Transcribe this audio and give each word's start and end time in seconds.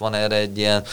Van 0.00 0.14
erre 0.14 0.36
egy 0.36 0.58
ilyen 0.58 0.84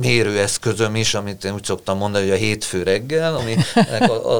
mérőeszközöm 0.00 0.96
is, 0.96 1.14
amit 1.14 1.44
én 1.44 1.54
úgy 1.54 1.64
szoktam 1.64 1.98
mondani, 1.98 2.24
hogy 2.24 2.34
a 2.34 2.38
hétfő 2.38 2.82
reggel, 2.82 3.36
ami 3.36 3.56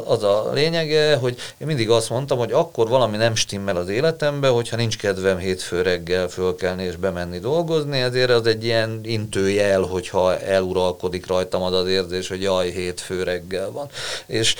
az 0.04 0.22
a 0.22 0.50
lényege, 0.52 1.16
hogy 1.16 1.36
én 1.58 1.66
mindig 1.66 1.90
azt 1.90 2.10
mondtam, 2.10 2.38
hogy 2.38 2.52
akkor 2.52 2.88
valami 2.88 3.16
nem 3.16 3.34
stimmel 3.34 3.76
az 3.76 3.88
életembe, 3.88 4.48
hogyha 4.48 4.76
nincs 4.76 4.98
kedvem 4.98 5.38
hétfő 5.38 5.82
reggel 5.82 6.28
fölkelni 6.28 6.82
és 6.82 6.96
bemenni 6.96 7.38
dolgozni, 7.38 8.00
ezért 8.00 8.30
az 8.30 8.46
egy 8.46 8.64
ilyen 8.64 9.00
intőjel, 9.02 9.80
hogyha 9.80 10.38
eluralkodik 10.38 11.26
rajtam 11.26 11.62
az 11.62 11.72
az 11.72 11.88
érzés, 11.88 12.28
hogy 12.28 12.42
jaj, 12.42 12.70
hétfő 12.70 13.22
reggel 13.22 13.70
van. 13.70 13.88
És 14.26 14.54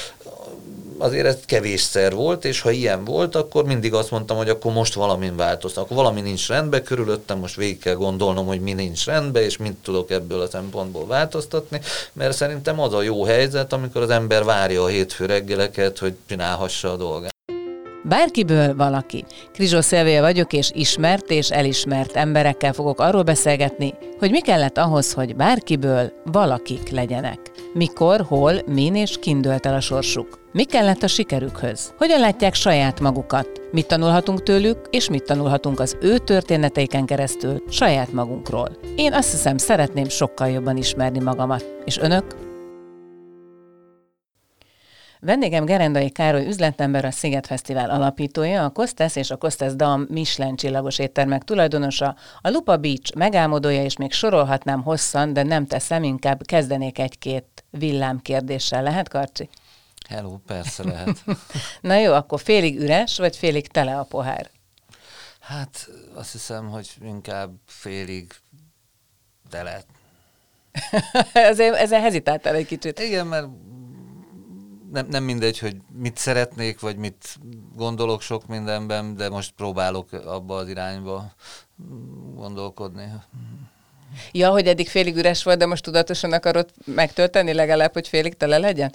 azért 1.01 1.27
ez 1.27 1.39
kevésszer 1.47 2.15
volt, 2.15 2.45
és 2.45 2.61
ha 2.61 2.71
ilyen 2.71 3.05
volt, 3.05 3.35
akkor 3.35 3.65
mindig 3.65 3.95
azt 3.95 4.11
mondtam, 4.11 4.37
hogy 4.37 4.49
akkor 4.49 4.73
most 4.73 4.95
valamin 4.95 5.37
változtak. 5.37 5.85
Akkor 5.85 5.97
valami 5.97 6.21
nincs 6.21 6.49
rendben 6.49 6.83
körülöttem, 6.83 7.39
most 7.39 7.57
végig 7.57 7.79
kell 7.79 7.95
gondolnom, 7.95 8.47
hogy 8.47 8.61
mi 8.61 8.73
nincs 8.73 9.05
rendben, 9.05 9.43
és 9.43 9.57
mit 9.57 9.77
tudok 9.83 10.11
ebből 10.11 10.41
a 10.41 10.49
szempontból 10.49 11.07
változtatni, 11.07 11.81
mert 12.13 12.37
szerintem 12.37 12.81
az 12.81 12.95
a 12.95 13.03
jó 13.03 13.25
helyzet, 13.25 13.73
amikor 13.73 14.03
az 14.03 14.11
ember 14.11 14.45
várja 14.45 14.83
a 14.83 14.87
hétfő 14.87 15.27
reggeleket, 15.27 15.99
hogy 15.99 16.15
csinálhassa 16.27 16.93
a 16.93 16.97
dolgát. 16.97 17.39
Bárkiből 18.03 18.77
valaki. 18.77 19.25
Krizsó 19.53 19.81
Szilvia 19.81 20.21
vagyok, 20.21 20.53
és 20.53 20.71
ismert 20.75 21.31
és 21.31 21.51
elismert 21.51 22.17
emberekkel 22.17 22.73
fogok 22.73 23.01
arról 23.01 23.23
beszélgetni, 23.23 23.95
hogy 24.19 24.31
mi 24.31 24.41
kellett 24.41 24.79
ahhoz, 24.79 25.13
hogy 25.13 25.37
bárkiből 25.37 26.13
valakik 26.25 26.91
legyenek. 26.91 27.39
Mikor, 27.75 28.21
hol, 28.21 28.63
min 28.67 28.97
és 28.97 29.19
kindölt 29.21 29.67
el 29.67 29.75
a 29.75 29.81
sorsuk. 29.81 30.40
Mi 30.53 30.65
kellett 30.65 31.03
a 31.03 31.07
sikerükhöz? 31.07 31.95
Hogyan 31.97 32.21
látják 32.21 32.55
saját 32.55 33.01
magukat? 33.01 33.49
Mit 33.73 33.87
tanulhatunk 33.87 34.43
tőlük, 34.43 34.89
és 34.91 35.09
mit 35.09 35.25
tanulhatunk 35.25 35.81
az 35.81 35.97
ő 36.01 36.19
történeteiken 36.19 37.07
keresztül 37.07 37.63
saját 37.69 38.13
magunkról? 38.13 38.77
Én 38.97 39.13
azt 39.13 39.31
hiszem, 39.31 39.59
szeretném 39.59 40.09
sokkal 40.09 40.49
jobban 40.49 40.77
ismerni 40.77 41.19
magamat. 41.19 41.65
És 41.85 41.99
önök? 41.99 42.37
Vendégem 45.21 45.65
Gerendai 45.65 46.11
Károly 46.11 46.47
üzletember, 46.47 47.05
a 47.05 47.11
Sziget 47.11 47.47
Fesztivál 47.47 47.91
alapítója, 47.91 48.65
a 48.65 48.71
Kostesz 48.71 49.17
és 49.17 49.31
a 49.31 49.37
Kostesz 49.37 49.75
Dam 49.75 50.07
Michelin 50.09 50.57
csillagos 50.57 50.99
éttermek 50.99 51.43
tulajdonosa, 51.43 52.17
a 52.41 52.51
Lupa 52.51 52.77
Beach 52.77 53.17
megálmodója, 53.17 53.83
és 53.83 53.97
még 53.97 54.13
sorolhatnám 54.13 54.83
hosszan, 54.83 55.33
de 55.33 55.43
nem 55.43 55.67
teszem, 55.67 56.03
inkább 56.03 56.43
kezdenék 56.47 56.99
egy-két 56.99 57.65
villám 57.71 58.19
kérdéssel. 58.19 58.83
Lehet, 58.83 59.09
Karcsi? 59.09 59.49
Hello, 60.11 60.37
persze 60.47 60.85
lehet. 60.85 61.25
Na 61.81 61.97
jó, 61.99 62.13
akkor 62.13 62.41
félig 62.41 62.81
üres, 62.81 63.19
vagy 63.19 63.37
félig 63.37 63.69
tele 63.69 63.99
a 63.99 64.03
pohár? 64.03 64.51
Hát 65.41 65.89
azt 66.15 66.33
hiszem, 66.33 66.69
hogy 66.69 66.91
inkább 67.03 67.51
félig 67.67 68.33
tele. 69.51 69.83
ezért, 71.33 71.75
ezzel 71.75 72.01
hezitáltál 72.01 72.55
egy 72.55 72.67
kicsit. 72.67 72.99
Igen, 72.99 73.27
mert 73.27 73.47
nem, 74.93 75.07
nem 75.07 75.25
mindegy, 75.25 75.59
hogy 75.59 75.77
mit 75.93 76.17
szeretnék, 76.17 76.81
vagy 76.81 76.97
mit 76.97 77.37
gondolok 77.75 78.23
sok 78.23 78.47
mindenben, 78.47 79.17
de 79.17 79.29
most 79.29 79.53
próbálok 79.57 80.13
abba 80.13 80.57
az 80.57 80.69
irányba 80.69 81.33
gondolkodni. 82.35 83.13
Ja, 84.33 84.51
hogy 84.51 84.67
eddig 84.67 84.89
félig 84.89 85.17
üres 85.17 85.43
volt, 85.43 85.59
de 85.59 85.67
most 85.67 85.85
tudatosan 85.85 86.33
akarod 86.33 86.71
megtölteni 86.85 87.53
legalább, 87.53 87.93
hogy 87.93 88.09
félig 88.09 88.37
tele 88.37 88.59
legyen? 88.59 88.95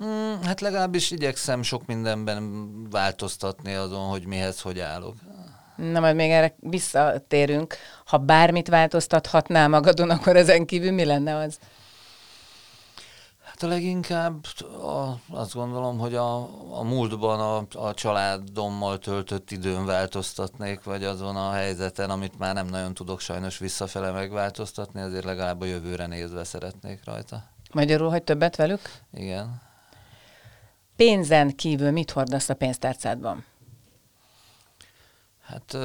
Hmm, 0.00 0.42
hát 0.42 0.60
legalábbis 0.60 1.10
igyekszem 1.10 1.62
sok 1.62 1.86
mindenben 1.86 2.72
változtatni 2.90 3.74
azon, 3.74 4.08
hogy 4.08 4.26
mihez 4.26 4.60
hogy 4.60 4.78
állok. 4.78 5.14
Na, 5.76 6.00
majd 6.00 6.14
még 6.14 6.30
erre 6.30 6.54
visszatérünk. 6.58 7.76
Ha 8.04 8.18
bármit 8.18 8.68
változtathatnál 8.68 9.68
magadon, 9.68 10.10
akkor 10.10 10.36
ezen 10.36 10.66
kívül 10.66 10.92
mi 10.92 11.04
lenne 11.04 11.36
az? 11.36 11.58
Hát 13.44 13.62
a 13.62 13.66
leginkább 13.66 14.44
a, 14.82 15.20
azt 15.28 15.54
gondolom, 15.54 15.98
hogy 15.98 16.14
a, 16.14 16.36
a 16.78 16.82
múltban 16.82 17.40
a, 17.40 17.86
a 17.86 17.94
családommal 17.94 18.98
töltött 18.98 19.50
időn 19.50 19.86
változtatnék, 19.86 20.82
vagy 20.84 21.04
azon 21.04 21.36
a 21.36 21.50
helyzeten, 21.50 22.10
amit 22.10 22.38
már 22.38 22.54
nem 22.54 22.66
nagyon 22.66 22.94
tudok 22.94 23.20
sajnos 23.20 23.58
visszafele 23.58 24.10
megváltoztatni, 24.10 25.00
ezért 25.00 25.24
legalább 25.24 25.60
a 25.60 25.64
jövőre 25.64 26.06
nézve 26.06 26.44
szeretnék 26.44 27.00
rajta. 27.04 27.42
Magyarul, 27.72 28.10
hogy 28.10 28.22
többet 28.22 28.56
velük? 28.56 28.80
Igen. 29.12 29.68
Pénzen 31.00 31.56
kívül 31.56 31.90
mit 31.90 32.10
hordasz 32.10 32.48
a 32.48 32.54
pénztárcádban? 32.54 33.44
Hát 35.40 35.76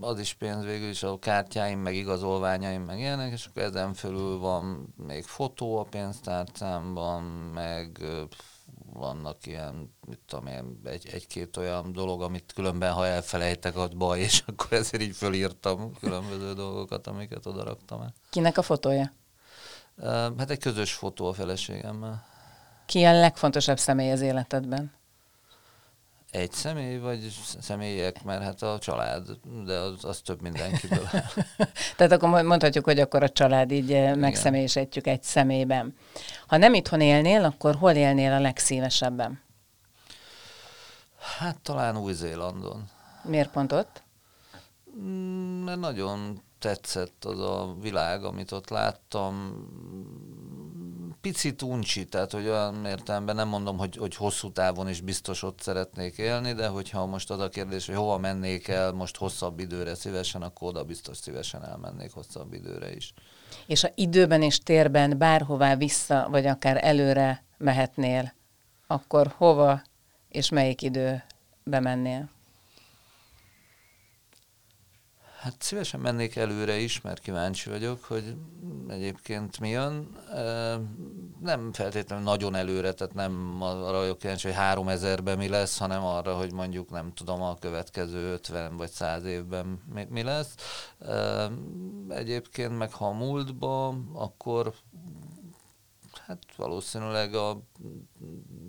az 0.00 0.18
is 0.18 0.34
pénz 0.34 0.64
végül 0.64 0.88
is, 0.88 1.02
a 1.02 1.18
kártyáim, 1.18 1.78
meg 1.78 1.94
igazolványaim, 1.94 2.82
meg 2.82 2.98
ilyenek, 2.98 3.32
és 3.32 3.46
akkor 3.46 3.62
ezen 3.62 3.94
fölül 3.94 4.38
van 4.38 4.94
még 5.06 5.24
fotó 5.24 5.78
a 5.78 5.82
pénztárcámban, 5.82 7.22
meg 7.54 7.98
vannak 8.92 9.46
ilyen, 9.46 9.94
mit 10.06 10.20
tudom 10.26 10.46
én, 10.46 10.80
egy, 10.84 11.08
egy-két 11.12 11.56
olyan 11.56 11.92
dolog, 11.92 12.22
amit 12.22 12.52
különben, 12.54 12.92
ha 12.92 13.06
elfelejtek, 13.06 13.76
az 13.76 13.90
baj, 13.96 14.20
és 14.20 14.42
akkor 14.46 14.72
ezért 14.72 15.02
így 15.02 15.16
fölírtam 15.16 15.92
különböző 16.00 16.52
dolgokat, 16.52 17.06
amiket 17.06 17.46
odaraktam 17.46 18.00
el. 18.00 18.14
Kinek 18.30 18.58
a 18.58 18.62
fotója? 18.62 19.12
Hát 20.38 20.50
egy 20.50 20.58
közös 20.58 20.92
fotó 20.92 21.26
a 21.26 21.32
feleségemmel. 21.32 22.30
Ki 22.92 23.04
a 23.04 23.12
legfontosabb 23.12 23.78
személy 23.78 24.10
az 24.10 24.20
életedben? 24.20 24.92
egy 26.30 26.52
személy, 26.52 26.98
vagy 26.98 27.34
személyek, 27.60 28.24
mert 28.24 28.42
hát 28.42 28.62
a 28.62 28.78
család, 28.78 29.28
de 29.64 29.78
az, 29.78 30.04
az 30.04 30.20
több 30.20 30.40
mindenkiből. 30.40 31.08
Tehát 31.96 32.12
akkor 32.12 32.42
mondhatjuk, 32.42 32.84
hogy 32.84 33.00
akkor 33.00 33.22
a 33.22 33.28
család 33.28 33.70
így 33.70 33.92
eh, 33.92 34.14
megszemélyesítjük 34.14 35.06
egy 35.06 35.22
személyben. 35.22 35.96
Ha 36.46 36.56
nem 36.56 36.74
itthon 36.74 37.00
élnél, 37.00 37.44
akkor 37.44 37.74
hol 37.74 37.92
élnél 37.92 38.32
a 38.32 38.40
legszívesebben? 38.40 39.40
Hát 41.38 41.56
talán 41.60 41.96
Új-Zélandon. 41.96 42.88
Miért 43.22 43.50
pont 43.50 43.72
ott? 43.72 44.02
Mm, 44.98 45.64
mert 45.64 45.80
nagyon 45.80 46.42
tetszett 46.58 47.24
az 47.24 47.40
a 47.40 47.74
világ, 47.80 48.24
amit 48.24 48.52
ott 48.52 48.68
láttam 48.68 49.66
picit 51.22 51.62
uncsi, 51.62 52.04
tehát 52.04 52.32
hogy 52.32 52.46
olyan 52.48 52.84
értelemben 52.84 53.36
nem 53.36 53.48
mondom, 53.48 53.78
hogy, 53.78 53.96
hogy 53.96 54.14
hosszú 54.14 54.52
távon 54.52 54.88
is 54.88 55.00
biztos 55.00 55.42
ott 55.42 55.60
szeretnék 55.60 56.18
élni, 56.18 56.52
de 56.52 56.66
hogyha 56.66 57.06
most 57.06 57.30
az 57.30 57.40
a 57.40 57.48
kérdés, 57.48 57.86
hogy 57.86 57.94
hova 57.94 58.18
mennék 58.18 58.68
el 58.68 58.92
most 58.92 59.16
hosszabb 59.16 59.58
időre 59.58 59.94
szívesen, 59.94 60.42
akkor 60.42 60.68
oda 60.68 60.84
biztos 60.84 61.16
szívesen 61.16 61.64
elmennék 61.64 62.12
hosszabb 62.12 62.52
időre 62.52 62.94
is. 62.94 63.12
És 63.66 63.80
ha 63.80 63.88
időben 63.94 64.42
és 64.42 64.58
térben 64.58 65.18
bárhová 65.18 65.76
vissza, 65.76 66.28
vagy 66.30 66.46
akár 66.46 66.84
előre 66.84 67.44
mehetnél, 67.58 68.32
akkor 68.86 69.34
hova 69.36 69.82
és 70.28 70.48
melyik 70.48 70.82
időbe 70.82 71.80
mennél? 71.80 72.28
Hát 75.42 75.62
szívesen 75.62 76.00
mennék 76.00 76.36
előre 76.36 76.76
is, 76.76 77.00
mert 77.00 77.20
kíváncsi 77.20 77.70
vagyok, 77.70 78.04
hogy 78.04 78.36
egyébként 78.88 79.60
mi 79.60 79.68
jön. 79.68 80.16
Nem 81.40 81.72
feltétlenül 81.72 82.24
nagyon 82.24 82.54
előre, 82.54 82.92
tehát 82.92 83.14
nem 83.14 83.56
arra 83.60 83.98
vagyok 83.98 84.18
kíváncsi, 84.18 84.46
hogy 84.46 84.56
három 84.56 84.88
ezerben 84.88 85.38
mi 85.38 85.48
lesz, 85.48 85.78
hanem 85.78 86.04
arra, 86.04 86.36
hogy 86.36 86.52
mondjuk 86.52 86.90
nem 86.90 87.12
tudom, 87.12 87.42
a 87.42 87.56
következő 87.56 88.32
50 88.32 88.76
vagy 88.76 88.90
100 88.90 89.24
évben 89.24 89.82
mi 90.08 90.22
lesz. 90.22 90.54
Egyébként 92.08 92.78
meg 92.78 92.92
ha 92.92 93.06
a 93.06 93.12
múltba, 93.12 93.94
akkor 94.12 94.72
Hát 96.26 96.38
valószínűleg 96.56 97.34
a, 97.34 97.60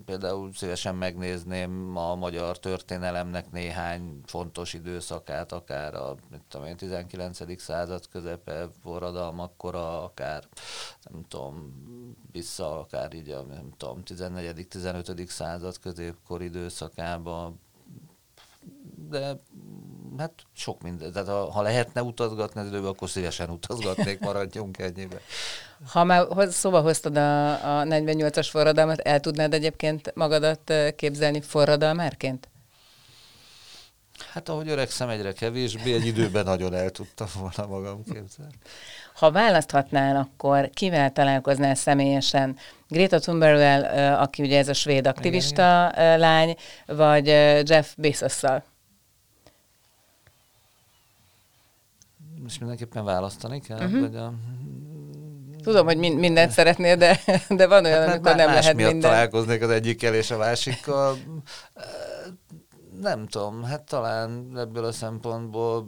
például 0.05 0.53
szívesen 0.53 0.95
megnézném 0.95 1.97
a 1.97 2.15
magyar 2.15 2.59
történelemnek 2.59 3.51
néhány 3.51 4.21
fontos 4.25 4.73
időszakát, 4.73 5.51
akár 5.51 5.95
a 5.95 6.15
mit 6.31 6.41
tudom 6.47 6.67
én, 6.67 6.77
19. 6.77 7.61
század 7.61 8.07
közepe, 8.07 8.69
forradalmakkora, 8.81 10.03
akár 10.03 10.43
nem 11.11 11.25
tudom, 11.27 11.73
vissza 12.31 12.79
akár 12.79 13.13
így 13.13 13.29
a 13.29 13.41
nem 13.41 13.69
tudom, 13.77 14.03
14. 14.03 14.67
15. 14.67 15.29
század 15.29 15.79
középkor 15.79 16.41
időszakába, 16.41 17.53
de 19.09 19.39
hát 20.17 20.33
sok 20.53 20.81
minden. 20.81 21.11
Tehát 21.11 21.27
ha, 21.27 21.51
ha 21.51 21.61
lehetne 21.61 22.03
utazgatni 22.03 22.59
az 22.61 22.67
időben, 22.67 22.89
akkor 22.89 23.09
szívesen 23.09 23.49
utazgatnék, 23.49 24.19
maradjunk 24.19 24.77
ennyibe. 24.77 25.21
Ha 25.87 26.03
már 26.03 26.27
szóba 26.49 26.81
hoztad 26.81 27.17
a, 27.17 27.51
a 27.79 27.83
48-as 27.83 28.47
forradalmat, 28.49 28.99
el 28.99 29.19
tudnád 29.19 29.53
egyébként 29.53 30.15
magadat 30.15 30.73
képzelni 30.95 31.41
forradalmárként? 31.41 32.47
Hát 34.31 34.49
ahogy 34.49 34.69
öregszem 34.69 35.09
egyre 35.09 35.33
kevésbé, 35.33 35.93
egy 35.93 36.05
időben 36.05 36.43
nagyon 36.43 36.73
el 36.73 36.89
tudtam 36.89 37.27
volna 37.39 37.67
magam 37.67 38.03
képzelni. 38.03 38.53
Ha 39.13 39.31
választhatnál, 39.31 40.15
akkor 40.15 40.69
kivel 40.73 41.11
találkoznál 41.11 41.75
személyesen? 41.75 42.57
Greta 42.87 43.19
Thunberg, 43.19 43.83
aki 44.19 44.43
ugye 44.43 44.57
ez 44.57 44.67
a 44.67 44.73
svéd 44.73 45.07
aktivista 45.07 45.91
igen, 45.93 46.19
lány, 46.19 46.55
vagy 46.85 47.25
Jeff 47.69 47.93
Bezosszal? 47.97 48.63
és 52.45 52.57
mindenképpen 52.57 53.05
választani 53.05 53.59
kell, 53.59 53.85
uh-huh. 53.85 53.99
vagy 53.99 54.15
a 54.15 54.33
Tudom, 55.63 55.85
hogy 55.85 55.97
mindent 55.97 56.51
szeretnél, 56.51 56.95
de, 56.95 57.19
de 57.49 57.67
van 57.67 57.85
olyan, 57.85 57.99
hát, 57.99 58.09
amikor 58.09 58.35
nem 58.35 58.47
lehet 58.47 58.75
minden. 58.75 58.99
találkoznék 58.99 59.61
az 59.61 59.69
egyikkel 59.69 60.13
és 60.13 60.31
a 60.31 60.37
másikkal. 60.37 61.17
Nem 63.01 63.27
tudom, 63.27 63.63
hát 63.63 63.81
talán 63.81 64.51
ebből 64.57 64.83
a 64.83 64.91
szempontból 64.91 65.87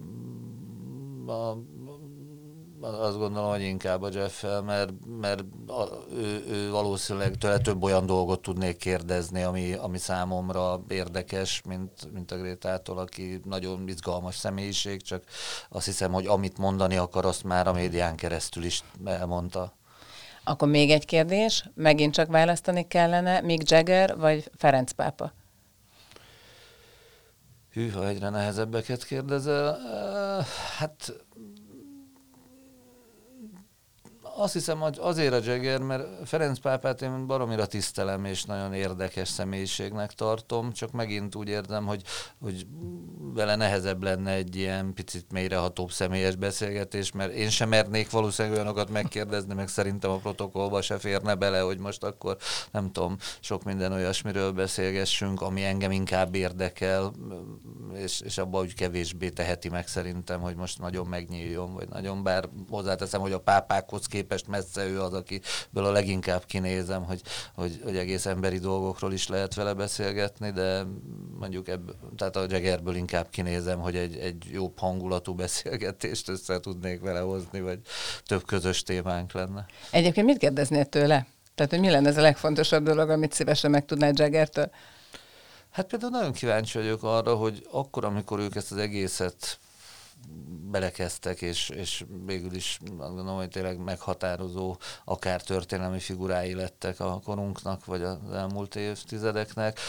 a, 1.27 1.57
azt 2.81 3.17
gondolom, 3.17 3.49
hogy 3.49 3.61
inkább 3.61 4.01
a 4.01 4.09
jeff 4.13 4.43
mert, 4.65 4.91
mert 5.19 5.43
ő, 6.11 6.43
ő 6.49 6.69
valószínűleg 6.71 7.35
tőle 7.35 7.57
több 7.57 7.83
olyan 7.83 8.05
dolgot 8.05 8.41
tudnék 8.41 8.77
kérdezni, 8.77 9.43
ami, 9.43 9.73
ami 9.73 9.97
számomra 9.97 10.83
érdekes, 10.87 11.61
mint, 11.67 12.11
mint 12.13 12.31
a 12.31 12.37
Grétától, 12.37 12.97
aki 12.97 13.41
nagyon 13.43 13.87
izgalmas 13.87 14.35
személyiség, 14.35 15.01
csak 15.01 15.23
azt 15.69 15.85
hiszem, 15.85 16.11
hogy 16.11 16.25
amit 16.25 16.57
mondani 16.57 16.95
akar, 16.97 17.25
azt 17.25 17.43
már 17.43 17.67
a 17.67 17.73
médián 17.73 18.15
keresztül 18.15 18.63
is 18.63 18.83
elmondta. 19.05 19.73
Akkor 20.43 20.67
még 20.67 20.91
egy 20.91 21.05
kérdés, 21.05 21.69
megint 21.73 22.13
csak 22.13 22.27
választani 22.27 22.87
kellene, 22.87 23.41
Mick 23.41 23.69
Jagger 23.69 24.17
vagy 24.17 24.51
Ferenc 24.57 24.91
pápa? 24.91 25.33
Hűha, 27.71 28.07
egyre 28.07 28.29
nehezebbeket 28.29 29.05
kérdezel. 29.05 29.77
Hát 30.77 31.25
azt 34.37 34.53
hiszem, 34.53 34.83
azért 34.97 35.33
a 35.33 35.39
Jagger, 35.51 35.79
mert 35.79 36.07
Ferenc 36.25 36.59
pápát 36.59 37.01
én 37.01 37.27
baromira 37.27 37.65
tisztelem, 37.65 38.25
és 38.25 38.43
nagyon 38.43 38.73
érdekes 38.73 39.27
személyiségnek 39.27 40.11
tartom, 40.11 40.71
csak 40.71 40.91
megint 40.91 41.35
úgy 41.35 41.47
érzem, 41.47 41.85
hogy, 41.85 42.01
hogy 42.39 42.67
vele 43.33 43.55
nehezebb 43.55 44.03
lenne 44.03 44.31
egy 44.31 44.55
ilyen 44.55 44.93
picit 44.93 45.31
mélyrehatóbb 45.31 45.91
személyes 45.91 46.35
beszélgetés, 46.35 47.11
mert 47.11 47.33
én 47.33 47.49
sem 47.49 47.69
mernék 47.69 48.09
valószínűleg 48.09 48.57
olyanokat 48.57 48.89
megkérdezni, 48.89 49.53
meg 49.53 49.67
szerintem 49.67 50.11
a 50.11 50.17
protokollba 50.17 50.81
se 50.81 50.97
férne 50.97 51.35
bele, 51.35 51.59
hogy 51.59 51.77
most 51.77 52.03
akkor 52.03 52.37
nem 52.71 52.91
tudom, 52.91 53.17
sok 53.39 53.63
minden 53.63 53.91
olyasmiről 53.91 54.51
beszélgessünk, 54.51 55.41
ami 55.41 55.63
engem 55.63 55.91
inkább 55.91 56.35
érdekel, 56.35 57.13
és, 57.93 58.21
és 58.21 58.37
abban 58.37 58.61
úgy 58.61 58.73
kevésbé 58.73 59.29
teheti 59.29 59.69
meg 59.69 59.87
szerintem, 59.87 60.41
hogy 60.41 60.55
most 60.55 60.79
nagyon 60.79 61.07
megnyíljon, 61.07 61.73
vagy 61.73 61.89
nagyon, 61.89 62.23
bár 62.23 62.49
hozzáteszem, 62.69 63.21
hogy 63.21 63.31
a 63.31 63.39
pápákhoz 63.39 64.05
kép 64.05 64.24
képest 64.25 64.47
messze 64.47 64.85
ő 64.85 65.01
az, 65.01 65.13
akiből 65.13 65.85
a 65.85 65.91
leginkább 65.91 66.45
kinézem, 66.45 67.03
hogy, 67.03 67.21
hogy, 67.55 67.79
hogy 67.83 67.97
egész 67.97 68.25
emberi 68.25 68.57
dolgokról 68.57 69.13
is 69.13 69.27
lehet 69.27 69.53
vele 69.53 69.73
beszélgetni, 69.73 70.51
de 70.51 70.83
mondjuk 71.39 71.67
ebb, 71.67 71.95
tehát 72.17 72.35
a 72.35 72.45
Jaggerből 72.49 72.95
inkább 72.95 73.29
kinézem, 73.29 73.79
hogy 73.79 73.95
egy, 73.95 74.17
egy 74.17 74.45
jobb 74.51 74.79
hangulatú 74.79 75.33
beszélgetést 75.33 76.29
össze 76.29 76.59
tudnék 76.59 77.01
vele 77.01 77.19
hozni, 77.19 77.61
vagy 77.61 77.79
több 78.25 78.45
közös 78.45 78.83
témánk 78.83 79.31
lenne. 79.31 79.65
Egyébként 79.91 80.25
mit 80.25 80.37
kérdeznél 80.37 80.85
tőle? 80.85 81.27
Tehát, 81.55 81.71
hogy 81.71 81.79
mi 81.79 81.89
lenne 81.89 82.09
ez 82.09 82.17
a 82.17 82.21
legfontosabb 82.21 82.83
dolog, 82.83 83.09
amit 83.09 83.33
szívesen 83.33 83.71
megtudnál 83.71 84.11
Jaggertől? 84.15 84.71
Hát 85.71 85.85
például 85.85 86.11
nagyon 86.11 86.31
kíváncsi 86.31 86.77
vagyok 86.77 87.03
arra, 87.03 87.35
hogy 87.35 87.67
akkor, 87.71 88.05
amikor 88.05 88.39
ők 88.39 88.55
ezt 88.55 88.71
az 88.71 88.77
egészet 88.77 89.59
belekezdtek, 90.71 91.41
és, 91.41 91.69
és 91.69 92.05
végül 92.25 92.53
is 92.53 92.79
azt 92.97 93.13
gondolom, 93.15 93.35
hogy 93.35 93.49
tényleg 93.49 93.77
meghatározó 93.77 94.75
akár 95.05 95.41
történelmi 95.41 95.99
figurái 95.99 96.53
lettek 96.53 96.99
a 96.99 97.19
korunknak, 97.23 97.85
vagy 97.85 98.03
az 98.03 98.17
elmúlt 98.33 98.75
évtizedeknek, 98.75 99.79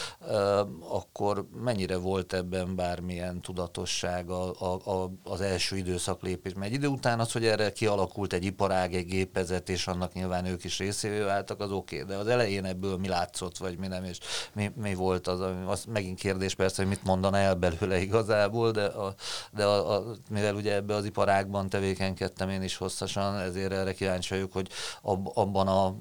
akkor 0.89 1.47
mennyire 1.63 1.97
volt 1.97 2.33
ebben 2.33 2.75
bármilyen 2.75 3.41
tudatosság 3.41 4.29
a, 4.29 4.53
a, 4.59 4.91
a, 4.91 5.11
az 5.23 5.41
első 5.41 5.77
időszak 5.77 6.21
lépés? 6.21 6.53
Mert 6.53 6.65
egy 6.65 6.73
idő 6.73 6.87
után 6.87 7.19
az, 7.19 7.31
hogy 7.31 7.45
erre 7.45 7.71
kialakult 7.71 8.33
egy 8.33 8.45
iparág, 8.45 8.95
egy 8.95 9.05
gépezet, 9.05 9.69
és 9.69 9.87
annak 9.87 10.13
nyilván 10.13 10.45
ők 10.45 10.63
is 10.63 10.77
részévé 10.77 11.19
váltak, 11.19 11.59
az 11.59 11.71
oké, 11.71 12.01
okay, 12.01 12.15
de 12.15 12.21
az 12.21 12.27
elején 12.27 12.65
ebből 12.65 12.97
mi 12.97 13.07
látszott, 13.07 13.57
vagy 13.57 13.77
mi 13.77 13.87
nem, 13.87 14.03
és 14.03 14.17
mi, 14.53 14.71
mi 14.75 14.93
volt 14.93 15.27
az, 15.27 15.39
az 15.67 15.85
megint 15.85 16.19
kérdés 16.19 16.55
persze, 16.55 16.81
hogy 16.81 16.91
mit 16.91 17.03
mondana 17.03 17.37
el 17.37 17.55
belőle 17.55 17.99
igazából, 17.99 18.71
de, 18.71 18.85
a, 18.85 19.13
de 19.51 19.65
a, 19.65 19.95
a, 19.95 20.03
mivel 20.29 20.55
ugye 20.55 20.66
ebbe 20.73 20.95
az 20.95 21.05
iparágban 21.05 21.69
tevékenykedtem 21.69 22.49
én 22.49 22.61
is 22.61 22.75
hosszasan, 22.75 23.39
ezért 23.39 23.71
erre 23.71 23.93
kíváncsi 23.93 24.33
vagyok, 24.33 24.53
hogy 24.53 24.69
ab, 25.01 25.29
abban 25.33 25.67
a 25.67 25.95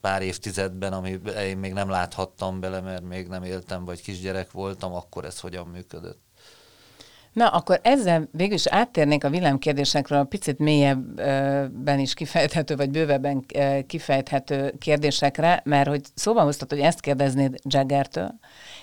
pár 0.00 0.22
évtizedben, 0.22 0.92
ami 0.92 1.20
én 1.38 1.56
még 1.56 1.72
nem 1.72 1.88
láthattam 1.88 2.60
bele, 2.60 2.80
mert 2.80 3.02
még 3.02 3.28
nem 3.28 3.42
éltem, 3.42 3.84
vagy 3.84 4.02
kisgyerek 4.02 4.50
voltam, 4.50 4.94
akkor 4.94 5.24
ez 5.24 5.40
hogyan 5.40 5.66
működött. 5.66 6.20
Na, 7.32 7.48
akkor 7.48 7.80
ezzel 7.82 8.28
végül 8.32 8.54
is 8.54 8.66
áttérnék 8.66 9.24
a 9.24 9.30
villámkérdésekről 9.30 10.18
a 10.18 10.24
picit 10.24 10.58
mélyebben 10.58 11.98
is 11.98 12.14
kifejthető, 12.14 12.76
vagy 12.76 12.90
bővebben 12.90 13.46
kifejthető 13.86 14.74
kérdésekre, 14.78 15.60
mert 15.64 15.88
hogy 15.88 16.00
szóban 16.14 16.44
hoztad, 16.44 16.70
hogy 16.70 16.80
ezt 16.80 17.00
kérdeznéd 17.00 17.58
Jaggertől, 17.64 18.34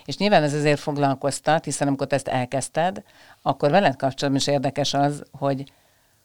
és 0.10 0.18
nyilván 0.18 0.44
ez 0.44 0.54
azért 0.54 0.80
foglalkoztat, 0.80 1.64
hiszen 1.64 1.88
amikor 1.88 2.08
ezt 2.10 2.28
elkezdted, 2.28 3.04
akkor 3.42 3.70
veled 3.70 3.96
kapcsolatban 3.96 4.42
is 4.42 4.48
érdekes 4.48 4.94
az, 4.94 5.24
hogy 5.32 5.72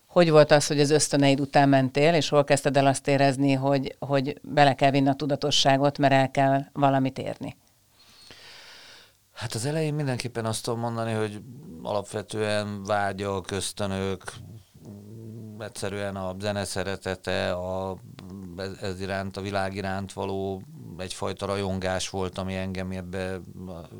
hogy 0.06 0.30
volt 0.30 0.50
az, 0.50 0.66
hogy 0.66 0.80
az 0.80 0.90
ösztöneid 0.90 1.40
után 1.40 1.68
mentél, 1.68 2.14
és 2.14 2.28
hol 2.28 2.44
kezdted 2.44 2.76
el 2.76 2.86
azt 2.86 3.08
érezni, 3.08 3.52
hogy, 3.52 3.96
hogy 3.98 4.40
bele 4.42 4.74
kell 4.74 4.90
vinni 4.90 5.08
a 5.08 5.14
tudatosságot, 5.14 5.98
mert 5.98 6.12
el 6.12 6.30
kell 6.30 6.64
valamit 6.72 7.18
érni? 7.18 7.56
Hát 9.32 9.52
az 9.54 9.66
elején 9.66 9.94
mindenképpen 9.94 10.44
azt 10.44 10.64
tudom 10.64 10.80
mondani, 10.80 11.12
hogy 11.12 11.40
alapvetően 11.82 12.84
vágyak, 12.84 13.50
ösztönök, 13.50 14.22
egyszerűen 15.58 16.16
a 16.16 16.34
zene 16.40 16.64
szeretete, 16.64 17.52
a, 17.52 17.96
ez, 18.80 19.00
iránt, 19.00 19.36
a 19.36 19.40
világ 19.40 19.74
iránt 19.74 20.12
való 20.12 20.62
egyfajta 20.98 21.46
rajongás 21.46 22.10
volt, 22.10 22.38
ami 22.38 22.54
engem 22.54 22.90
ebbe 22.90 23.40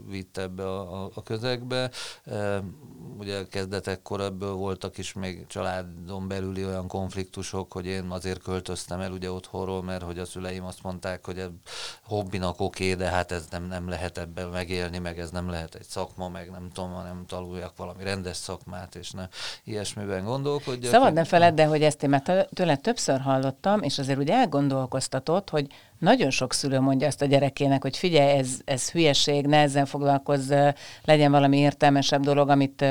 vitt 0.08 0.36
ebbe 0.36 0.66
a, 0.68 1.10
a 1.14 1.22
közegbe. 1.22 1.90
Ugye 3.18 3.46
kezdetekkor 3.50 4.20
ebből 4.20 4.52
voltak 4.52 4.98
is 4.98 5.12
még 5.12 5.46
családon 5.46 6.28
belüli 6.28 6.64
olyan 6.64 6.88
konfliktusok, 6.88 7.72
hogy 7.72 7.86
én 7.86 8.04
azért 8.10 8.42
költöztem 8.42 9.00
el 9.00 9.12
ugye 9.12 9.30
otthonról, 9.30 9.82
mert 9.82 10.02
hogy 10.02 10.18
a 10.18 10.24
szüleim 10.24 10.64
azt 10.64 10.82
mondták, 10.82 11.24
hogy 11.24 11.48
hobbinak 12.02 12.60
oké, 12.60 12.94
de 12.94 13.06
hát 13.06 13.32
ez 13.32 13.46
nem, 13.50 13.64
nem 13.64 13.88
lehet 13.88 14.18
ebben 14.18 14.48
megélni, 14.48 14.98
meg 14.98 15.18
ez 15.18 15.30
nem 15.30 15.50
lehet 15.50 15.74
egy 15.74 15.86
szakma, 15.86 16.28
meg 16.28 16.50
nem 16.50 16.70
tudom, 16.72 16.92
hanem 16.92 17.24
taluljak 17.26 17.76
valami 17.76 18.04
rendes 18.04 18.36
szakmát, 18.36 18.94
és 18.94 19.10
ne 19.10 19.28
ilyesmiben 19.64 20.24
gondolkodjak. 20.24 20.92
Szabad 20.92 21.12
ne 21.12 21.24
feled, 21.24 21.54
de 21.54 21.64
hogy 21.64 21.82
ezt 21.82 22.02
én 22.02 22.10
már 22.10 22.46
tőle 22.52 22.76
többször 22.76 23.20
hallottam, 23.20 23.82
és 23.82 23.98
azért 23.98 24.18
úgy 24.18 24.30
elgondolkoztatott, 24.30 25.50
hogy 25.50 25.66
nagyon 26.04 26.30
sok 26.30 26.52
szülő 26.52 26.80
mondja 26.80 27.06
azt 27.06 27.22
a 27.22 27.26
gyerekének, 27.26 27.82
hogy 27.82 27.96
figyelj, 27.96 28.38
ez, 28.38 28.48
ez 28.64 28.90
hülyeség, 28.90 29.46
ne 29.46 29.60
ezzel 29.60 29.86
foglalkozz, 29.86 30.52
legyen 31.04 31.30
valami 31.30 31.58
értelmesebb 31.58 32.22
dolog, 32.22 32.48
amit 32.48 32.84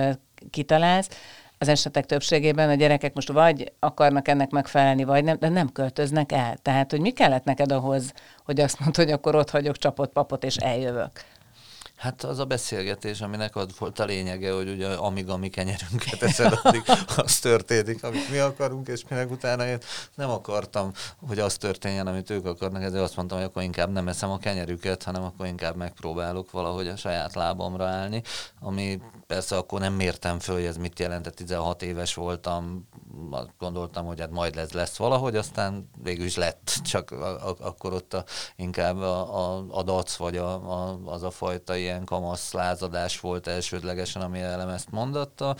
kitalálsz. 0.50 1.10
Az 1.58 1.68
esetek 1.68 2.06
többségében 2.06 2.70
a 2.70 2.74
gyerekek 2.74 3.14
most 3.14 3.32
vagy 3.32 3.72
akarnak 3.80 4.28
ennek 4.28 4.50
megfelelni, 4.50 5.04
vagy 5.04 5.24
nem, 5.24 5.38
de 5.40 5.50
nem 5.50 5.72
költöznek 5.72 6.32
el. 6.32 6.58
Tehát, 6.62 6.92
hogy 6.92 7.00
mi 7.00 7.12
kellett 7.12 7.44
neked 7.44 7.72
ahhoz, 7.72 8.14
hogy 8.46 8.60
azt 8.60 8.80
mondod, 8.80 8.96
hogy 8.96 9.12
akkor 9.12 9.36
ott 9.36 9.50
hagyok 9.50 9.78
csapott 9.78 10.12
papot, 10.12 10.44
és 10.44 10.56
eljövök? 10.56 11.12
Hát 11.98 12.24
az 12.24 12.40
a 12.40 12.46
beszélgetés, 12.46 13.22
aminek 13.22 13.56
az 13.56 13.68
volt 13.78 14.00
a 14.00 14.06
lényege, 14.06 14.54
hogy 14.54 14.70
ugye 14.70 14.88
amíg 14.88 15.30
a 15.30 15.38
mi 15.38 15.50
kenyerünket 15.50 16.22
eszed, 16.22 16.60
addig 16.64 16.84
az 17.16 17.40
történik, 17.40 18.04
amit 18.04 18.30
mi 18.30 18.38
akarunk, 18.38 18.88
és 18.88 19.04
minek 19.10 19.32
utána 19.32 19.68
én 19.68 19.78
nem 20.16 20.30
akartam, 20.30 20.92
hogy 21.28 21.40
az 21.40 21.58
történjen, 21.58 22.08
amit 22.08 22.30
ők 22.30 22.46
akarnak, 22.46 22.84
ezért 22.84 23.04
azt 23.04 23.16
mondtam, 23.16 23.38
hogy 23.38 23.48
akkor 23.48 23.64
inkább 23.64 23.92
nem 23.92 24.08
eszem 24.08 24.32
a 24.32 24.38
kenyerüket, 24.38 25.04
hanem 25.04 25.24
akkor 25.24 25.46
inkább 25.46 25.76
megpróbálok 25.76 26.52
valahogy 26.52 26.88
a 26.88 26.96
saját 26.96 27.34
lábamra 27.34 27.86
állni, 27.86 28.22
ami 28.60 29.02
persze 29.28 29.58
akkor 29.58 29.80
nem 29.80 29.94
mértem 29.94 30.40
föl, 30.40 30.56
hogy 30.56 30.66
ez 30.66 30.78
mit 30.78 31.00
jelent, 31.00 31.34
16 31.36 31.82
éves 31.82 32.14
voltam, 32.14 32.88
gondoltam, 33.60 34.06
hogy 34.06 34.20
hát 34.20 34.32
majd 34.32 34.56
lesz, 34.56 34.72
lesz 34.72 34.98
valahogy, 34.98 35.36
aztán 35.36 35.90
végül 36.04 36.26
is 36.26 36.36
lett, 36.36 36.80
csak 36.84 37.12
a, 37.12 37.50
a, 37.50 37.56
akkor 37.60 37.94
ott 37.94 38.14
a, 38.14 38.24
inkább 38.56 38.98
a, 38.98 39.38
a, 39.38 39.66
a 39.70 39.84
dac, 39.84 40.16
vagy 40.16 40.38
a, 40.38 40.54
a, 40.54 41.00
az 41.06 41.24
a 41.24 41.32
fajta 41.32 41.76
ilyen 41.84 42.06
kamasz 42.06 42.54
lázadás 42.54 43.20
volt 43.20 43.48
elsődlegesen, 43.48 44.22
ami 44.22 44.40
elem 44.40 44.70
ezt 44.70 44.92
mondatta, 44.92 45.56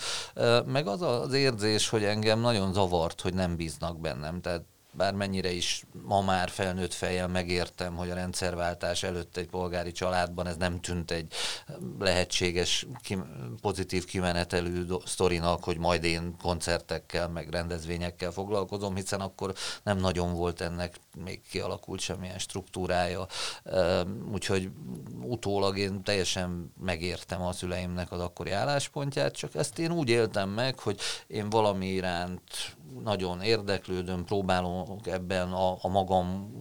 meg 0.66 0.86
az 0.86 1.02
az 1.02 1.32
érzés, 1.32 1.88
hogy 1.88 2.04
engem 2.04 2.40
nagyon 2.40 2.72
zavart, 2.72 3.20
hogy 3.20 3.34
nem 3.34 3.56
bíznak 3.56 4.00
bennem, 4.00 4.40
tehát 4.40 4.62
bármennyire 4.96 5.50
is 5.50 5.84
ma 6.02 6.20
már 6.20 6.48
felnőtt 6.48 6.92
fejjel 6.92 7.28
megértem, 7.28 7.96
hogy 7.96 8.10
a 8.10 8.14
rendszerváltás 8.14 9.02
előtt 9.02 9.36
egy 9.36 9.48
polgári 9.48 9.92
családban 9.92 10.46
ez 10.46 10.56
nem 10.56 10.80
tűnt 10.80 11.10
egy 11.10 11.32
lehetséges 11.98 12.86
pozitív 13.60 14.04
kimenetelő 14.04 14.86
sztorinak, 15.04 15.64
hogy 15.64 15.78
majd 15.78 16.04
én 16.04 16.36
koncertekkel, 16.42 17.28
meg 17.28 17.48
rendezvényekkel 17.50 18.30
foglalkozom, 18.30 18.94
hiszen 18.94 19.20
akkor 19.20 19.54
nem 19.82 19.98
nagyon 19.98 20.34
volt 20.34 20.60
ennek 20.60 21.00
még 21.24 21.40
kialakult 21.50 22.00
semmilyen 22.00 22.38
struktúrája. 22.38 23.26
Úgyhogy 24.32 24.70
utólag 25.20 25.78
én 25.78 26.02
teljesen 26.02 26.72
megértem 26.80 27.42
a 27.42 27.52
szüleimnek 27.52 28.12
az 28.12 28.20
akkori 28.20 28.50
álláspontját, 28.50 29.36
csak 29.36 29.54
ezt 29.54 29.78
én 29.78 29.92
úgy 29.92 30.08
éltem 30.08 30.50
meg, 30.50 30.78
hogy 30.78 31.00
én 31.26 31.50
valami 31.50 31.86
iránt 31.86 32.76
nagyon 33.02 33.42
érdeklődöm, 33.42 34.24
próbálok 34.24 35.06
ebben 35.06 35.52
a, 35.52 35.76
a 35.80 35.88
magam 35.88 36.52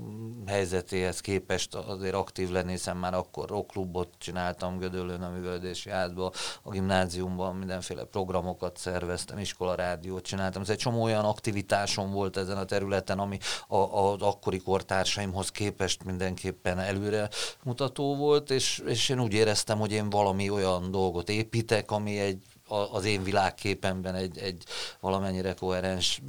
helyzetéhez 0.46 1.20
képest 1.20 1.76
azért 1.76 2.14
aktív 2.14 2.50
lenni, 2.50 2.72
hiszen 2.72 2.98
már 2.98 3.14
akkor 3.14 3.50
rockklubot 3.50 4.10
csináltam 4.18 4.78
Gödöllőn 4.78 5.22
a 5.22 5.30
művelődési 5.30 5.90
házba, 5.90 6.32
a 6.64 6.70
gimnáziumban 6.70 7.56
mindenféle 7.56 8.04
programokat 8.04 8.78
szerveztem, 8.78 9.38
iskolarádiót 9.38 10.24
csináltam. 10.24 10.62
Ez 10.62 10.70
egy 10.70 10.78
csomó 10.78 11.04
olyan 11.04 11.26
aktivitásom 11.26 12.12
volt 12.12 12.38
ezen 12.38 12.58
a 12.58 12.66
területen, 12.66 13.20
ami 13.20 13.38
a, 13.68 13.78
az 13.78 14.22
akkori 14.22 14.60
kortársaimhoz 14.60 15.50
képest 15.50 16.04
mindenképpen 16.04 16.80
előre 16.80 17.30
mutató 17.64 18.16
volt, 18.16 18.52
és, 18.52 18.84
és 18.86 19.10
én 19.10 19.22
úgy 19.22 19.34
éreztem, 19.34 19.80
hogy 19.80 19.92
én 19.92 20.10
valami 20.10 20.50
olyan 20.50 20.92
dolgot 20.92 21.30
építek, 21.30 21.92
ami 21.92 22.20
egy 22.20 22.53
az 22.68 23.06
én 23.06 23.24
világképemben 23.24 24.16
egy, 24.16 24.38
egy 24.38 24.64
valamennyire 25.00 25.54
koherens 25.54 26.22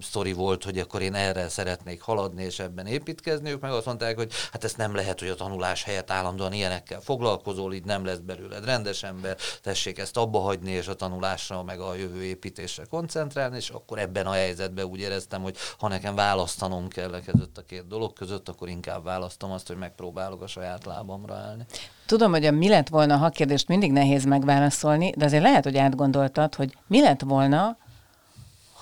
sztori 0.00 0.32
volt, 0.32 0.64
hogy 0.64 0.78
akkor 0.78 1.02
én 1.02 1.14
erre 1.14 1.48
szeretnék 1.48 2.00
haladni 2.00 2.42
és 2.44 2.58
ebben 2.58 2.86
építkezni. 2.86 3.50
Ők 3.50 3.60
meg 3.60 3.72
azt 3.72 3.86
mondták, 3.86 4.16
hogy 4.16 4.32
hát 4.52 4.64
ez 4.64 4.74
nem 4.74 4.94
lehet, 4.94 5.18
hogy 5.18 5.28
a 5.28 5.34
tanulás 5.34 5.82
helyett 5.82 6.10
állandóan 6.10 6.52
ilyenekkel 6.52 7.00
foglalkozol, 7.00 7.74
így 7.74 7.84
nem 7.84 8.04
lesz 8.04 8.18
belőled 8.18 8.64
rendes 8.64 9.02
ember, 9.02 9.36
tessék 9.62 9.98
ezt 9.98 10.16
abba 10.16 10.38
hagyni, 10.38 10.70
és 10.70 10.88
a 10.88 10.94
tanulásra, 10.94 11.62
meg 11.62 11.80
a 11.80 11.94
jövő 11.94 12.22
építésre 12.22 12.84
koncentrálni, 12.84 13.56
és 13.56 13.70
akkor 13.70 13.98
ebben 13.98 14.26
a 14.26 14.32
helyzetben 14.32 14.84
úgy 14.84 15.00
éreztem, 15.00 15.42
hogy 15.42 15.56
ha 15.78 15.88
nekem 15.88 16.14
választanom 16.14 16.88
kell 16.88 17.22
között 17.24 17.58
a 17.58 17.62
két 17.62 17.86
dolog 17.86 18.12
között, 18.12 18.48
akkor 18.48 18.68
inkább 18.68 19.04
választom 19.04 19.50
azt, 19.50 19.66
hogy 19.66 19.76
megpróbálok 19.76 20.42
a 20.42 20.46
saját 20.46 20.84
lábamra 20.84 21.34
állni. 21.34 21.66
Tudom, 22.06 22.30
hogy 22.30 22.44
a 22.44 22.50
mi 22.50 22.68
lett 22.68 22.88
volna, 22.88 23.16
ha 23.16 23.28
kérdést 23.28 23.68
mindig 23.68 23.92
nehéz 23.92 24.24
megválaszolni, 24.24 25.12
de 25.16 25.24
azért 25.24 25.42
lehet, 25.42 25.64
hogy 25.64 25.76
átgondoltad, 25.76 26.54
hogy 26.54 26.76
mi 26.86 27.00
lett 27.00 27.20
volna, 27.20 27.76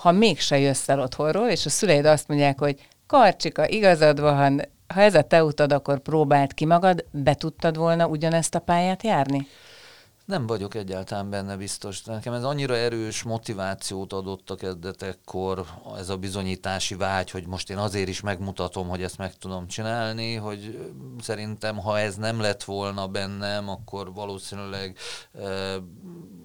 ha 0.01 0.13
mégse 0.13 0.59
jössz 0.59 0.89
el 0.89 1.01
otthonról, 1.01 1.49
és 1.49 1.67
a 1.67 1.71
szüleid 1.71 2.05
azt 2.05 2.29
mondják, 2.29 2.59
hogy 2.59 2.89
Karcsika, 3.07 3.69
igazad 3.69 4.21
van, 4.21 4.63
ha 4.95 5.01
ez 5.01 5.15
a 5.15 5.23
te 5.23 5.45
utad, 5.45 5.73
akkor 5.73 5.99
próbáld 5.99 6.55
ki 6.55 6.65
magad, 6.65 7.05
be 7.11 7.35
tudtad 7.35 7.77
volna 7.77 8.07
ugyanezt 8.07 8.55
a 8.55 8.59
pályát 8.59 9.03
járni? 9.03 9.47
Nem 10.31 10.47
vagyok 10.47 10.75
egyáltalán 10.75 11.31
benne 11.31 11.57
biztos. 11.57 12.03
Nekem 12.03 12.33
ez 12.33 12.45
annyira 12.45 12.77
erős 12.77 13.23
motivációt 13.23 14.13
adott 14.13 14.51
a 14.51 14.55
kezdetekkor, 14.55 15.67
ez 15.97 16.09
a 16.09 16.17
bizonyítási 16.17 16.95
vágy, 16.95 17.31
hogy 17.31 17.47
most 17.47 17.71
én 17.71 17.77
azért 17.77 18.09
is 18.09 18.21
megmutatom, 18.21 18.89
hogy 18.89 19.03
ezt 19.03 19.19
meg 19.19 19.35
tudom 19.35 19.67
csinálni, 19.67 20.35
hogy 20.35 20.91
szerintem, 21.21 21.79
ha 21.79 21.99
ez 21.99 22.17
nem 22.17 22.41
lett 22.41 22.65
volna 22.65 23.07
bennem, 23.09 23.69
akkor 23.69 24.13
valószínűleg 24.13 24.97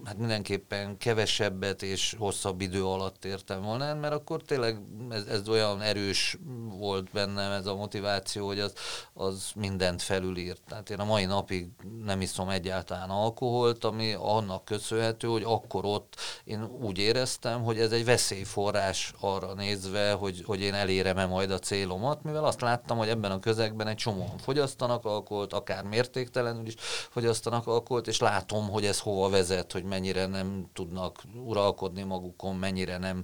hát 0.05 0.17
mindenképpen 0.17 0.97
kevesebbet 0.97 1.83
és 1.83 2.15
hosszabb 2.17 2.61
idő 2.61 2.85
alatt 2.85 3.25
értem 3.25 3.61
volna, 3.61 3.93
mert 3.93 4.13
akkor 4.13 4.41
tényleg 4.41 4.79
ez, 5.09 5.25
ez 5.25 5.49
olyan 5.49 5.81
erős 5.81 6.37
volt 6.67 7.11
bennem 7.11 7.51
ez 7.51 7.65
a 7.65 7.75
motiváció, 7.75 8.45
hogy 8.45 8.59
az, 8.59 8.73
az 9.13 9.51
mindent 9.55 10.01
felülírt. 10.01 10.61
Tehát 10.67 10.89
én 10.89 10.99
a 10.99 11.05
mai 11.05 11.25
napig 11.25 11.69
nem 12.03 12.21
iszom 12.21 12.49
egyáltalán 12.49 13.09
alkoholt, 13.09 13.83
ami 13.83 14.13
annak 14.13 14.65
köszönhető, 14.65 15.27
hogy 15.27 15.43
akkor 15.45 15.85
ott 15.85 16.15
én 16.43 16.63
úgy 16.63 16.97
éreztem, 16.97 17.63
hogy 17.63 17.79
ez 17.79 17.91
egy 17.91 18.05
veszélyforrás 18.05 19.13
arra 19.19 19.53
nézve, 19.53 20.11
hogy, 20.11 20.43
hogy 20.45 20.61
én 20.61 20.73
elérem-e 20.73 21.25
majd 21.25 21.51
a 21.51 21.59
célomat, 21.59 22.23
mivel 22.23 22.45
azt 22.45 22.61
láttam, 22.61 22.97
hogy 22.97 23.07
ebben 23.07 23.31
a 23.31 23.39
közegben 23.39 23.87
egy 23.87 23.95
csomóan 23.95 24.37
fogyasztanak 24.37 25.05
alkoholt, 25.05 25.53
akár 25.53 25.83
mértéktelenül 25.83 26.65
is 26.65 26.75
fogyasztanak 27.09 27.67
alkoholt, 27.67 28.07
és 28.07 28.19
látom, 28.19 28.69
hogy 28.69 28.85
ez 28.85 28.99
hova 28.99 29.29
vezet, 29.29 29.71
hogy 29.71 29.83
mennyire 29.95 30.25
nem 30.25 30.65
tudnak 30.73 31.23
uralkodni 31.45 32.03
magukon, 32.03 32.55
mennyire 32.55 32.97
nem 32.97 33.23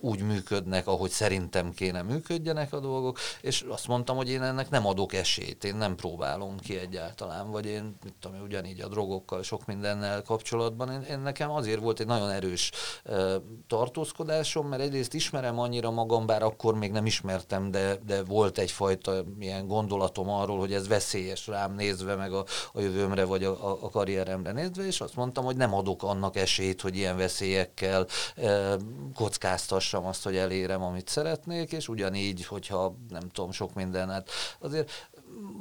úgy 0.00 0.22
működnek, 0.22 0.86
ahogy 0.86 1.10
szerintem 1.10 1.72
kéne 1.72 2.02
működjenek 2.02 2.72
a 2.72 2.80
dolgok, 2.80 3.18
és 3.40 3.64
azt 3.68 3.86
mondtam, 3.86 4.16
hogy 4.16 4.30
én 4.30 4.42
ennek 4.42 4.70
nem 4.70 4.86
adok 4.86 5.12
esélyt, 5.14 5.64
én 5.64 5.76
nem 5.76 5.96
próbálom 5.96 6.58
ki 6.58 6.78
egyáltalán, 6.78 7.50
vagy 7.50 7.66
én, 7.66 7.96
mit 8.04 8.14
tudom, 8.20 8.40
ugyanígy 8.42 8.80
a 8.80 8.88
drogokkal 8.88 9.42
sok 9.42 9.66
minden 9.66 9.88
mindennel 9.88 10.22
kapcsolatban. 10.22 10.90
Én, 10.90 11.00
én 11.10 11.18
nekem 11.18 11.50
azért 11.50 11.80
volt 11.80 12.00
egy 12.00 12.06
nagyon 12.06 12.30
erős 12.30 12.70
uh, 13.04 13.34
tartózkodásom, 13.66 14.68
mert 14.68 14.82
egyrészt 14.82 15.14
ismerem 15.14 15.58
annyira 15.58 15.90
magam, 15.90 16.26
bár 16.26 16.42
akkor 16.42 16.74
még 16.74 16.92
nem 16.92 17.06
ismertem, 17.06 17.70
de, 17.70 17.96
de 18.06 18.22
volt 18.22 18.58
egyfajta 18.58 19.24
ilyen 19.40 19.66
gondolatom 19.66 20.28
arról, 20.28 20.58
hogy 20.58 20.72
ez 20.72 20.88
veszélyes 20.88 21.46
rám 21.46 21.74
nézve, 21.74 22.14
meg 22.14 22.32
a, 22.32 22.44
a 22.72 22.80
jövőmre, 22.80 23.24
vagy 23.24 23.44
a, 23.44 23.84
a 23.84 23.90
karrieremre 23.90 24.52
nézve, 24.52 24.86
és 24.86 25.00
azt 25.00 25.16
mondtam, 25.16 25.44
hogy 25.44 25.56
nem 25.56 25.74
adok 25.74 26.02
annak 26.08 26.36
esélyt, 26.36 26.80
hogy 26.80 26.96
ilyen 26.96 27.16
veszélyekkel 27.16 28.06
uh, 28.36 28.74
kockáztassam 29.14 30.06
azt, 30.06 30.24
hogy 30.24 30.36
elérem, 30.36 30.82
amit 30.82 31.08
szeretnék, 31.08 31.72
és 31.72 31.88
ugyanígy, 31.88 32.46
hogyha 32.46 32.94
nem 33.08 33.28
tudom, 33.28 33.52
sok 33.52 33.74
minden, 33.74 34.24
azért 34.58 35.07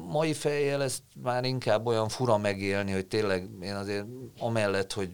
mai 0.07 0.33
fejjel 0.33 0.83
ezt 0.83 1.01
már 1.21 1.43
inkább 1.43 1.85
olyan 1.85 2.09
fura 2.09 2.37
megélni, 2.37 2.91
hogy 2.91 3.05
tényleg 3.05 3.49
én 3.61 3.75
azért 3.75 4.05
amellett, 4.39 4.93
hogy 4.93 5.09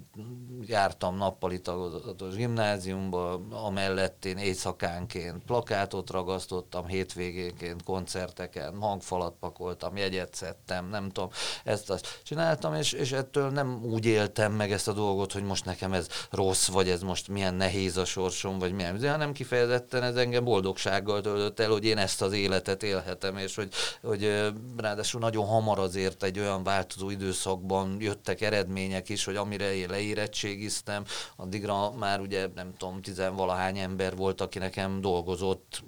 jártam 0.62 1.18
nappali 1.18 1.62
tagozatos 1.62 2.36
gimnáziumba, 2.36 3.42
amellett 3.50 4.26
én 4.26 4.38
éjszakánként 4.38 5.44
plakátot 5.46 6.10
ragasztottam, 6.10 6.86
hétvégénként 6.86 7.84
koncerteken, 7.84 8.78
hangfalat 8.80 9.36
pakoltam, 9.40 9.98
jegyet 9.98 10.36
szedtem, 10.36 10.90
nem 10.90 11.10
tudom, 11.10 11.30
ezt 11.64 11.90
azt 11.90 12.22
csináltam, 12.24 12.74
és, 12.74 12.92
és 12.92 13.12
ettől 13.12 13.50
nem 13.50 13.84
úgy 13.84 14.06
éltem 14.06 14.54
meg 14.54 14.72
ezt 14.72 14.88
a 14.88 14.94
dolgot, 14.94 15.32
hogy 15.32 15.44
most 15.44 15.66
nekem 15.66 15.94
ez 15.94 16.08
rossz, 16.32 16.68
vagy 16.68 16.90
ez 16.90 17.02
most 17.02 17.28
milyen 17.28 17.54
nehéz 17.54 17.98
a 17.98 18.06
sorsom, 18.06 18.60
vagy 18.60 18.74
milyen, 18.74 19.10
hanem 19.10 19.34
kifejezetten 19.34 20.04
ez 20.04 20.16
engem 20.16 20.44
boldogsággal 20.44 21.22
töltött 21.22 21.60
el, 21.60 21.70
hogy 21.70 21.86
én 21.86 21.98
ezt 21.98 22.22
az 22.22 22.34
életet 22.34 22.84
élhetem, 22.84 23.38
és 23.38 23.56
hogy, 23.56 23.70
hogy 24.02 24.54
ráadásul 24.78 25.20
nagyon 25.20 25.46
hamar 25.46 25.80
azért 25.80 26.24
egy 26.24 26.40
olyan 26.40 26.64
változó 26.64 27.10
időszakban 27.10 27.96
jöttek 28.00 28.42
eredmények 28.42 29.10
is, 29.10 29.24
hogy 29.24 29.36
amire 29.36 29.76
én 29.76 29.90
leérettségiztem, 29.90 31.04
addigra 31.36 31.92
már 31.92 32.20
ugye 32.20 32.48
nem 32.56 32.74
tudom, 32.78 33.02
tizenvalahány 33.02 33.78
ember 33.78 34.16
volt, 34.16 34.42
aki 34.42 34.60
nekem 34.60 35.02
dolgozott 35.02 35.84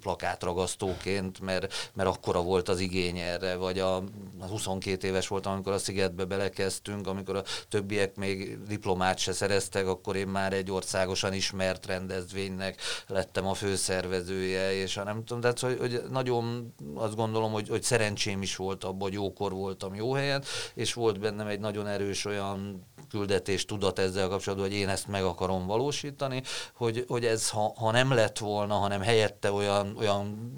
plakátragasztóként, 0.00 1.40
mert, 1.40 1.90
mert 1.94 2.08
akkora 2.08 2.42
volt 2.42 2.68
az 2.68 2.80
igény 2.80 3.18
erre, 3.18 3.56
vagy 3.56 3.78
a, 3.78 3.96
a 4.38 4.46
22 4.48 5.06
éves 5.06 5.28
voltam, 5.28 5.52
amikor 5.52 5.72
a 5.72 5.78
Szigetbe 5.78 6.24
belekezdtünk, 6.24 7.06
amikor 7.06 7.36
a 7.36 7.42
többiek 7.68 8.16
még 8.16 8.62
diplomát 8.66 9.18
se 9.18 9.32
szereztek, 9.32 9.86
akkor 9.86 10.16
én 10.16 10.28
már 10.28 10.52
egy 10.52 10.70
országosan 10.70 11.32
ismert 11.32 11.86
rendezvénynek 11.86 12.80
lettem 13.06 13.46
a 13.46 13.54
főszervezője, 13.54 14.72
és 14.72 14.94
ha 14.94 15.04
nem 15.04 15.24
tudom, 15.24 15.40
tehát 15.40 15.60
hogy, 15.60 15.78
hogy 15.78 16.02
nagyon 16.10 16.74
azt 16.94 17.16
gondolom, 17.16 17.52
hogy, 17.52 17.68
hogy 17.68 17.82
szerencsém 18.18 18.42
is 18.42 18.56
volt 18.56 18.84
abban, 18.84 19.00
hogy 19.00 19.12
jókor 19.12 19.52
voltam 19.52 19.94
jó 19.94 20.12
helyen, 20.12 20.42
és 20.74 20.92
volt 20.92 21.20
bennem 21.20 21.46
egy 21.46 21.60
nagyon 21.60 21.86
erős 21.86 22.24
olyan 22.24 22.86
küldetés 23.10 23.64
tudat 23.64 23.98
ezzel 23.98 24.28
kapcsolatban, 24.28 24.68
hogy 24.68 24.76
én 24.76 24.88
ezt 24.88 25.08
meg 25.08 25.24
akarom 25.24 25.66
valósítani, 25.66 26.42
hogy, 26.74 27.04
hogy 27.08 27.24
ez 27.24 27.50
ha, 27.50 27.72
ha 27.76 27.90
nem 27.90 28.12
lett 28.12 28.38
volna, 28.38 28.74
hanem 28.74 29.00
helyette 29.00 29.52
olyan, 29.52 29.96
olyan 29.98 30.52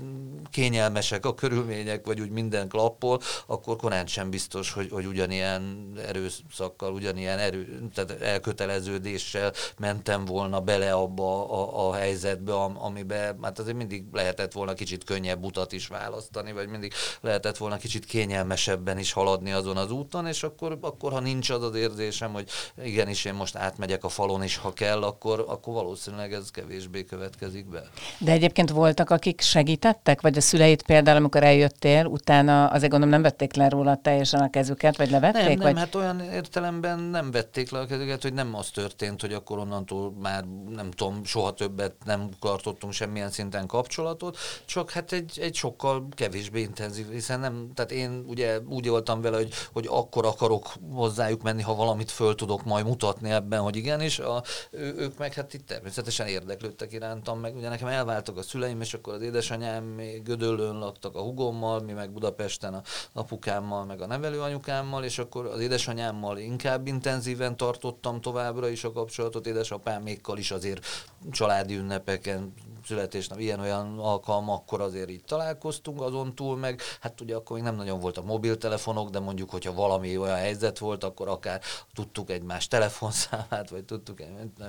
kényelmesek 0.50 1.26
a 1.26 1.34
körülmények, 1.34 2.06
vagy 2.06 2.20
úgy 2.20 2.30
minden 2.30 2.68
klappol, 2.68 3.20
akkor 3.46 3.76
korán 3.76 4.06
sem 4.06 4.30
biztos, 4.30 4.72
hogy, 4.72 4.90
hogy 4.90 5.06
ugyanilyen 5.06 5.92
erőszakkal, 6.06 6.92
ugyanilyen 6.92 7.38
erő, 7.38 7.88
tehát 7.94 8.22
elköteleződéssel 8.22 9.52
mentem 9.78 10.24
volna 10.24 10.60
bele 10.60 10.92
abba 10.92 11.50
a, 11.50 11.88
a 11.88 11.94
helyzetbe, 11.94 12.54
amiben 12.54 13.38
hát 13.42 13.58
azért 13.58 13.76
mindig 13.76 14.04
lehetett 14.12 14.52
volna 14.52 14.72
kicsit 14.72 15.04
könnyebb 15.04 15.44
utat 15.44 15.72
is 15.72 15.86
választani, 15.86 16.52
vagy 16.52 16.68
mindig 16.68 16.92
lehetett 17.20 17.56
volna 17.56 17.76
kicsit 17.76 18.04
kényelmesebben 18.04 18.98
is 18.98 19.12
haladni 19.12 19.52
azon 19.52 19.76
az 19.76 19.90
úton, 19.90 20.26
és 20.26 20.42
akkor, 20.42 20.78
akkor 20.80 21.12
ha 21.12 21.20
nincs 21.20 21.50
az 21.50 21.62
az 21.62 21.74
érzésem, 21.74 22.32
hogy 22.32 22.39
igenis 22.84 23.24
én 23.24 23.34
most 23.34 23.56
átmegyek 23.56 24.04
a 24.04 24.08
falon 24.08 24.42
is, 24.42 24.56
ha 24.56 24.72
kell, 24.72 25.02
akkor, 25.02 25.44
akkor 25.48 25.74
valószínűleg 25.74 26.32
ez 26.32 26.50
kevésbé 26.50 27.04
következik 27.04 27.66
be. 27.66 27.82
De 28.18 28.32
egyébként 28.32 28.70
voltak, 28.70 29.10
akik 29.10 29.40
segítettek, 29.40 30.20
vagy 30.20 30.36
a 30.36 30.40
szüleit 30.40 30.82
például, 30.82 31.16
amikor 31.16 31.42
eljöttél, 31.42 32.06
utána 32.06 32.66
azért 32.66 32.90
gondolom 32.90 33.14
nem 33.14 33.22
vették 33.22 33.54
le 33.54 33.68
róla 33.68 33.96
teljesen 34.02 34.40
a 34.40 34.50
kezüket, 34.50 34.96
vagy 34.96 35.10
levették? 35.10 35.42
Nem, 35.42 35.58
nem, 35.58 35.58
vagy? 35.58 35.78
hát 35.78 35.94
olyan 35.94 36.20
értelemben 36.20 36.98
nem 36.98 37.30
vették 37.30 37.70
le 37.70 37.78
a 37.78 37.86
kezüket, 37.86 38.22
hogy 38.22 38.32
nem 38.32 38.54
az 38.54 38.68
történt, 38.68 39.20
hogy 39.20 39.32
akkor 39.32 39.58
onnantól 39.58 40.12
már 40.20 40.44
nem 40.68 40.90
tudom, 40.90 41.24
soha 41.24 41.52
többet 41.52 41.94
nem 42.04 42.28
tartottunk 42.40 42.92
semmilyen 42.92 43.30
szinten 43.30 43.66
kapcsolatot, 43.66 44.38
csak 44.64 44.90
hát 44.90 45.12
egy, 45.12 45.38
egy 45.40 45.54
sokkal 45.54 46.08
kevésbé 46.10 46.60
intenzív, 46.60 47.10
hiszen 47.10 47.40
nem, 47.40 47.70
tehát 47.74 47.92
én 47.92 48.24
ugye 48.26 48.58
úgy 48.68 48.88
voltam 48.88 49.20
vele, 49.20 49.36
hogy, 49.36 49.52
hogy 49.72 49.86
akkor 49.90 50.26
akarok 50.26 50.72
hozzájuk 50.92 51.42
menni, 51.42 51.62
ha 51.62 51.74
valamit 51.74 52.10
föl 52.10 52.29
tudok 52.34 52.64
majd 52.64 52.86
mutatni 52.86 53.30
ebben, 53.30 53.60
hogy 53.60 53.76
igenis, 53.76 54.18
a, 54.18 54.42
ő, 54.70 54.94
ők 54.96 55.18
meg 55.18 55.34
hát 55.34 55.54
itt 55.54 55.66
természetesen 55.66 56.26
érdeklődtek 56.26 56.92
irántam, 56.92 57.40
meg 57.40 57.56
ugye 57.56 57.68
nekem 57.68 57.88
elváltak 57.88 58.36
a 58.36 58.42
szüleim, 58.42 58.80
és 58.80 58.94
akkor 58.94 59.14
az 59.14 59.22
édesanyám 59.22 59.84
még 59.84 60.22
Gödöllőn 60.22 60.78
laktak 60.78 61.16
a 61.16 61.20
hugommal, 61.20 61.80
mi 61.80 61.92
meg 61.92 62.10
Budapesten 62.10 62.74
a 62.74 62.82
apukámmal, 63.12 63.84
meg 63.84 64.00
a 64.00 64.06
nevelőanyukámmal, 64.06 65.04
és 65.04 65.18
akkor 65.18 65.46
az 65.46 65.60
édesanyámmal 65.60 66.38
inkább 66.38 66.86
intenzíven 66.86 67.56
tartottam 67.56 68.20
továbbra 68.20 68.68
is 68.68 68.84
a 68.84 68.92
kapcsolatot, 68.92 69.46
édesapámékkal 69.46 70.38
is 70.38 70.50
azért 70.50 70.86
családi 71.30 71.76
ünnepeken, 71.76 72.52
születésnap, 72.86 73.38
ilyen-olyan 73.38 73.98
alkalma, 73.98 74.54
akkor 74.54 74.80
azért 74.80 75.10
így 75.10 75.24
találkoztunk, 75.24 76.00
azon 76.00 76.34
túl 76.34 76.56
meg, 76.56 76.80
hát 77.00 77.20
ugye 77.20 77.34
akkor 77.34 77.56
még 77.56 77.64
nem 77.64 77.76
nagyon 77.76 78.00
voltak 78.00 78.24
mobiltelefonok, 78.24 79.10
de 79.10 79.18
mondjuk, 79.18 79.50
hogyha 79.50 79.72
valami 79.72 80.16
olyan 80.16 80.36
helyzet 80.36 80.78
volt, 80.78 81.04
akkor 81.04 81.28
akár 81.28 81.60
tudtuk 81.94 82.19
egymás 82.28 82.68
telefonszámát, 82.68 83.70
vagy 83.70 83.84
tudtuk, 83.84 84.20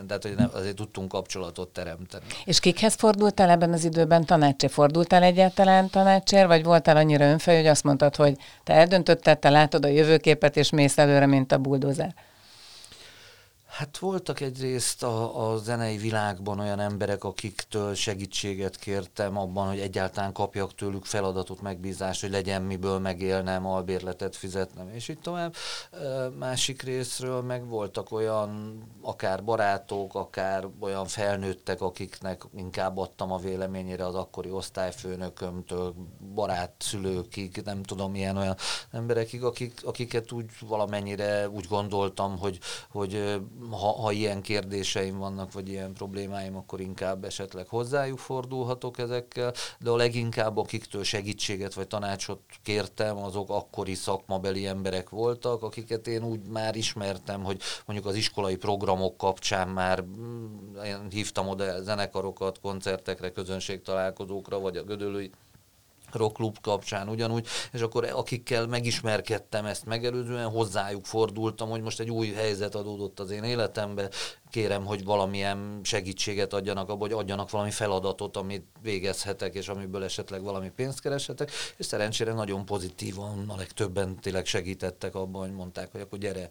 tehát 0.07 0.23
hogy 0.23 0.35
nem, 0.35 0.49
azért 0.53 0.75
tudtunk 0.75 1.11
kapcsolatot 1.11 1.69
teremteni. 1.69 2.25
És 2.45 2.59
kikhez 2.59 2.93
fordultál 2.93 3.49
ebben 3.49 3.73
az 3.73 3.83
időben 3.83 4.25
tanácsért? 4.25 4.73
Fordultál 4.73 5.23
egyáltalán 5.23 5.89
tanácsért, 5.89 6.47
vagy 6.47 6.63
voltál 6.63 6.97
annyira 6.97 7.25
önfej, 7.25 7.55
hogy 7.55 7.67
azt 7.67 7.83
mondtad, 7.83 8.15
hogy 8.15 8.37
te 8.63 8.73
eldöntötted, 8.73 9.39
te 9.39 9.49
látod 9.49 9.85
a 9.85 9.87
jövőképet, 9.87 10.57
és 10.57 10.69
mész 10.69 10.97
előre, 10.97 11.25
mint 11.25 11.51
a 11.51 11.57
buldózer? 11.57 12.15
Hát 13.71 13.97
voltak 13.97 14.39
egyrészt 14.39 15.03
a, 15.03 15.49
a 15.51 15.57
zenei 15.57 15.97
világban 15.97 16.59
olyan 16.59 16.79
emberek, 16.79 17.23
akiktől 17.23 17.93
segítséget 17.93 18.77
kértem 18.77 19.37
abban, 19.37 19.67
hogy 19.67 19.79
egyáltalán 19.79 20.33
kapjak 20.33 20.75
tőlük 20.75 21.05
feladatot, 21.05 21.61
megbízást, 21.61 22.21
hogy 22.21 22.29
legyen 22.31 22.61
miből 22.61 22.99
megélnem, 22.99 23.65
albérletet 23.65 24.35
fizetnem, 24.35 24.89
és 24.93 25.07
így 25.07 25.19
tovább. 25.19 25.55
Másik 26.39 26.81
részről 26.81 27.41
meg 27.41 27.67
voltak 27.67 28.11
olyan 28.11 28.81
akár 29.01 29.43
barátok, 29.43 30.15
akár 30.15 30.67
olyan 30.79 31.05
felnőttek, 31.05 31.81
akiknek 31.81 32.43
inkább 32.55 32.97
adtam 32.97 33.31
a 33.31 33.37
véleményére 33.37 34.05
az 34.05 34.15
akkori 34.15 34.49
osztályfőnökömtől, 34.49 35.93
barát 36.33 36.73
szülőkig, 36.77 37.61
nem 37.65 37.83
tudom, 37.83 38.11
milyen 38.11 38.37
olyan 38.37 38.55
emberekig, 38.91 39.43
akik, 39.43 39.81
akiket 39.85 40.31
úgy 40.31 40.45
valamennyire 40.59 41.49
úgy 41.49 41.65
gondoltam, 41.67 42.37
hogy, 42.37 42.59
hogy 42.89 43.41
ha, 43.69 44.01
ha 44.01 44.11
ilyen 44.11 44.41
kérdéseim 44.41 45.17
vannak, 45.17 45.53
vagy 45.53 45.69
ilyen 45.69 45.93
problémáim, 45.93 46.55
akkor 46.55 46.79
inkább 46.79 47.23
esetleg 47.23 47.67
hozzájuk 47.67 48.17
fordulhatok 48.17 48.97
ezekkel, 48.97 49.53
de 49.79 49.89
a 49.89 49.95
leginkább 49.95 50.57
akiktől 50.57 51.03
segítséget 51.03 51.73
vagy 51.73 51.87
tanácsot 51.87 52.39
kértem, 52.63 53.17
azok 53.17 53.49
akkori 53.49 53.93
szakmabeli 53.93 54.65
emberek 54.65 55.09
voltak, 55.09 55.63
akiket 55.63 56.07
én 56.07 56.23
úgy 56.23 56.41
már 56.41 56.75
ismertem, 56.75 57.43
hogy 57.43 57.61
mondjuk 57.85 58.07
az 58.09 58.15
iskolai 58.15 58.55
programok 58.55 59.17
kapcsán 59.17 59.67
már 59.67 60.01
mm, 60.03 60.75
én 60.85 61.07
hívtam 61.09 61.47
oda 61.47 61.83
zenekarokat 61.83 62.59
koncertekre, 62.59 63.31
közönségtalálkozókra, 63.31 64.59
vagy 64.59 64.77
a 64.77 64.83
Gödöllői 64.83 65.31
rockklub 66.15 66.57
kapcsán 66.61 67.09
ugyanúgy, 67.09 67.47
és 67.73 67.81
akkor 67.81 68.09
akikkel 68.13 68.67
megismerkedtem 68.67 69.65
ezt 69.65 69.85
megelőzően, 69.85 70.49
hozzájuk 70.49 71.05
fordultam, 71.05 71.69
hogy 71.69 71.81
most 71.81 71.99
egy 71.99 72.09
új 72.09 72.31
helyzet 72.31 72.75
adódott 72.75 73.19
az 73.19 73.31
én 73.31 73.43
életembe, 73.43 74.09
kérem, 74.51 74.85
hogy 74.85 75.03
valamilyen 75.03 75.79
segítséget 75.83 76.53
adjanak 76.53 76.89
abba, 76.89 77.01
hogy 77.01 77.11
adjanak 77.11 77.49
valami 77.49 77.71
feladatot, 77.71 78.37
amit 78.37 78.65
végezhetek, 78.81 79.53
és 79.53 79.67
amiből 79.67 80.03
esetleg 80.03 80.43
valami 80.43 80.69
pénzt 80.75 81.01
kereshetek, 81.01 81.51
és 81.77 81.85
szerencsére 81.85 82.33
nagyon 82.33 82.65
pozitívan 82.65 83.45
a 83.47 83.55
legtöbben 83.55 84.19
tényleg 84.21 84.45
segítettek 84.45 85.15
abban, 85.15 85.41
hogy 85.41 85.53
mondták, 85.53 85.91
hogy 85.91 86.01
akkor 86.01 86.19
gyere, 86.19 86.49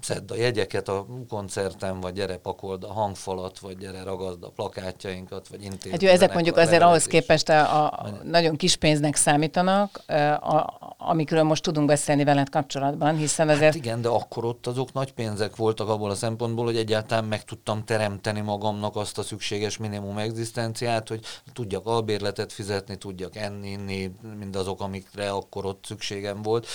szedd 0.00 0.30
a 0.30 0.34
jegyeket 0.34 0.88
a 0.88 1.06
koncerten, 1.28 2.00
vagy 2.00 2.12
gyere 2.12 2.36
pakold 2.36 2.84
a 2.84 2.92
hangfalat, 2.92 3.58
vagy 3.58 3.76
gyere 3.76 4.02
ragazd 4.02 4.42
a 4.42 4.48
plakátjainkat, 4.48 5.48
vagy 5.48 5.62
intézd. 5.62 5.90
Hát 5.90 6.02
jó, 6.02 6.08
ezek 6.08 6.34
mondjuk 6.34 6.56
azért 6.56 6.82
ahhoz 6.82 7.04
képest 7.04 7.48
a, 7.48 7.92
a 7.92 8.10
nagyon 8.22 8.56
kis 8.56 8.76
pénznek 8.76 9.16
számítanak, 9.16 10.02
a, 10.40 10.78
amikről 10.98 11.42
most 11.42 11.62
tudunk 11.62 11.86
beszélni 11.86 12.24
veled 12.24 12.48
kapcsolatban, 12.48 13.16
hiszen 13.16 13.48
azért... 13.48 13.64
Hát 13.64 13.74
igen, 13.74 14.00
de 14.00 14.08
akkor 14.08 14.44
ott 14.44 14.66
azok 14.66 14.92
nagy 14.92 15.12
pénzek 15.12 15.56
voltak 15.56 15.88
abból 15.88 16.10
a 16.10 16.14
szempontból, 16.14 16.64
hogy 16.64 16.76
egyáltalán 16.76 17.23
meg 17.26 17.44
tudtam 17.44 17.84
teremteni 17.84 18.40
magamnak 18.40 18.96
azt 18.96 19.18
a 19.18 19.22
szükséges 19.22 19.76
minimum 19.76 20.18
egzisztenciát, 20.18 21.08
hogy 21.08 21.20
tudjak 21.52 21.86
albérletet 21.86 22.52
fizetni, 22.52 22.96
tudjak 22.96 23.36
enni, 23.36 23.70
inni, 23.70 24.10
mindazok, 24.38 24.80
amikre 24.80 25.30
akkor 25.30 25.64
ott 25.64 25.84
szükségem 25.86 26.42
volt. 26.42 26.66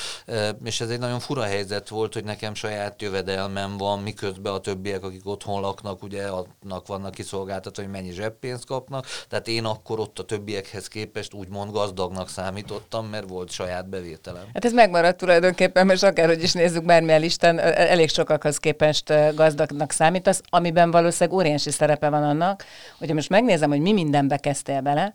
És 0.64 0.82
ez 0.82 0.90
egy 0.90 1.00
nagyon 1.00 1.20
fura 1.20 1.44
helyzet 1.44 1.90
volt, 1.90 2.14
hogy 2.14 2.24
nekem 2.24 2.54
saját 2.54 3.02
jövedelmem 3.02 3.78
van, 3.78 4.00
miközben 4.00 4.54
a 4.54 4.60
többiek, 4.60 5.04
akik 5.04 5.28
otthon 5.28 5.62
laknak, 5.62 6.04
ugye 6.04 6.28
annak 6.28 6.88
vannak 6.88 7.14
kiszolgáltatva, 7.14 7.82
hogy 7.82 7.92
mennyi 7.92 8.12
zseppénzt 8.12 8.66
kapnak. 8.66 9.06
Tehát 9.28 9.48
én 9.48 9.66
akkor 9.66 10.00
ott 10.00 10.20
a 10.20 10.24
többiekhez 10.24 10.88
képest 10.88 11.34
úgymond 11.34 11.72
gazdagnak 11.72 12.30
számítottam, 12.30 13.08
mert 13.08 13.30
volt 13.30 13.52
saját 13.52 13.90
bevételem. 13.90 14.44
Hát 14.54 14.66
ez 14.66 14.74
megmaradt 14.74 15.18
tulajdonképpen, 15.18 15.86
mert 15.86 16.04
akárhogy 16.04 16.44
is 16.44 16.54
nézzük 16.54 16.86
bármilyen 16.86 17.20
listen, 17.20 17.60
elég 17.60 18.10
sokakhoz 18.10 18.58
képest 18.58 19.14
gazdagnak 19.36 19.92
számítasz 19.92 20.39
amiben 20.50 20.92
valószínűleg 20.92 21.40
óriási 21.40 21.72
szerepe 21.72 22.10
van 22.10 22.24
annak, 22.24 22.64
hogyha 22.98 23.14
most 23.14 23.30
megnézem, 23.30 23.70
hogy 23.70 23.80
mi 23.80 23.94
mindenbe 23.94 24.38
kezdtél 24.38 24.82
bele, 24.82 25.14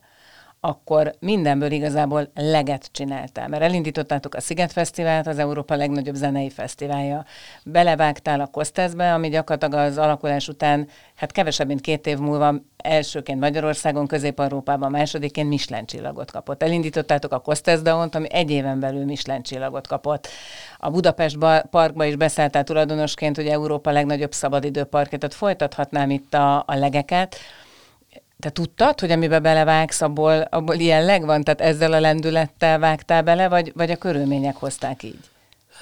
akkor 0.64 1.14
mindenből 1.18 1.70
igazából 1.70 2.30
leget 2.34 2.88
csináltál. 2.92 3.48
Mert 3.48 3.62
elindítottátok 3.62 4.34
a 4.34 4.40
Sziget 4.40 4.72
Fesztivált, 4.72 5.26
az 5.26 5.38
Európa 5.38 5.74
legnagyobb 5.74 6.14
zenei 6.14 6.50
fesztiválja. 6.50 7.24
Belevágtál 7.64 8.40
a 8.40 8.46
Kosteszbe, 8.46 9.14
ami 9.14 9.28
gyakorlatilag 9.28 9.86
az 9.86 9.98
alakulás 9.98 10.48
után, 10.48 10.88
hát 11.14 11.32
kevesebb, 11.32 11.66
mint 11.66 11.80
két 11.80 12.06
év 12.06 12.18
múlva 12.18 12.54
elsőként 12.76 13.40
Magyarországon, 13.40 14.06
Közép-Európában, 14.06 14.90
másodikként 14.90 15.48
Michelin 15.48 15.86
csillagot 15.86 16.30
kapott. 16.30 16.62
Elindítottátok 16.62 17.32
a 17.32 17.38
Kosteszdaont, 17.38 18.14
ami 18.14 18.32
egy 18.32 18.50
éven 18.50 18.80
belül 18.80 19.04
Michelin 19.04 19.42
csillagot 19.42 19.86
kapott. 19.86 20.28
A 20.78 20.90
Budapest 20.90 21.36
parkba 21.70 22.04
is 22.04 22.16
beszálltál 22.16 22.64
tulajdonosként, 22.64 23.36
hogy 23.36 23.46
Európa 23.46 23.90
legnagyobb 23.90 24.32
szabadidőparkja, 24.32 25.18
tehát 25.18 25.34
folytathatnám 25.34 26.10
itt 26.10 26.34
a, 26.34 26.56
a 26.66 26.74
legeket. 26.74 27.36
Te 28.44 28.50
tudtad, 28.50 29.00
hogy 29.00 29.10
amiben 29.10 29.42
belevágsz, 29.42 30.00
abból, 30.00 30.40
abból 30.40 30.74
ilyen 30.74 31.04
leg 31.04 31.24
van? 31.24 31.42
Tehát 31.42 31.60
ezzel 31.60 31.92
a 31.92 32.00
lendülettel 32.00 32.78
vágtál 32.78 33.22
bele, 33.22 33.48
vagy, 33.48 33.72
vagy 33.74 33.90
a 33.90 33.96
körülmények 33.96 34.56
hozták 34.56 35.02
így? 35.02 35.18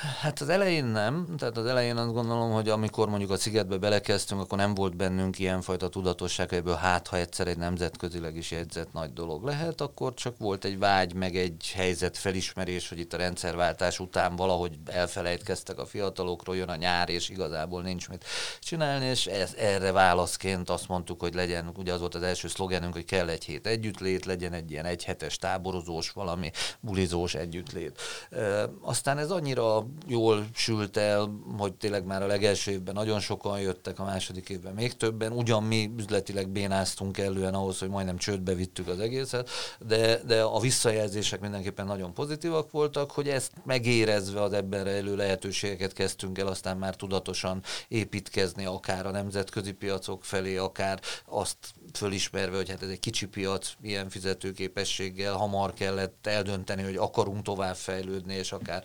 Hát 0.03 0.41
az 0.41 0.49
elején 0.49 0.85
nem, 0.85 1.27
tehát 1.39 1.57
az 1.57 1.67
elején 1.67 1.97
azt 1.97 2.13
gondolom, 2.13 2.51
hogy 2.51 2.69
amikor 2.69 3.09
mondjuk 3.09 3.31
a 3.31 3.37
szigetbe 3.37 3.77
belekezdtünk, 3.77 4.41
akkor 4.41 4.59
nem 4.59 4.75
volt 4.75 4.97
bennünk 4.97 5.39
ilyenfajta 5.39 5.89
tudatosság, 5.89 6.49
hogy 6.49 6.59
ebből 6.59 6.75
hát, 6.75 7.07
ha 7.09 7.17
egyszer 7.17 7.47
egy 7.47 7.57
nemzetközileg 7.57 8.37
is 8.37 8.51
jegyzett 8.51 8.93
nagy 8.93 9.13
dolog 9.13 9.45
lehet, 9.45 9.81
akkor 9.81 10.15
csak 10.15 10.39
volt 10.39 10.65
egy 10.65 10.79
vágy, 10.79 11.15
meg 11.15 11.37
egy 11.37 11.73
helyzet 11.75 12.19
felismerés, 12.19 12.89
hogy 12.89 12.99
itt 12.99 13.13
a 13.13 13.17
rendszerváltás 13.17 13.99
után 13.99 14.37
valahogy 14.37 14.79
elfelejtkeztek 14.85 15.79
a 15.79 15.87
fiatalokról, 15.87 16.57
jön 16.57 16.69
a 16.69 16.77
nyár, 16.77 17.09
és 17.09 17.29
igazából 17.29 17.83
nincs 17.83 18.09
mit 18.09 18.25
csinálni, 18.61 19.05
és 19.05 19.27
ez, 19.27 19.55
erre 19.59 19.93
válaszként 19.93 20.71
azt 20.71 20.89
mondtuk, 20.89 21.21
hogy 21.21 21.35
legyen, 21.35 21.73
ugye 21.77 21.93
az 21.93 22.01
volt 22.01 22.15
az 22.15 22.23
első 22.23 22.49
szlogenünk, 22.49 22.93
hogy 22.93 23.05
kell 23.05 23.29
egy 23.29 23.45
hét 23.45 23.67
együttlét, 23.67 24.25
legyen 24.25 24.53
egy 24.53 24.71
ilyen 24.71 24.85
egyhetes 24.85 25.37
táborozós, 25.37 26.11
valami 26.11 26.51
bulizós 26.81 27.35
együttlét. 27.35 28.01
E, 28.31 28.71
aztán 28.81 29.19
ez 29.19 29.31
annyira 29.31 29.87
jól 30.07 30.47
sült 30.55 30.97
el, 30.97 31.41
hogy 31.59 31.73
tényleg 31.73 32.05
már 32.05 32.23
a 32.23 32.27
legelső 32.27 32.71
évben 32.71 32.95
nagyon 32.95 33.21
sokan 33.21 33.61
jöttek, 33.61 33.99
a 33.99 34.05
második 34.05 34.49
évben 34.49 34.75
még 34.75 34.97
többen. 34.97 35.33
Ugyan 35.33 35.63
mi 35.63 35.91
üzletileg 35.99 36.49
bénáztunk 36.49 37.19
elően 37.19 37.55
ahhoz, 37.55 37.79
hogy 37.79 37.89
majdnem 37.89 38.17
csődbe 38.17 38.55
vittük 38.55 38.89
az 38.89 38.99
egészet, 38.99 39.51
de, 39.87 40.23
de 40.27 40.43
a 40.43 40.61
visszajelzések 40.61 41.41
mindenképpen 41.41 41.87
nagyon 41.87 42.15
pozitívak 42.15 42.71
voltak, 42.71 43.11
hogy 43.11 43.29
ezt 43.29 43.53
megérezve 43.65 44.43
az 44.43 44.53
ebben 44.53 44.85
rejlő 44.85 45.17
lehetőségeket 45.17 45.93
kezdtünk 45.93 46.39
el 46.39 46.47
aztán 46.47 46.77
már 46.77 46.97
tudatosan 46.97 47.63
építkezni, 47.89 48.65
akár 48.65 49.07
a 49.07 49.11
nemzetközi 49.11 49.73
piacok 49.73 50.25
felé, 50.25 50.57
akár 50.57 51.01
azt 51.25 51.57
fölismerve, 51.93 52.57
hogy 52.57 52.71
hát 52.71 52.83
ez 52.83 52.89
egy 52.89 53.01
kicsi 53.01 53.27
piac, 53.27 53.73
ilyen 53.83 54.09
fizetőképességgel, 54.09 55.35
hamar 55.35 55.73
kellett 55.73 56.27
eldönteni, 56.27 56.83
hogy 56.83 56.97
akarunk 56.97 57.43
tovább 57.43 57.77
fejlődni, 57.77 58.35
és 58.35 58.53
akár 58.53 58.83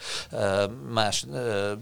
más 0.97 1.25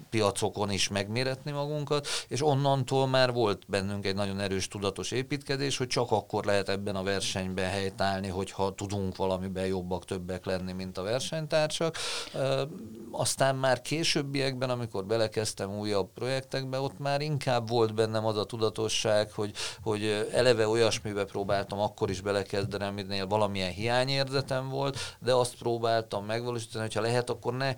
piacokon 0.09 0.71
is 0.71 0.87
megméretni 0.87 1.51
magunkat, 1.51 2.07
és 2.27 2.43
onnantól 2.43 3.07
már 3.07 3.33
volt 3.33 3.63
bennünk 3.67 4.05
egy 4.05 4.15
nagyon 4.15 4.39
erős 4.39 4.67
tudatos 4.67 5.11
építkezés, 5.11 5.77
hogy 5.77 5.87
csak 5.87 6.11
akkor 6.11 6.45
lehet 6.45 6.69
ebben 6.69 6.95
a 6.95 7.03
versenyben 7.03 7.69
helytállni, 7.69 8.27
hogyha 8.27 8.75
tudunk 8.75 9.15
valamiben 9.15 9.65
jobbak, 9.65 10.05
többek 10.05 10.45
lenni, 10.45 10.71
mint 10.71 10.97
a 10.97 11.03
versenytársak. 11.03 11.97
Aztán 13.11 13.55
már 13.55 13.81
későbbiekben, 13.81 14.69
amikor 14.69 15.05
belekezdtem 15.05 15.77
újabb 15.77 16.09
projektekbe, 16.13 16.79
ott 16.79 16.99
már 16.99 17.21
inkább 17.21 17.69
volt 17.69 17.93
bennem 17.93 18.25
az 18.25 18.37
a 18.37 18.45
tudatosság, 18.45 19.31
hogy, 19.31 19.51
hogy 19.83 20.27
eleve 20.33 20.67
olyasmibe 20.67 21.25
próbáltam 21.25 21.79
akkor 21.79 22.09
is 22.09 22.21
belekezdeni, 22.21 22.83
aminél 22.83 23.27
valamilyen 23.27 23.71
hiányérzetem 23.71 24.69
volt, 24.69 24.97
de 25.19 25.33
azt 25.33 25.55
próbáltam 25.57 26.25
megvalósítani, 26.25 26.83
hogyha 26.83 27.01
lehet, 27.01 27.29
akkor 27.29 27.53
ne 27.53 27.73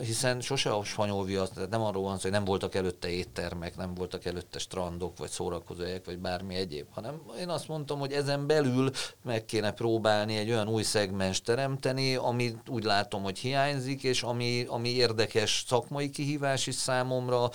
hiszen 0.00 0.40
sose 0.40 0.70
a 0.70 0.84
spanyol 0.84 1.24
viasz, 1.24 1.50
tehát 1.50 1.70
nem 1.70 1.82
arról 1.82 2.02
van 2.02 2.16
szó, 2.16 2.22
hogy 2.22 2.30
nem 2.30 2.44
voltak 2.44 2.74
előtte 2.74 3.08
éttermek, 3.08 3.76
nem 3.76 3.94
voltak 3.94 4.24
előtte 4.24 4.58
strandok, 4.58 5.18
vagy 5.18 5.28
szórakozóhelyek, 5.28 6.04
vagy 6.04 6.18
bármi 6.18 6.54
egyéb, 6.54 6.86
hanem 6.90 7.20
én 7.40 7.48
azt 7.48 7.68
mondtam, 7.68 7.98
hogy 7.98 8.12
ezen 8.12 8.46
belül 8.46 8.90
meg 9.22 9.44
kéne 9.44 9.72
próbálni 9.72 10.36
egy 10.36 10.50
olyan 10.50 10.68
új 10.68 10.82
szegmens 10.82 11.42
teremteni, 11.42 12.14
ami 12.14 12.54
úgy 12.68 12.84
látom, 12.84 13.22
hogy 13.22 13.38
hiányzik, 13.38 14.02
és 14.02 14.22
ami, 14.22 14.64
ami 14.68 14.88
érdekes 14.88 15.64
szakmai 15.66 16.10
kihívás 16.10 16.66
is 16.66 16.74
számomra, 16.74 17.50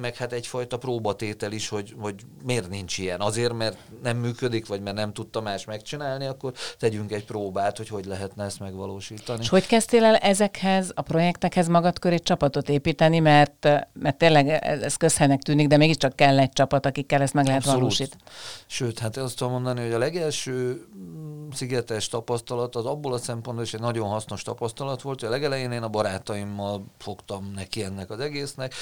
meg 0.00 0.16
hát 0.16 0.32
egyfajta 0.32 0.78
próbatétel 0.78 1.52
is, 1.52 1.68
hogy, 1.68 1.94
hogy 2.00 2.14
miért 2.44 2.68
nincs 2.68 2.98
ilyen. 2.98 3.20
Azért, 3.20 3.52
mert 3.52 3.78
nem 4.02 4.16
működik, 4.16 4.66
vagy 4.66 4.80
mert 4.80 4.96
nem 4.96 5.12
tudta 5.12 5.40
más 5.40 5.64
megcsinálni, 5.64 6.26
akkor 6.26 6.52
tegyünk 6.78 7.12
egy 7.12 7.24
próbát, 7.24 7.76
hogy 7.76 7.88
hogy 7.88 8.04
lehetne 8.04 8.44
ezt 8.44 8.60
megvalósítani. 8.60 9.40
És 9.42 9.48
hogy 9.48 9.66
kezdtél 9.66 10.04
el 10.04 10.16
ezekhez 10.16 10.92
a 10.94 11.02
projektekhez 11.02 11.57
ezekhez 11.58 11.68
magad 11.68 11.98
köré 11.98 12.18
csapatot 12.18 12.68
építeni, 12.68 13.18
mert, 13.18 13.68
mert 13.92 14.16
tényleg 14.18 14.48
ez 14.48 14.96
közhelynek 14.96 15.42
tűnik, 15.42 15.66
de 15.66 15.76
mégiscsak 15.76 16.16
kell 16.16 16.38
egy 16.38 16.52
csapat, 16.52 16.86
akikkel 16.86 17.22
ezt 17.22 17.34
meg 17.34 17.44
lehet 17.44 17.60
Abszolút. 17.60 17.80
valósítani. 17.80 18.22
Sőt, 18.66 18.98
hát 18.98 19.16
azt 19.16 19.36
tudom 19.36 19.52
mondani, 19.52 19.80
hogy 19.80 19.92
a 19.92 19.98
legelső 19.98 20.86
mm, 20.96 21.48
szigetes 21.50 22.08
tapasztalat 22.08 22.76
az 22.76 22.84
abból 22.84 23.12
a 23.12 23.18
szempontból 23.18 23.64
is 23.64 23.74
egy 23.74 23.80
nagyon 23.80 24.08
hasznos 24.08 24.42
tapasztalat 24.42 25.02
volt, 25.02 25.20
hogy 25.20 25.28
a 25.28 25.32
legelején 25.32 25.72
én 25.72 25.82
a 25.82 25.88
barátaimmal 25.88 26.84
fogtam 26.98 27.52
neki 27.54 27.84
ennek 27.84 28.10
az 28.10 28.20
egésznek. 28.20 28.74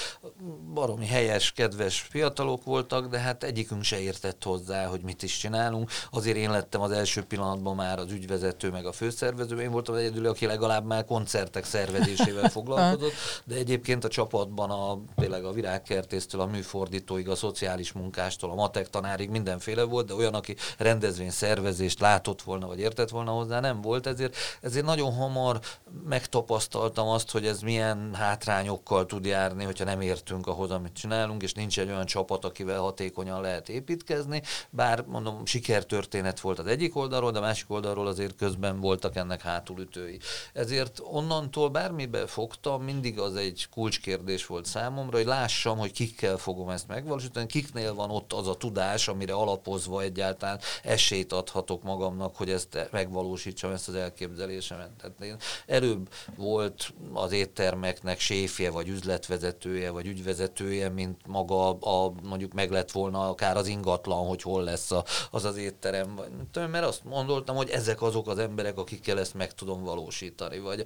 Baromi 0.74 1.06
helyes, 1.06 1.52
kedves 1.52 2.00
fiatalok 2.00 2.64
voltak, 2.64 3.08
de 3.08 3.18
hát 3.18 3.44
egyikünk 3.44 3.82
se 3.82 4.00
értett 4.00 4.42
hozzá, 4.42 4.86
hogy 4.86 5.00
mit 5.02 5.22
is 5.22 5.36
csinálunk. 5.36 5.90
Azért 6.10 6.36
én 6.36 6.50
lettem 6.50 6.80
az 6.80 6.90
első 6.90 7.22
pillanatban 7.22 7.74
már 7.74 7.98
az 7.98 8.10
ügyvezető, 8.10 8.70
meg 8.70 8.86
a 8.86 8.92
főszervező. 8.92 9.60
Én 9.60 9.70
voltam 9.70 9.94
egyedül, 9.94 10.26
aki 10.26 10.46
legalább 10.46 10.86
már 10.86 11.04
koncertek 11.04 11.64
szervezésével 11.64 12.48
fog 12.48 12.65
foglalkozott, 12.66 13.12
de 13.44 13.54
egyébként 13.54 14.04
a 14.04 14.08
csapatban 14.08 14.70
a, 14.70 14.98
tényleg 15.16 15.44
a 15.44 15.52
virágkertésztől, 15.52 16.40
a 16.40 16.46
műfordítóig, 16.46 17.28
a 17.28 17.34
szociális 17.34 17.92
munkástól, 17.92 18.50
a 18.50 18.54
matek 18.54 18.90
tanárig 18.90 19.30
mindenféle 19.30 19.82
volt, 19.82 20.06
de 20.06 20.14
olyan, 20.14 20.34
aki 20.34 20.56
rendezvény 20.78 21.30
szervezést 21.30 22.00
látott 22.00 22.42
volna, 22.42 22.66
vagy 22.66 22.78
értett 22.78 23.08
volna 23.08 23.30
hozzá, 23.30 23.60
nem 23.60 23.80
volt, 23.80 24.06
ezért, 24.06 24.36
ezért 24.60 24.84
nagyon 24.84 25.12
hamar 25.12 25.60
megtapasztaltam 26.08 27.08
azt, 27.08 27.30
hogy 27.30 27.46
ez 27.46 27.60
milyen 27.60 28.14
hátrányokkal 28.14 29.06
tud 29.06 29.24
járni, 29.24 29.64
hogyha 29.64 29.84
nem 29.84 30.00
értünk 30.00 30.46
ahhoz, 30.46 30.70
amit 30.70 30.92
csinálunk, 30.92 31.42
és 31.42 31.52
nincs 31.52 31.78
egy 31.78 31.88
olyan 31.88 32.06
csapat, 32.06 32.44
akivel 32.44 32.80
hatékonyan 32.80 33.40
lehet 33.40 33.68
építkezni, 33.68 34.42
bár 34.70 35.04
mondom, 35.06 35.46
sikertörténet 35.46 36.40
volt 36.40 36.58
az 36.58 36.66
egyik 36.66 36.96
oldalról, 36.96 37.30
de 37.30 37.38
a 37.38 37.42
másik 37.42 37.70
oldalról 37.70 38.06
azért 38.06 38.36
közben 38.36 38.80
voltak 38.80 39.16
ennek 39.16 39.42
hátulütői. 39.42 40.18
Ezért 40.52 41.00
onnantól 41.02 41.68
bármibe 41.68 42.26
fog 42.26 42.54
fogtam, 42.62 42.82
mindig 42.82 43.18
az 43.18 43.36
egy 43.36 43.66
kulcskérdés 43.70 44.46
volt 44.46 44.66
számomra, 44.66 45.16
hogy 45.16 45.26
lássam, 45.26 45.78
hogy 45.78 45.92
kikkel 45.92 46.36
fogom 46.36 46.68
ezt 46.68 46.88
megvalósítani, 46.88 47.46
kiknél 47.46 47.94
van 47.94 48.10
ott 48.10 48.32
az 48.32 48.48
a 48.48 48.54
tudás, 48.54 49.08
amire 49.08 49.32
alapozva 49.32 50.02
egyáltalán 50.02 50.60
esélyt 50.82 51.32
adhatok 51.32 51.82
magamnak, 51.82 52.36
hogy 52.36 52.50
ezt 52.50 52.88
megvalósítsam, 52.90 53.72
ezt 53.72 53.88
az 53.88 53.94
elképzelésemet. 53.94 54.90
Tehát 54.90 55.22
én 55.22 55.36
előbb 55.66 56.08
volt 56.36 56.92
az 57.12 57.32
éttermeknek 57.32 58.20
séfje, 58.20 58.70
vagy 58.70 58.88
üzletvezetője, 58.88 59.90
vagy 59.90 60.06
ügyvezetője, 60.06 60.88
mint 60.88 61.26
maga 61.26 61.70
a, 61.70 62.12
mondjuk 62.22 62.52
meg 62.52 62.70
lett 62.70 62.90
volna 62.90 63.28
akár 63.28 63.56
az 63.56 63.66
ingatlan, 63.66 64.26
hogy 64.26 64.42
hol 64.42 64.62
lesz 64.62 64.90
a, 64.90 65.04
az 65.30 65.44
az 65.44 65.56
étterem, 65.56 66.14
vagy, 66.14 66.70
mert 66.70 66.84
azt 66.86 67.02
gondoltam, 67.08 67.56
hogy 67.56 67.70
ezek 67.70 68.02
azok 68.02 68.28
az 68.28 68.38
emberek, 68.38 68.78
akikkel 68.78 69.18
ezt 69.18 69.34
meg 69.34 69.54
tudom 69.54 69.82
valósítani, 69.84 70.58
vagy 70.58 70.84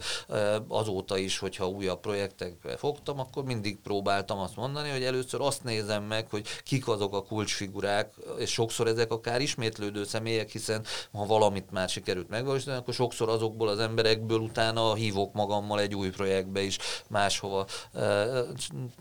azóta 0.69 1.19
is, 1.19 1.39
hogy 1.39 1.59
hogyha 1.61 1.77
újabb 1.77 2.01
projektekbe 2.01 2.77
fogtam, 2.77 3.19
akkor 3.21 3.45
mindig 3.45 3.79
próbáltam 3.81 4.39
azt 4.39 4.57
mondani, 4.57 4.91
hogy 4.91 5.03
először 5.03 5.41
azt 5.41 5.65
nézem 5.65 6.05
meg, 6.05 6.27
hogy 6.31 6.47
kik 6.65 6.89
azok 6.89 7.15
a 7.15 7.23
kulcsfigurák, 7.23 8.15
és 8.39 8.51
sokszor 8.51 8.87
ezek 8.87 9.13
akár 9.13 9.41
ismétlődő 9.41 10.05
személyek, 10.05 10.51
hiszen 10.51 10.85
ha 11.13 11.27
valamit 11.27 11.71
már 11.71 11.89
sikerült 11.89 12.29
megvalósítani, 12.29 12.77
akkor 12.77 12.95
sokszor 12.95 13.29
azokból 13.29 13.69
az 13.69 13.79
emberekből 13.79 14.39
utána 14.39 14.95
hívok 14.95 15.33
magammal 15.33 15.81
egy 15.81 15.95
új 15.95 16.11
projektbe 16.11 16.61
is 16.63 16.79
máshova 17.09 17.67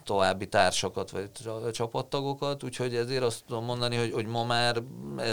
további 0.03 0.47
társakat 0.47 1.09
vagy 1.09 1.29
csapattagokat, 1.71 2.63
úgyhogy 2.63 2.95
ezért 2.95 3.23
azt 3.23 3.43
tudom 3.47 3.65
mondani, 3.65 3.95
hogy, 3.95 4.11
hogy 4.13 4.25
ma 4.25 4.43
már 4.43 4.81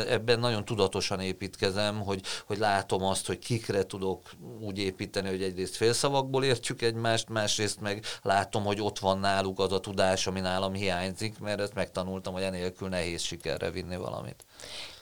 ebben 0.08 0.38
nagyon 0.38 0.64
tudatosan 0.64 1.20
építkezem, 1.20 2.00
hogy, 2.00 2.22
hogy 2.46 2.58
látom 2.58 3.02
azt, 3.02 3.26
hogy 3.26 3.38
kikre 3.38 3.86
tudok 3.86 4.30
úgy 4.60 4.78
építeni, 4.78 5.28
hogy 5.28 5.42
egyrészt 5.42 5.76
félszavakból 5.76 6.44
értjük 6.44 6.82
egymást, 6.82 7.15
egymást, 7.16 7.28
másrészt 7.28 7.80
meg 7.80 8.04
látom, 8.22 8.64
hogy 8.64 8.80
ott 8.80 8.98
van 8.98 9.18
náluk 9.18 9.58
az 9.58 9.72
a 9.72 9.80
tudás, 9.80 10.26
ami 10.26 10.40
nálam 10.40 10.72
hiányzik, 10.72 11.38
mert 11.38 11.60
ezt 11.60 11.74
megtanultam, 11.74 12.32
hogy 12.32 12.42
enélkül 12.42 12.88
nehéz 12.88 13.22
sikerre 13.22 13.70
vinni 13.70 13.96
valamit. 13.96 14.44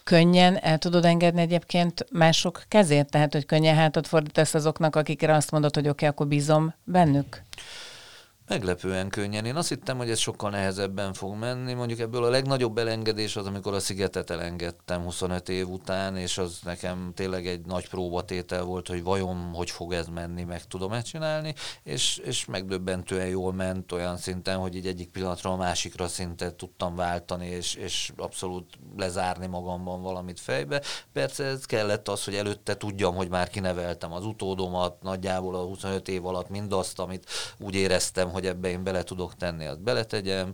Könnyen 0.05 0.57
el 0.57 0.79
tudod 0.79 1.05
engedni 1.05 1.41
egyébként 1.41 2.07
mások 2.11 2.63
kezét? 2.69 3.11
Tehát, 3.11 3.33
hogy 3.33 3.47
könnyen 3.47 3.77
hátat 3.77 4.07
fordítasz 4.07 4.55
azoknak, 4.55 4.97
akikre 4.97 5.35
azt 5.35 5.51
mondod, 5.51 5.75
hogy 5.75 5.89
oké, 5.89 5.93
okay, 5.93 6.09
akkor 6.09 6.27
bízom 6.27 6.75
bennük? 6.85 7.43
Meglepően 8.49 9.09
könnyen. 9.09 9.45
Én 9.45 9.57
azt 9.57 9.69
hittem, 9.69 9.97
hogy 9.97 10.11
ez 10.11 10.19
sokkal 10.19 10.51
nehezebben 10.51 11.13
fog 11.13 11.35
menni. 11.35 11.73
Mondjuk 11.73 11.99
ebből 11.99 12.25
a 12.25 12.29
legnagyobb 12.29 12.79
elengedés 12.79 13.37
az, 13.37 13.47
amikor 13.47 13.75
a 13.75 13.81
szigetet 13.81 14.31
elengedtem 14.31 15.03
25 15.03 15.49
év 15.49 15.69
után, 15.69 16.17
és 16.17 16.39
az 16.39 16.59
nekem 16.65 17.13
tényleg 17.15 17.47
egy 17.47 17.67
nagy 17.67 17.89
próbatétel 17.89 18.63
volt, 18.63 18.89
hogy 18.89 19.03
vajon 19.03 19.51
hogy 19.55 19.71
fog 19.71 19.93
ez 19.93 20.07
menni, 20.07 20.43
meg 20.43 20.67
tudom-e 20.67 21.03
csinálni, 21.03 21.55
és, 21.83 22.17
és 22.17 22.45
megdöbbentően 22.45 23.27
jól 23.27 23.53
ment 23.53 23.93
olyan 23.93 24.17
szinten, 24.17 24.59
hogy 24.59 24.75
így 24.75 24.87
egyik 24.87 25.09
pillanatra 25.09 25.51
a 25.51 25.57
másikra 25.57 26.09
szintet 26.09 26.55
tudtam 26.55 26.95
váltani, 26.95 27.47
és, 27.47 27.75
és 27.75 28.13
abszolút 28.17 28.79
lezárni 28.97 29.47
magamban 29.47 30.03
valamit 30.03 30.41
fejbe. 30.41 30.83
Persze 31.13 31.45
ez 31.45 31.65
kellett 31.65 32.09
az, 32.09 32.25
hogy 32.25 32.35
előtte 32.35 32.77
tudjam, 32.77 33.15
hogy 33.15 33.29
már 33.29 33.49
kineveltem 33.49 34.13
az 34.13 34.25
utódomat, 34.25 35.03
nagyjából 35.03 35.55
a 35.55 35.65
25 35.65 36.09
év 36.09 36.27
alatt 36.27 36.49
mindazt, 36.49 36.99
amit 36.99 37.31
úgy 37.59 37.75
éreztem, 37.75 38.33
hogy 38.35 38.47
ebbe 38.47 38.69
én 38.69 38.85
bele 38.85 39.03
tudok 39.03 39.35
tenni, 39.35 39.67
azt 39.67 39.83
beletegyem, 39.83 40.53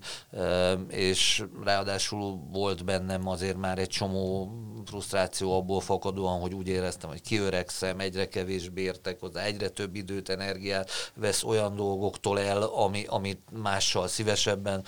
és 0.88 1.44
ráadásul 1.64 2.40
volt 2.50 2.84
bennem 2.84 3.28
azért 3.28 3.56
már 3.56 3.78
egy 3.78 3.88
csomó 3.88 4.52
frusztráció 4.84 5.56
abból 5.56 5.80
fakadóan, 5.80 6.40
hogy 6.40 6.54
úgy 6.54 6.68
éreztem, 6.68 7.10
hogy 7.10 7.22
kiöregszem, 7.22 8.00
egyre 8.00 8.28
kevésbé 8.28 8.82
értek 8.82 9.20
hozzá, 9.20 9.42
egyre 9.42 9.68
több 9.68 9.94
időt, 9.94 10.28
energiát 10.28 10.90
vesz 11.14 11.42
olyan 11.42 11.76
dolgoktól 11.76 12.40
el, 12.40 12.62
ami, 12.62 13.04
amit 13.08 13.40
mással 13.62 14.08
szívesebben 14.08 14.84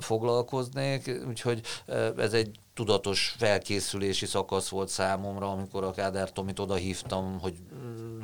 foglalkoznék, 0.00 1.20
úgyhogy 1.28 1.60
ez 2.16 2.32
egy 2.32 2.58
tudatos 2.74 3.34
felkészülési 3.38 4.26
szakasz 4.26 4.68
volt 4.68 4.88
számomra, 4.88 5.50
amikor 5.50 5.84
a 5.84 5.90
Kádár 5.90 6.32
Tomit 6.32 6.58
oda 6.58 6.74
hívtam, 6.74 7.38
hogy 7.40 7.54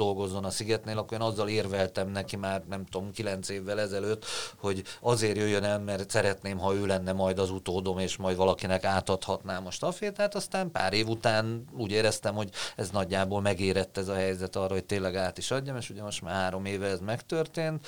dolgozzon 0.00 0.44
a 0.44 0.50
Szigetnél, 0.50 0.98
akkor 0.98 1.20
én 1.20 1.26
azzal 1.26 1.48
érveltem 1.48 2.08
neki 2.08 2.36
már, 2.36 2.62
nem 2.68 2.84
tudom, 2.84 3.10
kilenc 3.10 3.48
évvel 3.48 3.80
ezelőtt, 3.80 4.24
hogy 4.56 4.82
azért 5.00 5.36
jöjjön 5.36 5.64
el, 5.64 5.78
mert 5.78 6.10
szeretném, 6.10 6.58
ha 6.58 6.74
ő 6.74 6.86
lenne 6.86 7.12
majd 7.12 7.38
az 7.38 7.50
utódom, 7.50 7.98
és 7.98 8.16
majd 8.16 8.36
valakinek 8.36 8.84
átadhatnám 8.84 9.66
a 9.66 9.70
stafétát, 9.70 10.34
aztán 10.34 10.70
pár 10.70 10.92
év 10.92 11.08
után 11.08 11.64
úgy 11.76 11.90
éreztem, 11.90 12.34
hogy 12.34 12.50
ez 12.76 12.90
nagyjából 12.90 13.40
megérett 13.40 13.98
ez 13.98 14.08
a 14.08 14.14
helyzet 14.14 14.56
arra, 14.56 14.72
hogy 14.72 14.84
tényleg 14.84 15.16
át 15.16 15.38
is 15.38 15.50
adjam, 15.50 15.76
és 15.76 15.90
ugye 15.90 16.02
most 16.02 16.22
már 16.22 16.34
három 16.34 16.64
éve 16.64 16.86
ez 16.86 17.00
megtörtént. 17.00 17.86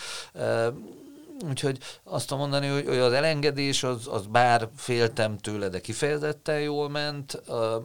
Úgyhogy 1.49 1.79
azt 2.05 2.27
tudom 2.27 2.43
mondani, 2.43 2.67
hogy, 2.67 2.87
hogy 2.87 2.99
az 2.99 3.13
elengedés, 3.13 3.83
az, 3.83 4.09
az 4.11 4.27
bár 4.27 4.69
féltem 4.77 5.39
tőle, 5.39 5.69
de 5.69 5.81
kifejezetten 5.81 6.61
jól 6.61 6.89
ment, 6.89 7.43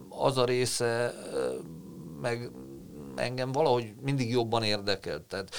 az 0.08 0.38
a 0.38 0.44
része 0.44 1.14
meg 2.20 2.50
engem 3.18 3.52
valahogy 3.52 3.94
mindig 4.00 4.30
jobban 4.30 4.62
érdekelt. 4.62 5.22
Tehát 5.22 5.50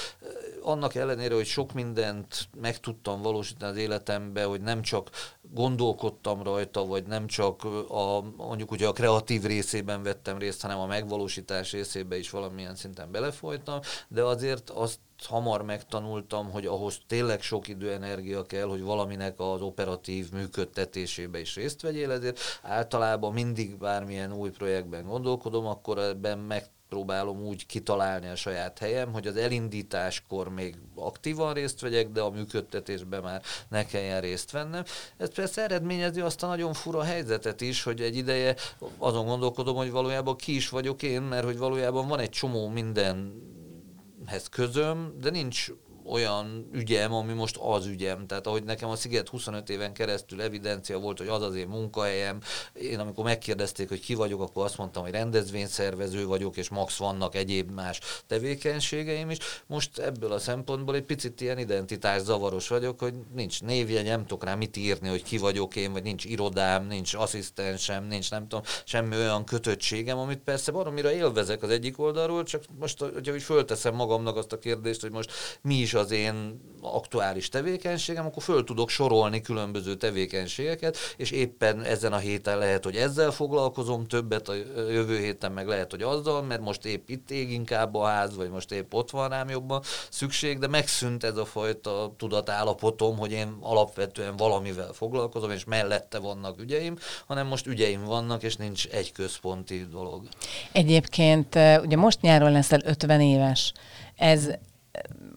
annak 0.62 0.94
ellenére, 0.94 1.34
hogy 1.34 1.46
sok 1.46 1.72
mindent 1.72 2.48
meg 2.60 2.80
tudtam 2.80 3.22
valósítani 3.22 3.72
az 3.72 3.78
életembe, 3.78 4.44
hogy 4.44 4.60
nem 4.60 4.82
csak 4.82 5.10
gondolkodtam 5.52 6.42
rajta, 6.42 6.86
vagy 6.86 7.06
nem 7.06 7.26
csak 7.26 7.64
a, 7.88 8.24
mondjuk 8.36 8.70
ugye 8.70 8.86
a 8.86 8.92
kreatív 8.92 9.42
részében 9.42 10.02
vettem 10.02 10.38
részt, 10.38 10.62
hanem 10.62 10.78
a 10.78 10.86
megvalósítás 10.86 11.72
részébe 11.72 12.18
is 12.18 12.30
valamilyen 12.30 12.74
szinten 12.74 13.10
belefolytam, 13.10 13.80
de 14.08 14.22
azért 14.22 14.70
azt 14.70 14.98
hamar 15.24 15.62
megtanultam, 15.62 16.50
hogy 16.50 16.66
ahhoz 16.66 17.00
tényleg 17.06 17.42
sok 17.42 17.68
idő, 17.68 17.92
energia 17.92 18.42
kell, 18.42 18.66
hogy 18.66 18.82
valaminek 18.82 19.40
az 19.40 19.60
operatív 19.60 20.32
működtetésébe 20.32 21.40
is 21.40 21.54
részt 21.54 21.80
vegyél, 21.80 22.10
ezért 22.10 22.40
általában 22.62 23.32
mindig 23.32 23.78
bármilyen 23.78 24.32
új 24.32 24.50
projektben 24.50 25.06
gondolkodom, 25.06 25.66
akkor 25.66 25.98
ebben 25.98 26.38
meg 26.38 26.64
próbálom 26.90 27.40
úgy 27.40 27.66
kitalálni 27.66 28.28
a 28.28 28.36
saját 28.36 28.78
helyem, 28.78 29.12
hogy 29.12 29.26
az 29.26 29.36
elindításkor 29.36 30.48
még 30.48 30.76
aktívan 30.94 31.52
részt 31.52 31.80
vegyek, 31.80 32.08
de 32.08 32.20
a 32.20 32.30
működtetésben 32.30 33.22
már 33.22 33.42
ne 33.68 33.86
kelljen 33.86 34.20
részt 34.20 34.50
vennem. 34.50 34.84
Ez 35.16 35.34
persze 35.34 35.62
eredményezi 35.62 36.20
azt 36.20 36.42
a 36.42 36.46
nagyon 36.46 36.72
fura 36.72 37.02
helyzetet 37.02 37.60
is, 37.60 37.82
hogy 37.82 38.00
egy 38.00 38.16
ideje 38.16 38.54
azon 38.98 39.26
gondolkodom, 39.26 39.76
hogy 39.76 39.90
valójában 39.90 40.36
ki 40.36 40.54
is 40.54 40.68
vagyok 40.68 41.02
én, 41.02 41.22
mert 41.22 41.44
hogy 41.44 41.58
valójában 41.58 42.08
van 42.08 42.18
egy 42.18 42.30
csomó 42.30 42.68
mindenhez 42.68 44.48
közöm, 44.50 45.14
de 45.20 45.30
nincs 45.30 45.70
olyan 46.10 46.68
ügyem, 46.72 47.12
ami 47.12 47.32
most 47.32 47.56
az 47.56 47.86
ügyem. 47.86 48.26
Tehát 48.26 48.46
ahogy 48.46 48.64
nekem 48.64 48.88
a 48.88 48.96
Sziget 48.96 49.28
25 49.28 49.68
éven 49.70 49.92
keresztül 49.92 50.42
evidencia 50.42 50.98
volt, 50.98 51.18
hogy 51.18 51.28
az 51.28 51.42
az 51.42 51.54
én 51.54 51.68
munkahelyem, 51.68 52.40
én 52.72 52.98
amikor 52.98 53.24
megkérdezték, 53.24 53.88
hogy 53.88 54.00
ki 54.00 54.14
vagyok, 54.14 54.40
akkor 54.40 54.64
azt 54.64 54.78
mondtam, 54.78 55.02
hogy 55.02 55.12
rendezvényszervező 55.12 56.26
vagyok, 56.26 56.56
és 56.56 56.68
max 56.68 56.96
vannak 56.96 57.34
egyéb 57.34 57.70
más 57.70 58.00
tevékenységeim 58.26 59.30
is. 59.30 59.38
Most 59.66 59.98
ebből 59.98 60.32
a 60.32 60.38
szempontból 60.38 60.94
egy 60.94 61.02
picit 61.02 61.40
ilyen 61.40 61.58
identitás 61.58 62.22
zavaros 62.22 62.68
vagyok, 62.68 62.98
hogy 62.98 63.14
nincs 63.34 63.62
névjegy, 63.62 64.04
nem 64.04 64.26
tudok 64.26 64.44
rá 64.44 64.54
mit 64.54 64.76
írni, 64.76 65.08
hogy 65.08 65.22
ki 65.22 65.38
vagyok 65.38 65.76
én, 65.76 65.92
vagy 65.92 66.02
nincs 66.02 66.24
irodám, 66.24 66.86
nincs 66.86 67.14
asszisztensem, 67.14 68.04
nincs 68.04 68.30
nem 68.30 68.48
tudom, 68.48 68.64
semmi 68.84 69.16
olyan 69.16 69.44
kötöttségem, 69.44 70.18
amit 70.18 70.38
persze 70.38 70.72
baromira 70.72 71.12
élvezek 71.12 71.62
az 71.62 71.70
egyik 71.70 71.98
oldalról, 71.98 72.42
csak 72.42 72.64
most, 72.78 72.98
hogyha 72.98 73.32
úgy 73.32 73.42
fölteszem 73.42 73.94
magamnak 73.94 74.36
azt 74.36 74.52
a 74.52 74.58
kérdést, 74.58 75.00
hogy 75.00 75.12
most 75.12 75.30
mi 75.62 75.74
is 75.74 75.94
az 76.00 76.10
én 76.10 76.68
aktuális 76.82 77.48
tevékenységem, 77.48 78.26
akkor 78.26 78.42
föl 78.42 78.64
tudok 78.64 78.88
sorolni 78.88 79.40
különböző 79.40 79.94
tevékenységeket, 79.94 80.96
és 81.16 81.30
éppen 81.30 81.82
ezen 81.82 82.12
a 82.12 82.18
héten 82.18 82.58
lehet, 82.58 82.84
hogy 82.84 82.96
ezzel 82.96 83.30
foglalkozom 83.30 84.06
többet, 84.06 84.48
a 84.48 84.54
jövő 84.90 85.18
héten 85.18 85.52
meg 85.52 85.66
lehet, 85.66 85.90
hogy 85.90 86.02
azzal, 86.02 86.42
mert 86.42 86.60
most 86.60 86.84
épp 86.84 87.08
itt 87.08 87.30
ég 87.30 87.52
inkább 87.52 87.94
a 87.94 88.04
ház, 88.04 88.36
vagy 88.36 88.50
most 88.50 88.72
épp 88.72 88.94
ott 88.94 89.10
van 89.10 89.28
rám 89.28 89.48
jobban 89.48 89.82
szükség, 90.10 90.58
de 90.58 90.66
megszűnt 90.66 91.24
ez 91.24 91.36
a 91.36 91.44
fajta 91.44 92.14
tudatállapotom, 92.16 93.18
hogy 93.18 93.32
én 93.32 93.56
alapvetően 93.60 94.36
valamivel 94.36 94.92
foglalkozom, 94.92 95.50
és 95.50 95.64
mellette 95.64 96.18
vannak 96.18 96.60
ügyeim, 96.60 96.96
hanem 97.26 97.46
most 97.46 97.66
ügyeim 97.66 98.04
vannak, 98.04 98.42
és 98.42 98.56
nincs 98.56 98.86
egy 98.86 99.12
központi 99.12 99.86
dolog. 99.90 100.28
Egyébként 100.72 101.54
ugye 101.54 101.96
most 101.96 102.20
nyáron 102.20 102.52
leszel 102.52 102.80
50 102.84 103.20
éves. 103.20 103.72
Ez 104.16 104.48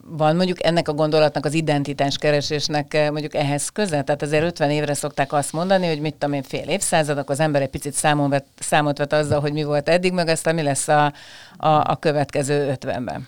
van 0.05 0.35
mondjuk 0.35 0.63
ennek 0.63 0.87
a 0.87 0.93
gondolatnak, 0.93 1.45
az 1.45 1.53
identitás 1.53 2.17
keresésnek 2.17 2.93
eh, 2.93 3.09
mondjuk 3.09 3.35
ehhez 3.35 3.69
köze? 3.69 4.01
Tehát 4.03 4.21
azért 4.21 4.43
50 4.43 4.69
évre 4.69 4.93
szokták 4.93 5.33
azt 5.33 5.53
mondani, 5.53 5.87
hogy 5.87 5.99
mit 5.99 6.13
tudom 6.13 6.33
én, 6.33 6.43
fél 6.43 6.69
évszázad, 6.69 7.17
akkor 7.17 7.31
az 7.31 7.39
ember 7.39 7.61
egy 7.61 7.69
picit 7.69 7.93
számon 7.93 8.29
vett, 8.29 8.45
számot 8.59 8.97
vett 8.97 9.13
azzal, 9.13 9.39
hogy 9.39 9.53
mi 9.53 9.63
volt 9.63 9.89
eddig, 9.89 10.13
meg 10.13 10.27
aztán 10.27 10.55
mi 10.55 10.61
lesz 10.61 10.87
a, 10.87 11.13
a, 11.57 11.67
a 11.67 11.97
következő 11.99 12.75
50-ben. 12.79 13.27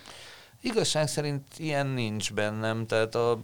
Igazság 0.66 1.08
szerint 1.08 1.42
ilyen 1.56 1.86
nincs 1.86 2.32
bennem, 2.32 2.86
tehát 2.86 3.14
a, 3.14 3.38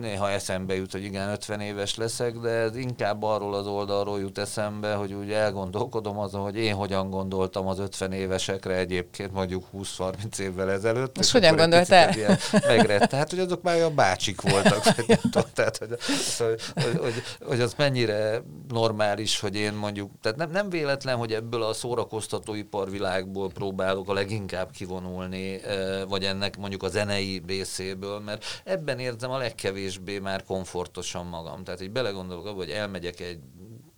néha 0.00 0.30
eszembe 0.30 0.74
jut, 0.74 0.92
hogy 0.92 1.04
igen, 1.04 1.28
50 1.28 1.60
éves 1.60 1.96
leszek, 1.96 2.38
de 2.38 2.48
ez 2.48 2.76
inkább 2.76 3.22
arról 3.22 3.54
az 3.54 3.66
oldalról 3.66 4.20
jut 4.20 4.38
eszembe, 4.38 4.94
hogy 4.94 5.12
úgy 5.12 5.30
elgondolkodom 5.30 6.18
azon, 6.18 6.42
hogy 6.42 6.56
én 6.56 6.74
hogyan 6.74 7.10
gondoltam 7.10 7.66
az 7.66 7.78
50 7.78 8.12
évesekre 8.12 8.74
egyébként 8.74 9.32
mondjuk 9.32 9.64
20-30 9.76 10.38
évvel 10.38 10.70
ezelőtt. 10.70 11.18
És 11.18 11.30
hogyan 11.30 11.56
gondoltál? 11.56 12.14
Megrett. 12.66 13.08
Tehát, 13.08 13.30
hogy 13.30 13.38
azok 13.38 13.62
már 13.62 13.74
olyan 13.74 13.94
bácsik 13.94 14.40
voltak. 14.40 14.84
Vagy 15.32 15.46
tehát, 15.54 15.76
hogy, 15.76 15.96
hogy, 16.74 16.98
hogy, 17.00 17.22
hogy, 17.46 17.60
az 17.60 17.74
mennyire 17.76 18.42
normális, 18.68 19.40
hogy 19.40 19.56
én 19.56 19.72
mondjuk, 19.72 20.10
tehát 20.22 20.38
nem, 20.38 20.50
nem 20.50 20.70
véletlen, 20.70 21.16
hogy 21.16 21.32
ebből 21.32 21.62
a 21.62 21.72
szórakoztatóiparvilágból 21.72 23.50
próbálok 23.50 24.08
a 24.08 24.12
leginkább 24.12 24.70
kivonulni, 24.70 25.62
eh, 25.62 26.02
vagy 26.14 26.24
ennek 26.24 26.56
mondjuk 26.56 26.82
a 26.82 26.88
zenei 26.88 27.42
részéből, 27.46 28.20
mert 28.20 28.44
ebben 28.64 28.98
érzem 28.98 29.30
a 29.30 29.38
legkevésbé 29.38 30.18
már 30.18 30.44
komfortosan 30.44 31.26
magam. 31.26 31.64
Tehát 31.64 31.80
így 31.80 31.90
belegondolok 31.90 32.46
abba, 32.46 32.56
hogy 32.56 32.70
elmegyek 32.70 33.20
egy 33.20 33.40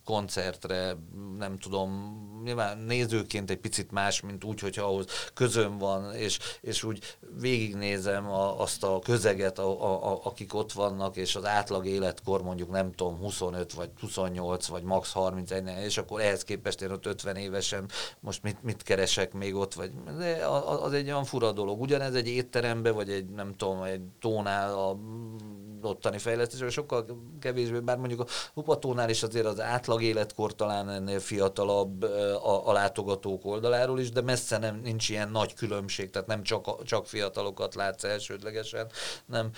koncertre, 0.05 0.96
nem 1.38 1.59
tudom, 1.59 1.90
nyilván 2.46 2.78
nézőként 2.78 3.50
egy 3.50 3.59
picit 3.59 3.90
más, 3.90 4.20
mint 4.20 4.44
úgy, 4.44 4.61
hogyha 4.61 4.85
ahhoz 4.85 5.06
közöm 5.35 5.78
van, 5.78 6.14
és, 6.14 6.38
és 6.61 6.82
úgy 6.82 7.16
végignézem 7.40 8.30
a, 8.30 8.61
azt 8.61 8.85
a 8.85 8.98
közeget, 8.98 9.59
a, 9.59 9.82
a, 9.82 10.12
a, 10.12 10.20
akik 10.24 10.54
ott 10.54 10.72
vannak, 10.72 11.16
és 11.16 11.37
az 11.37 11.44
átlag 11.44 11.87
életkor 11.87 12.42
mondjuk 12.42 12.70
nem 12.70 12.92
tudom, 12.92 13.16
25 13.16 13.72
vagy 13.72 13.90
28 14.00 14.66
vagy 14.66 14.82
max 14.82 15.12
31, 15.12 15.85
és 15.85 15.98
akkor 15.98 16.20
ehhez 16.20 16.44
képest 16.44 16.82
én 16.82 16.90
ott 16.90 17.06
50 17.06 17.37
évesen 17.37 17.88
most 18.20 18.42
mit, 18.42 18.62
mit 18.62 18.82
keresek 18.82 19.32
még 19.32 19.54
ott, 19.54 19.74
vagy 19.74 19.90
de 20.18 20.46
az 20.82 20.92
egy 20.92 21.06
olyan 21.06 21.24
fura 21.24 21.52
dolog. 21.52 21.80
Ugyanez 21.80 22.14
egy 22.14 22.28
étterembe, 22.28 22.90
vagy 22.90 23.11
egy 23.11 23.28
nem 23.28 23.54
tudom, 23.56 23.82
egy 23.82 24.02
tónál 24.20 24.78
a 24.78 24.96
ottani 25.87 26.18
fejlesztés, 26.18 26.72
sokkal 26.72 27.07
kevésbé, 27.40 27.79
bár 27.79 27.96
mondjuk 27.96 28.20
a 28.20 28.27
Lupatónál 28.55 29.11
is 29.11 29.22
azért 29.22 29.46
az 29.46 29.61
átlag 29.61 30.03
életkor 30.03 30.55
talán 30.55 30.90
ennél 30.90 31.20
fiatalabb 31.20 32.03
a, 32.03 32.68
a 32.68 32.72
látogatók 32.72 33.44
oldaláról 33.44 34.01
is, 34.01 34.11
de 34.11 34.20
messze 34.20 34.59
nem, 34.59 34.81
nincs 34.83 35.09
ilyen 35.09 35.31
nagy 35.31 35.55
különbség, 35.55 36.11
tehát 36.11 36.29
nem 36.29 36.42
csak, 36.42 36.85
csak 36.85 37.07
fiatalokat 37.07 37.75
látsz 37.75 38.05
elsődlegesen, 38.05 38.87
nem. 39.27 39.51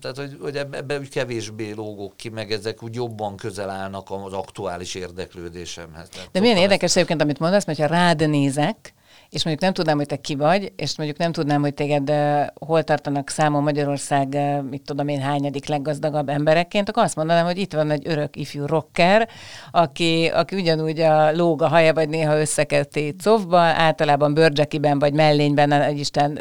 Tehát, 0.00 0.16
hogy, 0.16 0.36
hogy 0.40 0.56
ebbe 0.56 0.98
úgy 0.98 1.08
kevésbé 1.08 1.70
lógok 1.70 2.16
ki, 2.16 2.28
meg 2.28 2.52
ezek 2.52 2.82
úgy 2.82 2.94
jobban 2.94 3.36
közel 3.36 3.70
állnak 3.70 4.10
az 4.10 4.32
aktuális 4.32 4.94
érdeklődésemhez. 4.94 6.08
De 6.32 6.40
milyen 6.40 6.56
érdekes 6.56 6.96
egyébként, 6.96 7.20
amit 7.20 7.38
mondasz, 7.38 7.64
mert 7.64 7.78
ha 7.78 7.86
rád 7.86 8.28
nézek, 8.28 8.94
és 9.30 9.44
mondjuk 9.44 9.64
nem 9.64 9.72
tudnám, 9.72 9.96
hogy 9.96 10.06
te 10.06 10.16
ki 10.16 10.34
vagy, 10.34 10.72
és 10.76 10.96
mondjuk 10.96 11.18
nem 11.18 11.32
tudnám, 11.32 11.60
hogy 11.60 11.74
téged 11.74 12.12
hol 12.54 12.82
tartanak 12.82 13.30
számon 13.30 13.62
Magyarország, 13.62 14.38
mit 14.70 14.82
tudom 14.82 15.08
én, 15.08 15.20
hányadik 15.20 15.66
leggazdagabb 15.66 16.28
emberekként, 16.28 16.88
akkor 16.88 17.02
azt 17.02 17.16
mondanám, 17.16 17.44
hogy 17.44 17.58
itt 17.58 17.72
van 17.72 17.90
egy 17.90 18.08
örök 18.08 18.36
ifjú 18.36 18.66
rocker, 18.66 19.28
aki, 19.70 20.30
aki 20.34 20.54
ugyanúgy 20.54 21.00
a 21.00 21.32
lóg 21.32 21.62
a 21.62 21.68
haja, 21.68 21.92
vagy 21.92 22.08
néha 22.08 22.40
összeketti 22.40 23.14
cofba, 23.22 23.58
általában 23.58 24.34
bőrcsekiben, 24.34 24.98
vagy 24.98 25.12
mellényben, 25.12 25.72
egy 25.72 25.98
Isten 25.98 26.40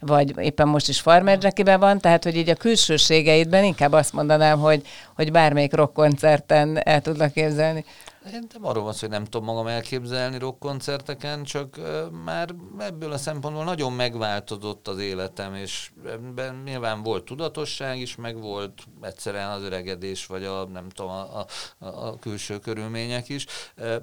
vagy 0.00 0.34
éppen 0.38 0.68
most 0.68 0.88
is 0.88 1.00
farmer 1.00 1.38
jackiben 1.40 1.80
van, 1.80 1.98
tehát 1.98 2.24
hogy 2.24 2.36
így 2.36 2.48
a 2.48 2.54
külsőségeidben 2.54 3.64
inkább 3.64 3.92
azt 3.92 4.12
mondanám, 4.12 4.58
hogy, 4.58 4.82
hogy 5.16 5.32
bármelyik 5.32 5.74
rockkoncerten 5.74 6.80
el 6.82 7.00
tudlak 7.00 7.32
képzelni. 7.32 7.84
Én 8.32 8.46
nem 8.52 8.66
arról 8.66 8.82
van 8.82 8.92
szó, 8.92 8.98
hogy 9.00 9.10
nem 9.10 9.24
tudom 9.24 9.46
magam 9.46 9.66
elképzelni 9.66 10.38
rockkoncerteken, 10.38 11.42
csak 11.42 11.80
már 12.24 12.54
ebből 12.78 13.12
a 13.12 13.18
szempontból 13.18 13.64
nagyon 13.64 13.92
megváltozott 13.92 14.88
az 14.88 14.98
életem, 14.98 15.54
és 15.54 15.90
ebben 16.06 16.62
nyilván 16.64 17.02
volt 17.02 17.24
tudatosság 17.24 17.98
is, 17.98 18.16
meg 18.16 18.40
volt 18.40 18.82
egyszerűen 19.02 19.50
az 19.50 19.62
öregedés, 19.62 20.26
vagy 20.26 20.44
a 20.44 20.66
nem 20.66 20.88
tudom, 20.88 21.10
a, 21.10 21.38
a, 21.38 21.86
a 21.86 22.18
külső 22.18 22.58
körülmények 22.58 23.28
is. 23.28 23.46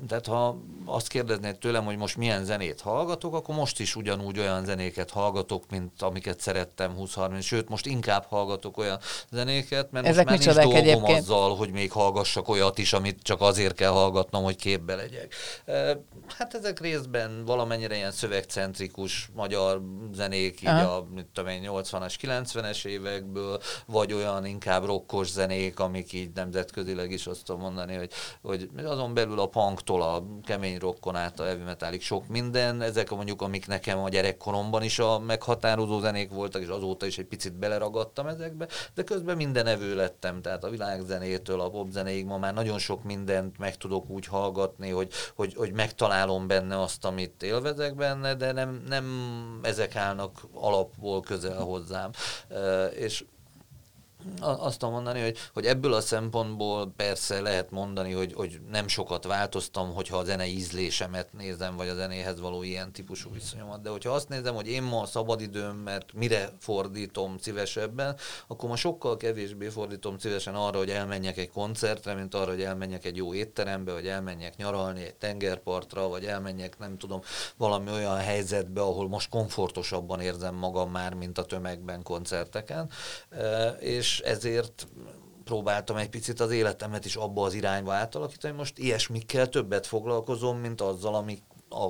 Tehát 0.07 0.25
ha 0.25 0.57
azt 0.85 1.07
kérdeznéd 1.07 1.57
tőlem, 1.57 1.85
hogy 1.85 1.97
most 1.97 2.17
milyen 2.17 2.43
zenét 2.43 2.81
hallgatok, 2.81 3.33
akkor 3.33 3.55
most 3.55 3.79
is 3.79 3.95
ugyanúgy 3.95 4.39
olyan 4.39 4.65
zenéket 4.65 5.09
hallgatok, 5.09 5.63
mint 5.69 6.01
amiket 6.01 6.39
szerettem 6.39 6.95
20-30, 6.99 7.41
sőt, 7.41 7.69
most 7.69 7.85
inkább 7.85 8.25
hallgatok 8.29 8.77
olyan 8.77 8.99
zenéket, 9.31 9.91
mert 9.91 10.05
Ezek 10.05 10.29
most 10.29 10.45
már 10.45 10.55
nincs 10.55 10.63
dolgom 10.63 10.83
egyébként? 10.83 11.19
azzal, 11.19 11.55
hogy 11.55 11.71
még 11.71 11.91
hallgassak 11.91 12.47
olyat 12.47 12.77
is, 12.77 12.93
amit 12.93 13.19
csak 13.21 13.41
azért 13.41 13.75
kell 13.75 13.91
hallgatni, 13.91 14.13
hallgatnom, 14.15 14.43
hogy 14.43 14.55
képbe 14.55 14.95
legyek. 14.95 15.33
Hát 16.37 16.53
ezek 16.53 16.79
részben 16.79 17.45
valamennyire 17.45 17.95
ilyen 17.95 18.11
szövegcentrikus 18.11 19.29
magyar 19.33 19.81
zenék, 20.13 20.61
így 20.61 20.67
Aha. 20.67 20.95
a 20.95 21.07
mit 21.13 21.25
tudom 21.33 21.49
én, 21.49 21.63
80-as, 21.65 22.13
90-es 22.21 22.85
évekből, 22.85 23.59
vagy 23.85 24.13
olyan 24.13 24.45
inkább 24.45 24.85
rokkos 24.85 25.29
zenék, 25.29 25.79
amik 25.79 26.13
így 26.13 26.29
nemzetközileg 26.33 27.11
is 27.11 27.27
azt 27.27 27.43
tudom 27.43 27.61
mondani, 27.61 27.95
hogy, 27.95 28.11
hogy 28.41 28.69
azon 28.85 29.13
belül 29.13 29.39
a 29.39 29.45
punktól 29.45 30.01
a 30.01 30.23
kemény 30.43 30.77
rockon 30.77 31.15
át 31.15 31.39
a 31.39 31.43
heavy 31.43 31.63
metalig 31.63 32.01
sok 32.01 32.27
minden, 32.27 32.81
ezek 32.81 33.09
mondjuk, 33.09 33.41
amik 33.41 33.67
nekem 33.67 33.99
a 33.99 34.09
gyerekkoromban 34.09 34.83
is 34.83 34.99
a 34.99 35.19
meghatározó 35.19 35.99
zenék 35.99 36.29
voltak, 36.29 36.61
és 36.61 36.67
azóta 36.67 37.05
is 37.05 37.17
egy 37.17 37.25
picit 37.25 37.53
beleragadtam 37.53 38.27
ezekbe, 38.27 38.67
de 38.93 39.03
közben 39.03 39.35
minden 39.35 39.67
evő 39.67 39.95
lettem, 39.95 40.41
tehát 40.41 40.63
a 40.63 40.69
világzenétől 40.69 41.61
a 41.61 41.69
popzenéig 41.69 42.25
ma 42.25 42.37
már 42.37 42.53
nagyon 42.53 42.79
sok 42.79 43.03
mindent 43.03 43.57
meg 43.57 43.77
tudok 43.77 44.04
tudok 44.05 44.09
úgy 44.09 44.25
hallgatni, 44.25 44.89
hogy, 44.89 45.11
hogy, 45.35 45.53
hogy 45.55 45.71
megtalálom 45.71 46.47
benne 46.47 46.81
azt, 46.81 47.05
amit 47.05 47.43
élvezek 47.43 47.95
benne, 47.95 48.35
de 48.35 48.51
nem, 48.51 48.83
nem 48.87 49.59
ezek 49.63 49.95
állnak 49.95 50.47
alapból 50.53 51.21
közel 51.21 51.61
hozzám. 51.61 52.11
És 52.95 53.25
azt 54.39 54.79
tudom 54.79 54.93
mondani, 54.93 55.21
hogy, 55.21 55.37
hogy 55.53 55.65
ebből 55.65 55.93
a 55.93 56.01
szempontból 56.01 56.93
persze 56.95 57.41
lehet 57.41 57.71
mondani, 57.71 58.11
hogy, 58.11 58.33
hogy 58.33 58.59
nem 58.71 58.87
sokat 58.87 59.25
változtam, 59.25 59.93
hogyha 59.93 60.17
a 60.17 60.23
zene 60.23 60.45
ízlésemet 60.47 61.33
nézem, 61.33 61.75
vagy 61.75 61.87
a 61.87 61.95
zenéhez 61.95 62.39
való 62.39 62.63
ilyen 62.63 62.91
típusú 62.91 63.31
viszonyomat. 63.31 63.81
De 63.81 63.89
hogyha 63.89 64.11
azt 64.11 64.29
nézem, 64.29 64.55
hogy 64.55 64.67
én 64.67 64.83
ma 64.83 65.01
a 65.01 65.05
szabadidőmet 65.05 66.05
mire 66.13 66.49
fordítom 66.59 67.37
szívesebben, 67.37 68.15
akkor 68.47 68.69
ma 68.69 68.75
sokkal 68.75 69.17
kevésbé 69.17 69.67
fordítom 69.67 70.17
szívesen 70.17 70.55
arra, 70.55 70.77
hogy 70.77 70.89
elmenjek 70.89 71.37
egy 71.37 71.49
koncertre, 71.49 72.13
mint 72.13 72.33
arra, 72.33 72.51
hogy 72.51 72.61
elmenjek 72.61 73.05
egy 73.05 73.15
jó 73.15 73.33
étterembe, 73.33 73.91
vagy 73.91 74.07
elmenjek 74.07 74.55
nyaralni 74.55 75.03
egy 75.03 75.15
tengerpartra, 75.15 76.07
vagy 76.07 76.25
elmenjek, 76.25 76.77
nem 76.77 76.97
tudom, 76.97 77.21
valami 77.57 77.91
olyan 77.91 78.17
helyzetbe, 78.17 78.81
ahol 78.81 79.07
most 79.07 79.29
komfortosabban 79.29 80.19
érzem 80.19 80.55
magam 80.55 80.91
már, 80.91 81.13
mint 81.13 81.37
a 81.37 81.45
tömegben 81.45 82.03
koncerteken. 82.03 82.89
És 83.79 84.14
ezért 84.19 84.87
próbáltam 85.43 85.95
egy 85.95 86.09
picit 86.09 86.39
az 86.39 86.51
életemet 86.51 87.05
is 87.05 87.15
abba 87.15 87.43
az 87.43 87.53
irányba 87.53 87.93
átalakítani. 87.93 88.55
Most 88.55 88.77
ilyesmikkel 88.77 89.49
többet 89.49 89.87
foglalkozom, 89.87 90.57
mint 90.57 90.81
azzal, 90.81 91.15
ami 91.15 91.39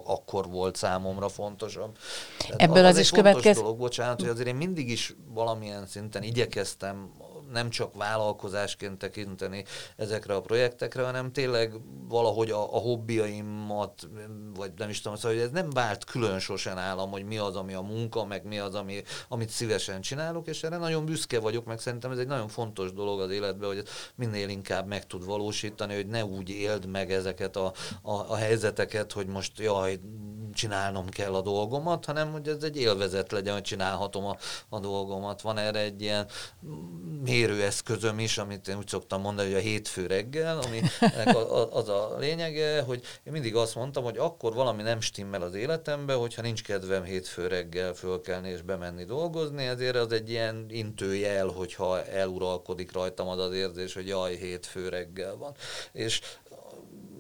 akkor 0.06 0.50
volt 0.50 0.76
számomra 0.76 1.30
fontosabb. 1.30 1.98
Tehát 2.38 2.62
Ebből 2.62 2.86
az, 2.86 2.94
az 2.94 3.00
is 3.00 3.10
következik. 3.10 3.62
dolog, 3.62 3.78
bocsánat, 3.78 4.20
hogy 4.20 4.30
azért 4.30 4.48
én 4.48 4.56
mindig 4.56 4.90
is 4.90 5.16
valamilyen 5.34 5.88
szinten 5.88 6.24
igyekeztem 6.24 7.12
nem 7.52 7.70
csak 7.70 7.96
vállalkozásként 7.96 8.98
tekinteni 8.98 9.66
ezekre 9.96 10.36
a 10.36 10.42
projektekre, 10.42 11.04
hanem 11.04 11.32
tényleg 11.32 11.74
valahogy 12.08 12.52
a, 12.52 12.76
a 12.76 12.78
hobbiaimat, 12.78 14.08
vagy 14.56 14.72
nem 14.78 14.90
is 14.90 15.02
tudom, 15.02 15.18
szóval 15.18 15.38
hogy 15.38 15.46
ez 15.46 15.52
nem 15.52 15.70
vált 15.70 16.04
külön 16.04 16.40
sosem 16.40 16.78
állam, 16.78 17.12
hogy 17.12 17.26
mi 17.26 17.38
az, 17.38 17.56
ami 17.56 17.74
a 17.74 17.82
munka, 17.82 18.26
meg 18.26 18.46
mi 18.46 18.60
az, 18.60 18.76
ami, 18.76 19.04
amit 19.28 19.50
szívesen 19.50 20.02
csinálok, 20.02 20.48
és 20.48 20.64
erre 20.64 20.78
nagyon 20.78 21.06
büszke 21.06 21.40
vagyok, 21.40 21.66
meg 21.66 21.80
szerintem 21.80 22.12
ez 22.12 22.18
egy 22.18 22.28
nagyon 22.28 22.48
fontos 22.48 22.94
dolog 22.94 23.20
az 23.20 23.32
életben, 23.32 23.68
hogy 23.68 23.84
minél 24.16 24.50
inkább 24.50 24.88
meg 24.88 25.08
tud 25.08 25.26
valósítani, 25.26 25.96
hogy 25.96 26.08
ne 26.08 26.26
úgy 26.26 26.50
éld 26.50 26.86
meg 26.86 27.12
ezeket 27.12 27.56
a, 27.56 27.74
a, 28.02 28.12
a 28.12 28.36
helyzeteket, 28.36 29.12
hogy 29.12 29.28
most 29.28 29.60
jaj, 29.60 30.00
csinálnom 30.56 31.10
kell 31.10 31.34
a 31.34 31.42
dolgomat, 31.42 32.06
hanem 32.06 32.32
hogy 32.32 32.48
ez 32.48 32.64
egy 32.64 32.78
élvezet 32.78 33.32
legyen, 33.32 33.54
hogy 33.54 33.64
csinálhatom 33.64 34.26
a, 34.26 34.38
a 34.70 34.80
dolgomat. 34.80 35.42
Van 35.42 35.58
erre 35.58 35.80
egy 35.80 36.02
ilyen 36.02 36.28
mérőeszközöm 37.36 38.20
is, 38.20 38.38
amit 38.38 38.68
én 38.68 38.78
úgy 38.78 38.88
szoktam 38.88 39.22
mondani, 39.22 39.48
hogy 39.48 39.58
a 39.58 39.62
hétfő 39.62 40.06
reggel, 40.08 40.60
ami 40.60 40.82
az 41.80 41.90
a 41.90 42.16
lényege, 42.20 42.82
hogy 42.82 43.02
én 43.24 43.34
mindig 43.34 43.56
azt 43.56 43.76
mondtam, 43.76 44.04
hogy 44.04 44.18
akkor 44.18 44.54
valami 44.54 44.82
nem 44.82 45.02
stimmel 45.02 45.42
az 45.42 45.56
életembe, 45.56 46.14
hogyha 46.14 46.42
nincs 46.42 46.64
kedvem 46.64 47.04
hétfő 47.04 47.48
reggel 47.48 47.94
fölkelni 47.94 48.50
és 48.50 48.62
bemenni 48.62 49.04
dolgozni, 49.04 49.66
ezért 49.66 49.96
az 49.96 50.12
egy 50.12 50.30
ilyen 50.30 50.66
intőjel, 50.70 51.48
hogyha 51.48 52.06
eluralkodik 52.06 52.92
rajtam 52.92 53.28
az 53.28 53.40
az 53.40 53.54
érzés, 53.54 53.94
hogy 53.94 54.08
jaj, 54.08 54.36
hétfő 54.36 54.90
reggel 54.90 55.36
van. 55.36 55.56
És 55.92 56.22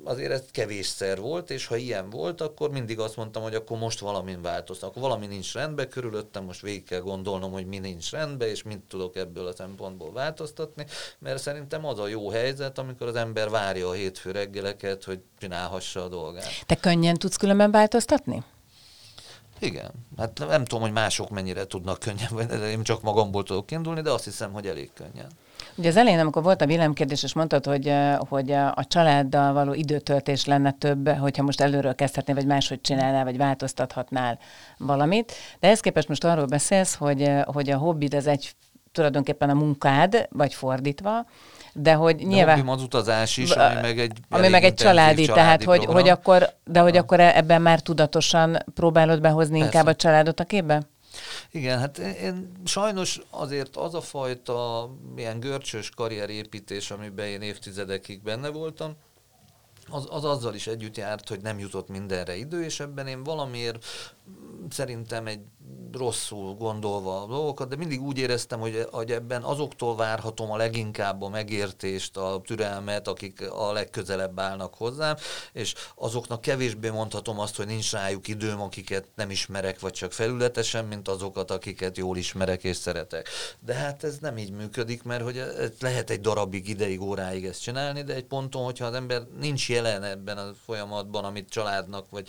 azért 0.05 0.31
ez 0.31 0.43
kevésszer 0.51 1.19
volt, 1.19 1.49
és 1.49 1.65
ha 1.65 1.75
ilyen 1.75 2.09
volt, 2.09 2.41
akkor 2.41 2.69
mindig 2.69 2.99
azt 2.99 3.15
mondtam, 3.15 3.43
hogy 3.43 3.55
akkor 3.55 3.77
most 3.77 3.99
valamin 3.99 4.41
változtak. 4.41 4.89
Akkor 4.89 5.01
valami 5.01 5.25
nincs 5.25 5.53
rendben 5.53 5.89
körülöttem, 5.89 6.43
most 6.43 6.61
végig 6.61 6.83
kell 6.83 6.99
gondolnom, 6.99 7.51
hogy 7.51 7.65
mi 7.65 7.77
nincs 7.77 8.11
rendben, 8.11 8.47
és 8.47 8.63
mit 8.63 8.79
tudok 8.79 9.15
ebből 9.15 9.47
a 9.47 9.55
szempontból 9.55 10.11
változtatni, 10.11 10.85
mert 11.19 11.41
szerintem 11.41 11.85
az 11.85 11.99
a 11.99 12.07
jó 12.07 12.29
helyzet, 12.29 12.77
amikor 12.77 13.07
az 13.07 13.15
ember 13.15 13.49
várja 13.49 13.87
a 13.89 13.93
hétfő 13.93 14.31
reggeleket, 14.31 15.03
hogy 15.03 15.19
csinálhassa 15.39 16.03
a 16.03 16.07
dolgát. 16.07 16.47
Te 16.65 16.75
könnyen 16.75 17.15
tudsz 17.15 17.37
különben 17.37 17.71
változtatni? 17.71 18.43
Igen. 19.59 19.91
Hát 20.17 20.39
nem 20.39 20.65
tudom, 20.65 20.83
hogy 20.83 20.91
mások 20.91 21.29
mennyire 21.29 21.65
tudnak 21.65 21.99
könnyen, 21.99 22.49
én 22.63 22.83
csak 22.83 23.01
magamból 23.01 23.43
tudok 23.43 23.71
indulni, 23.71 24.01
de 24.01 24.11
azt 24.11 24.23
hiszem, 24.23 24.51
hogy 24.51 24.67
elég 24.67 24.91
könnyen. 24.93 25.29
Ugye 25.77 25.89
az 25.89 25.97
elején, 25.97 26.19
amikor 26.19 26.43
volt 26.43 26.61
a 26.61 26.65
villámkérdés, 26.65 27.23
és 27.23 27.33
mondtad, 27.33 27.65
hogy, 27.65 27.93
hogy 28.29 28.51
a 28.51 28.85
családdal 28.87 29.53
való 29.53 29.73
időtöltés 29.73 30.45
lenne 30.45 30.71
több, 30.71 31.09
hogyha 31.09 31.43
most 31.43 31.61
előről 31.61 31.95
kezdhetnél, 31.95 32.35
vagy 32.35 32.45
máshogy 32.45 32.81
csinálnál, 32.81 33.23
vagy 33.23 33.37
változtathatnál 33.37 34.39
valamit. 34.77 35.31
De 35.59 35.67
ehhez 35.67 35.79
képest 35.79 36.07
most 36.07 36.23
arról 36.23 36.45
beszélsz, 36.45 36.95
hogy, 36.95 37.31
hogy 37.45 37.69
a 37.69 37.77
hobbid 37.77 38.13
az 38.13 38.27
egy 38.27 38.55
tulajdonképpen 38.91 39.49
a 39.49 39.53
munkád, 39.53 40.27
vagy 40.29 40.53
fordítva, 40.53 41.25
de 41.73 41.93
hogy 41.93 42.15
de 42.15 42.23
nyilván... 42.23 42.67
az 42.67 42.81
utazás 42.81 43.37
is, 43.37 43.51
ami 43.51 43.81
meg 43.81 43.99
egy 43.99 44.17
Ami 44.29 44.47
meg 44.47 44.63
egy 44.63 44.73
családi, 44.73 45.25
családi 45.25 45.39
tehát 45.39 45.63
hogy, 45.63 45.85
hogy 45.85 46.09
akkor, 46.09 46.49
de 46.63 46.79
hogy 46.79 46.95
ha. 46.95 47.01
akkor 47.01 47.19
ebben 47.19 47.61
már 47.61 47.79
tudatosan 47.79 48.57
próbálod 48.73 49.21
behozni 49.21 49.59
Persze. 49.59 49.65
inkább 49.65 49.93
a 49.93 49.95
családot 49.95 50.39
a 50.39 50.43
képbe? 50.43 50.81
Igen, 51.55 51.79
hát 51.79 51.97
én 51.97 52.51
sajnos 52.65 53.21
azért 53.29 53.75
az 53.75 53.93
a 53.93 54.01
fajta 54.01 54.89
ilyen 55.15 55.39
görcsös 55.39 55.89
karrierépítés, 55.89 56.91
amiben 56.91 57.25
én 57.25 57.41
évtizedekig 57.41 58.23
benne 58.23 58.49
voltam, 58.49 58.95
az, 59.89 60.07
az 60.09 60.25
azzal 60.25 60.55
is 60.55 60.67
együtt 60.67 60.97
járt, 60.97 61.29
hogy 61.29 61.41
nem 61.41 61.59
jutott 61.59 61.87
mindenre 61.87 62.35
idő, 62.35 62.63
és 62.63 62.79
ebben 62.79 63.07
én 63.07 63.23
valamiért 63.23 63.85
szerintem 64.69 65.27
egy 65.27 65.41
rosszul 65.97 66.53
gondolva 66.53 67.21
a 67.21 67.25
dolgokat, 67.25 67.69
de 67.69 67.75
mindig 67.75 68.01
úgy 68.01 68.17
éreztem, 68.17 68.59
hogy, 68.59 68.87
hogy 68.91 69.11
ebben 69.11 69.43
azoktól 69.43 69.95
várhatom 69.95 70.51
a 70.51 70.57
leginkább 70.57 71.21
a 71.21 71.29
megértést, 71.29 72.17
a 72.17 72.41
türelmet, 72.45 73.07
akik 73.07 73.51
a 73.51 73.71
legközelebb 73.71 74.39
állnak 74.39 74.73
hozzám, 74.73 75.15
és 75.53 75.73
azoknak 75.95 76.41
kevésbé 76.41 76.89
mondhatom 76.89 77.39
azt, 77.39 77.55
hogy 77.55 77.65
nincs 77.65 77.91
rájuk 77.91 78.27
időm, 78.27 78.61
akiket 78.61 79.07
nem 79.15 79.29
ismerek, 79.29 79.79
vagy 79.79 79.93
csak 79.93 80.11
felületesen, 80.11 80.85
mint 80.85 81.07
azokat, 81.07 81.51
akiket 81.51 81.97
jól 81.97 82.17
ismerek 82.17 82.63
és 82.63 82.75
szeretek. 82.75 83.29
De 83.59 83.73
hát 83.73 84.03
ez 84.03 84.17
nem 84.17 84.37
így 84.37 84.51
működik, 84.51 85.03
mert 85.03 85.23
hogy 85.23 85.43
lehet 85.79 86.09
egy 86.09 86.21
darabig, 86.21 86.69
ideig, 86.69 87.01
óráig 87.01 87.45
ezt 87.45 87.61
csinálni, 87.61 88.03
de 88.03 88.13
egy 88.13 88.25
ponton, 88.25 88.63
hogyha 88.63 88.85
az 88.85 88.93
ember 88.93 89.21
nincs 89.39 89.69
jelen 89.69 90.03
ebben 90.03 90.37
a 90.37 90.51
folyamatban, 90.65 91.23
amit 91.23 91.49
családnak, 91.49 92.09
vagy 92.09 92.27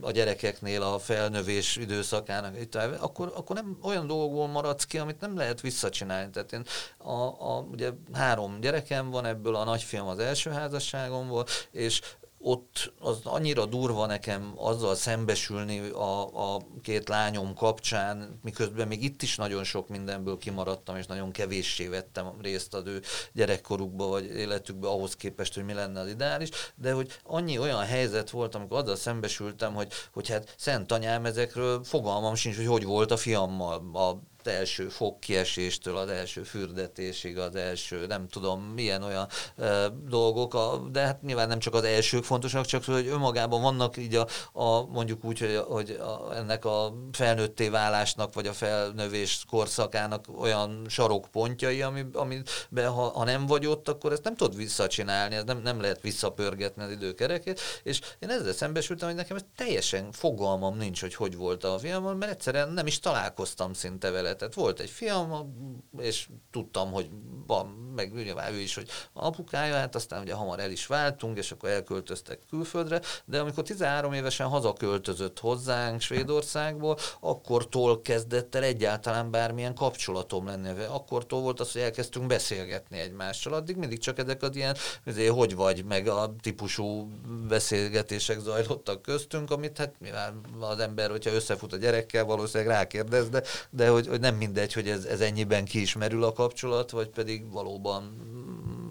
a 0.00 0.10
gyerekeknél 0.10 0.82
a 0.82 0.98
felnövés 0.98 1.69
időszakának, 1.76 2.56
akkor, 3.00 3.32
akkor 3.36 3.56
nem 3.56 3.78
olyan 3.82 4.06
dolgokból 4.06 4.48
maradsz 4.48 4.84
ki, 4.84 4.98
amit 4.98 5.20
nem 5.20 5.36
lehet 5.36 5.60
visszacsinálni. 5.60 6.30
Tehát 6.30 6.52
én 6.52 6.64
a, 6.98 7.22
a, 7.22 7.66
ugye 7.70 7.90
három 8.12 8.60
gyerekem 8.60 9.10
van, 9.10 9.24
ebből 9.24 9.54
a 9.54 9.64
nagyfiam 9.64 10.06
az 10.06 10.18
első 10.18 10.50
házasságomból, 10.50 11.46
és 11.70 12.00
ott 12.42 12.92
az 12.98 13.20
annyira 13.24 13.66
durva 13.66 14.06
nekem 14.06 14.52
azzal 14.56 14.94
szembesülni 14.94 15.88
a, 15.88 16.54
a 16.54 16.60
két 16.82 17.08
lányom 17.08 17.54
kapcsán, 17.54 18.38
miközben 18.42 18.88
még 18.88 19.04
itt 19.04 19.22
is 19.22 19.36
nagyon 19.36 19.64
sok 19.64 19.88
mindenből 19.88 20.38
kimaradtam, 20.38 20.96
és 20.96 21.06
nagyon 21.06 21.32
kevéssé 21.32 21.86
vettem 21.86 22.32
részt 22.42 22.74
az 22.74 22.86
ő 22.86 23.02
gyerekkorukba, 23.32 24.06
vagy 24.06 24.24
életükbe 24.24 24.88
ahhoz 24.88 25.16
képest, 25.16 25.54
hogy 25.54 25.64
mi 25.64 25.72
lenne 25.72 26.00
az 26.00 26.08
ideális, 26.08 26.48
de 26.74 26.92
hogy 26.92 27.18
annyi 27.24 27.58
olyan 27.58 27.84
helyzet 27.84 28.30
volt, 28.30 28.54
amikor 28.54 28.78
azzal 28.78 28.96
szembesültem, 28.96 29.74
hogy, 29.74 29.92
hogy 30.12 30.28
hát 30.28 30.54
szent 30.58 30.92
anyám 30.92 31.24
ezekről 31.24 31.84
fogalmam 31.84 32.34
sincs, 32.34 32.56
hogy 32.56 32.66
hogy 32.66 32.84
volt 32.84 33.10
a 33.10 33.16
fiammal, 33.16 33.90
a 33.94 34.20
első 34.46 34.88
fogkieséstől 34.88 35.96
az 35.96 36.08
első 36.08 36.42
fürdetésig, 36.42 37.38
az 37.38 37.54
első, 37.54 38.06
nem 38.06 38.28
tudom, 38.28 38.62
milyen 38.62 39.02
olyan 39.02 39.28
e, 39.56 39.88
dolgok, 40.08 40.54
a, 40.54 40.88
de 40.92 41.00
hát 41.00 41.22
nyilván 41.22 41.48
nem 41.48 41.58
csak 41.58 41.74
az 41.74 41.84
elsők 41.84 42.24
fontosak, 42.24 42.64
csak 42.64 42.84
hogy 42.84 43.06
önmagában 43.06 43.62
vannak 43.62 43.96
így 43.96 44.14
a, 44.14 44.26
a 44.52 44.86
mondjuk 44.86 45.24
úgy, 45.24 45.38
hogy, 45.38 45.56
hogy 45.68 45.90
a, 45.90 46.36
ennek 46.36 46.64
a 46.64 46.94
felnőtté 47.12 47.68
válásnak, 47.68 48.34
vagy 48.34 48.46
a 48.46 48.52
felnövés 48.52 49.44
korszakának 49.50 50.24
olyan 50.38 50.86
sarokpontjai, 50.88 51.82
ami, 51.82 52.06
amiben 52.12 52.90
ha, 52.92 53.02
ha 53.02 53.24
nem 53.24 53.46
vagy 53.46 53.66
ott, 53.66 53.88
akkor 53.88 54.12
ezt 54.12 54.24
nem 54.24 54.36
tudod 54.36 54.56
visszacsinálni, 54.56 55.34
ez 55.34 55.44
nem, 55.44 55.58
nem 55.58 55.80
lehet 55.80 56.00
visszapörgetni 56.00 56.82
az 56.82 56.90
időkerekét, 56.90 57.60
és 57.82 58.00
én 58.18 58.30
ezzel 58.30 58.52
szembesültem, 58.52 59.08
hogy 59.08 59.16
nekem 59.16 59.36
ez 59.36 59.44
teljesen 59.56 60.12
fogalmam 60.12 60.76
nincs, 60.76 61.00
hogy 61.00 61.14
hogy 61.14 61.36
volt 61.36 61.64
a 61.64 61.78
fiamon, 61.78 62.16
mert 62.16 62.32
egyszerűen 62.32 62.72
nem 62.72 62.86
is 62.86 62.98
találkoztam 62.98 63.72
szinte 63.72 64.10
vele 64.10 64.29
életet. 64.30 64.54
Volt 64.54 64.80
egy 64.80 64.90
fiam, 64.90 65.54
és 65.98 66.28
tudtam, 66.50 66.92
hogy 66.92 67.10
van, 67.46 67.66
meg 67.94 68.12
nyilván 68.12 68.52
ő 68.52 68.58
is, 68.58 68.74
hogy 68.74 68.88
apukája, 69.12 69.74
hát 69.74 69.94
aztán 69.94 70.22
ugye 70.22 70.34
hamar 70.34 70.60
el 70.60 70.70
is 70.70 70.86
váltunk, 70.86 71.38
és 71.38 71.52
akkor 71.52 71.68
elköltöztek 71.68 72.40
külföldre, 72.50 73.00
de 73.24 73.40
amikor 73.40 73.64
13 73.64 74.12
évesen 74.12 74.48
hazaköltözött 74.48 75.38
hozzánk 75.38 76.00
Svédországból, 76.00 76.96
akkortól 77.20 78.02
kezdett 78.02 78.54
el 78.54 78.62
egyáltalán 78.62 79.30
bármilyen 79.30 79.74
kapcsolatom 79.74 80.46
lenni. 80.46 80.68
Akkortól 80.88 81.40
volt 81.40 81.60
az, 81.60 81.72
hogy 81.72 81.82
elkezdtünk 81.82 82.26
beszélgetni 82.26 82.98
egymással. 82.98 83.52
Addig 83.52 83.76
mindig 83.76 83.98
csak 83.98 84.18
ezek 84.18 84.42
az 84.42 84.56
ilyen, 84.56 84.76
azért, 85.06 85.34
hogy 85.34 85.54
vagy, 85.54 85.84
meg 85.84 86.08
a 86.08 86.34
típusú 86.40 87.08
beszélgetések 87.48 88.38
zajlottak 88.38 89.02
köztünk, 89.02 89.50
amit 89.50 89.78
hát 89.78 89.94
mivel 89.98 90.40
az 90.60 90.78
ember, 90.78 91.10
hogyha 91.10 91.30
összefut 91.30 91.72
a 91.72 91.76
gyerekkel, 91.76 92.24
valószínűleg 92.24 92.76
rákérdez, 92.76 93.28
de, 93.28 93.42
de 93.70 93.88
hogy, 93.88 94.06
hogy 94.06 94.19
nem 94.20 94.34
mindegy, 94.34 94.72
hogy 94.72 94.88
ez, 94.88 95.04
ez 95.04 95.20
ennyiben 95.20 95.64
kiismerül 95.64 96.24
a 96.24 96.32
kapcsolat, 96.32 96.90
vagy 96.90 97.08
pedig 97.08 97.50
valóban 97.50 98.14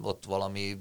ott 0.02 0.24
valami 0.24 0.78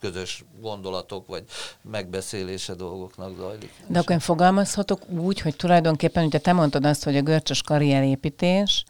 közös 0.00 0.44
gondolatok, 0.60 1.26
vagy 1.26 1.44
megbeszélése 1.82 2.74
dolgoknak 2.74 3.36
zajlik. 3.36 3.70
De 3.86 3.98
akkor 3.98 4.10
én 4.12 4.18
fogalmazhatok 4.18 5.08
úgy, 5.08 5.40
hogy 5.40 5.56
tulajdonképpen, 5.56 6.24
ugye 6.24 6.38
te 6.38 6.52
mondtad 6.52 6.84
azt, 6.84 7.04
hogy 7.04 7.16
a 7.16 7.22
görcsös 7.22 7.62
karrierépítés, 7.62 8.84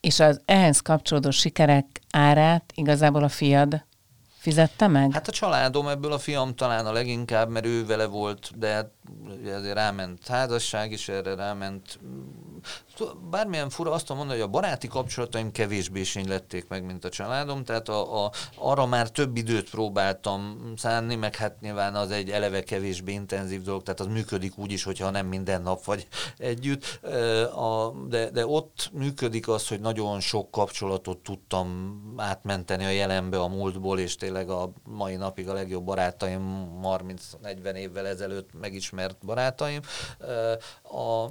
és 0.00 0.20
az 0.20 0.40
ehhez 0.44 0.80
kapcsolódó 0.80 1.30
sikerek 1.30 2.00
árát 2.10 2.72
igazából 2.74 3.22
a 3.22 3.28
fiad 3.28 3.84
fizette 4.38 4.86
meg? 4.86 5.12
Hát 5.12 5.28
a 5.28 5.32
családom 5.32 5.88
ebből 5.88 6.12
a 6.12 6.18
fiam 6.18 6.54
talán 6.54 6.86
a 6.86 6.92
leginkább, 6.92 7.48
mert 7.48 7.66
ő 7.66 7.86
vele 7.86 8.06
volt, 8.06 8.58
de 8.58 8.68
hát 8.68 8.90
ezért 9.46 9.74
ráment 9.74 10.26
házasság 10.26 10.92
is, 10.92 11.08
erre 11.08 11.34
ráment 11.34 11.98
bármilyen 13.30 13.70
fura, 13.70 13.92
azt 13.92 14.08
mondani, 14.08 14.30
hogy 14.30 14.40
a 14.40 14.46
baráti 14.46 14.88
kapcsolataim 14.88 15.52
kevésbé 15.52 16.02
lették 16.28 16.68
meg, 16.68 16.84
mint 16.84 17.04
a 17.04 17.08
családom, 17.08 17.64
tehát 17.64 17.88
a, 17.88 18.24
a, 18.24 18.30
arra 18.54 18.86
már 18.86 19.10
több 19.10 19.36
időt 19.36 19.70
próbáltam 19.70 20.72
szánni, 20.76 21.14
meg 21.14 21.36
hát 21.36 21.60
nyilván 21.60 21.94
az 21.94 22.10
egy 22.10 22.30
eleve 22.30 22.62
kevésbé 22.62 23.12
intenzív 23.12 23.62
dolog, 23.62 23.82
tehát 23.82 24.00
az 24.00 24.06
működik 24.06 24.58
úgy 24.58 24.72
is, 24.72 24.82
hogyha 24.82 25.10
nem 25.10 25.26
minden 25.26 25.62
nap 25.62 25.84
vagy 25.84 26.06
együtt, 26.38 27.00
de, 28.08 28.30
de 28.30 28.46
ott 28.46 28.90
működik 28.92 29.48
az, 29.48 29.68
hogy 29.68 29.80
nagyon 29.80 30.20
sok 30.20 30.50
kapcsolatot 30.50 31.18
tudtam 31.18 31.98
átmenteni 32.16 32.84
a 32.84 32.90
jelenbe, 32.90 33.40
a 33.40 33.48
múltból, 33.48 33.98
és 33.98 34.16
tényleg 34.16 34.50
a 34.50 34.72
mai 34.84 35.16
napig 35.16 35.48
a 35.48 35.52
legjobb 35.52 35.84
barátaim, 35.84 36.70
30-40 36.82 37.74
évvel 37.74 38.06
ezelőtt 38.06 38.50
megismert 38.60 39.16
barátaim. 39.24 39.80
A, 40.82 41.26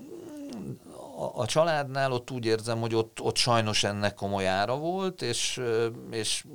a, 1.19 1.41
a 1.41 1.45
családnál 1.45 2.11
ott 2.11 2.31
úgy 2.31 2.45
érzem, 2.45 2.79
hogy 2.79 2.95
ott, 2.95 3.21
ott 3.21 3.35
sajnos 3.35 3.83
ennek 3.83 4.13
komoly 4.13 4.47
ára 4.47 4.77
volt, 4.77 5.21
és, 5.21 5.61
és 6.11 6.45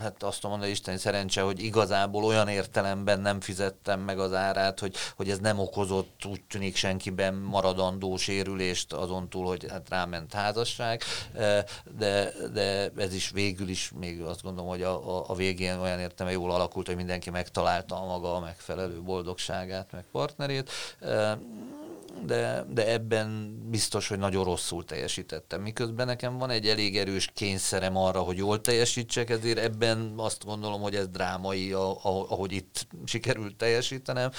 hát 0.00 0.22
azt 0.22 0.42
mondom, 0.42 0.60
hogy 0.60 0.70
Isten 0.70 0.98
szerencse, 0.98 1.42
hogy 1.42 1.62
igazából 1.62 2.24
olyan 2.24 2.48
értelemben 2.48 3.20
nem 3.20 3.40
fizettem 3.40 4.00
meg 4.00 4.18
az 4.18 4.32
árát, 4.32 4.80
hogy, 4.80 4.94
hogy 5.16 5.30
ez 5.30 5.38
nem 5.38 5.58
okozott 5.58 6.24
úgy 6.28 6.42
tűnik 6.42 6.76
senkiben 6.76 7.34
maradandó 7.34 8.16
sérülést 8.16 8.92
azon 8.92 9.28
túl, 9.28 9.46
hogy 9.46 9.66
hát 9.70 9.88
ráment 9.88 10.32
házasság, 10.32 11.02
de, 11.98 12.32
de 12.52 12.90
ez 12.96 13.14
is 13.14 13.30
végül 13.30 13.68
is 13.68 13.92
még 13.98 14.22
azt 14.22 14.42
gondolom, 14.42 14.70
hogy 14.70 14.82
a, 14.82 15.18
a, 15.18 15.24
a 15.28 15.34
végén 15.34 15.78
olyan 15.78 15.98
értelme 15.98 16.32
jól 16.32 16.50
alakult, 16.50 16.86
hogy 16.86 16.96
mindenki 16.96 17.30
megtalálta 17.30 18.02
a 18.02 18.06
maga 18.06 18.40
megfelelő 18.40 19.00
boldogságát, 19.00 19.92
meg 19.92 20.04
partnerét 20.12 20.70
de, 22.26 22.64
de 22.68 22.92
ebben 22.92 23.58
biztos, 23.70 24.08
hogy 24.08 24.18
nagyon 24.18 24.44
rosszul 24.44 24.84
teljesítettem. 24.84 25.62
Miközben 25.62 26.06
nekem 26.06 26.38
van 26.38 26.50
egy 26.50 26.66
elég 26.66 26.96
erős 26.96 27.30
kényszerem 27.34 27.96
arra, 27.96 28.20
hogy 28.20 28.36
jól 28.36 28.60
teljesítsek, 28.60 29.30
ezért 29.30 29.58
ebben 29.58 30.12
azt 30.16 30.44
gondolom, 30.44 30.80
hogy 30.80 30.94
ez 30.94 31.08
drámai, 31.08 31.72
ahogy 31.72 32.52
itt 32.52 32.86
sikerült 33.04 33.56
teljesítenem, 33.56 34.30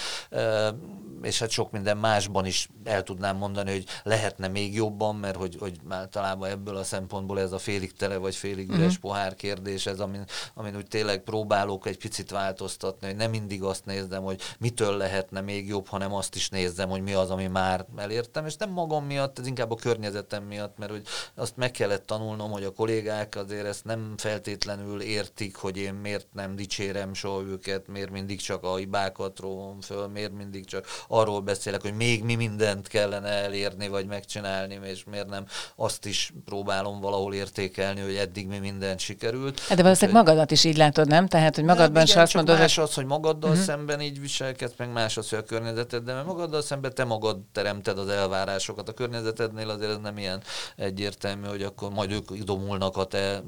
és 1.21 1.39
hát 1.39 1.49
sok 1.49 1.71
minden 1.71 1.97
másban 1.97 2.45
is 2.45 2.69
el 2.83 3.03
tudnám 3.03 3.37
mondani, 3.37 3.71
hogy 3.71 3.85
lehetne 4.03 4.47
még 4.47 4.73
jobban, 4.73 5.15
mert 5.15 5.35
hogy, 5.35 5.55
hogy 5.59 5.79
általában 5.89 6.49
ebből 6.49 6.75
a 6.75 6.83
szempontból 6.83 7.39
ez 7.39 7.51
a 7.51 7.59
félig 7.59 7.93
tele 7.93 8.17
vagy 8.17 8.35
félig 8.35 8.69
üres 8.69 8.85
uh-huh. 8.85 9.01
pohár 9.01 9.35
kérdés, 9.35 9.85
ez 9.85 9.99
amin, 9.99 10.23
amin 10.53 10.75
úgy 10.75 10.87
tényleg 10.87 11.23
próbálok 11.23 11.87
egy 11.87 11.97
picit 11.97 12.31
változtatni, 12.31 13.07
hogy 13.07 13.15
nem 13.15 13.29
mindig 13.29 13.63
azt 13.63 13.85
nézem, 13.85 14.23
hogy 14.23 14.41
mitől 14.59 14.97
lehetne 14.97 15.41
még 15.41 15.67
jobb, 15.67 15.87
hanem 15.87 16.13
azt 16.13 16.35
is 16.35 16.49
nézem, 16.49 16.89
hogy 16.89 17.01
mi 17.01 17.13
az, 17.13 17.29
ami 17.29 17.47
már 17.47 17.70
már 17.77 18.05
elértem, 18.05 18.45
és 18.45 18.55
nem 18.55 18.69
magam 18.69 19.05
miatt, 19.05 19.39
ez 19.39 19.47
inkább 19.47 19.71
a 19.71 19.75
környezetem 19.75 20.43
miatt, 20.43 20.77
mert 20.77 20.91
hogy 20.91 21.01
azt 21.35 21.57
meg 21.57 21.71
kellett 21.71 22.05
tanulnom, 22.05 22.51
hogy 22.51 22.63
a 22.63 22.71
kollégák 22.71 23.35
azért 23.35 23.65
ezt 23.65 23.85
nem 23.85 24.13
feltétlenül 24.17 25.01
értik, 25.01 25.55
hogy 25.55 25.77
én 25.77 25.93
miért 25.93 26.27
nem 26.33 26.55
dicsérem 26.55 27.13
soha 27.13 27.41
őket, 27.41 27.87
miért 27.87 28.11
mindig 28.11 28.41
csak 28.41 28.63
a 28.63 28.75
hibákat 28.75 29.39
róvom 29.39 29.81
föl, 29.81 30.07
miért 30.07 30.33
mindig 30.33 30.65
csak 30.65 30.85
arról 31.07 31.39
beszélek, 31.41 31.81
hogy 31.81 31.95
még 31.95 32.23
mi 32.23 32.35
mindent 32.35 32.87
kellene 32.87 33.29
elérni, 33.29 33.87
vagy 33.87 34.05
megcsinálni, 34.05 34.79
és 34.83 35.03
miért 35.03 35.29
nem 35.29 35.45
azt 35.75 36.05
is 36.05 36.33
próbálom 36.45 36.99
valahol 36.99 37.33
értékelni, 37.33 38.01
hogy 38.01 38.15
eddig 38.15 38.47
mi 38.47 38.57
mindent 38.57 38.99
sikerült. 38.99 39.59
Hát 39.59 39.77
de 39.77 39.83
valószínűleg 39.83 40.23
magadat 40.23 40.51
is 40.51 40.63
így 40.63 40.77
látod, 40.77 41.07
nem? 41.07 41.27
Tehát, 41.27 41.55
hogy 41.55 41.63
magadban 41.63 42.03
is 42.03 42.15
azt 42.15 42.33
mondod, 42.33 42.57
más 42.57 42.77
az, 42.77 42.93
hogy 42.93 43.05
magaddal 43.05 43.49
uh-huh. 43.49 43.65
szemben 43.65 44.01
így 44.01 44.19
viselkedsz, 44.19 44.73
meg 44.77 44.91
más 44.91 45.17
az, 45.17 45.29
hogy 45.29 45.39
a 45.39 45.43
környezeted, 45.43 46.03
de 46.03 46.13
mert 46.13 46.25
magaddal 46.25 46.61
szemben 46.61 46.93
te 46.93 47.03
magad 47.03 47.37
teremted 47.61 47.97
az 47.97 48.07
elvárásokat. 48.07 48.89
A 48.89 48.93
környezetednél 48.93 49.69
azért 49.69 49.91
ez 49.91 49.97
nem 49.97 50.17
ilyen 50.17 50.41
egyértelmű, 50.75 51.47
hogy 51.47 51.63
akkor 51.63 51.91
majd 51.91 52.11
ők 52.11 52.33
domulnak 52.33 52.97
a 52.97 53.03
te 53.03 53.41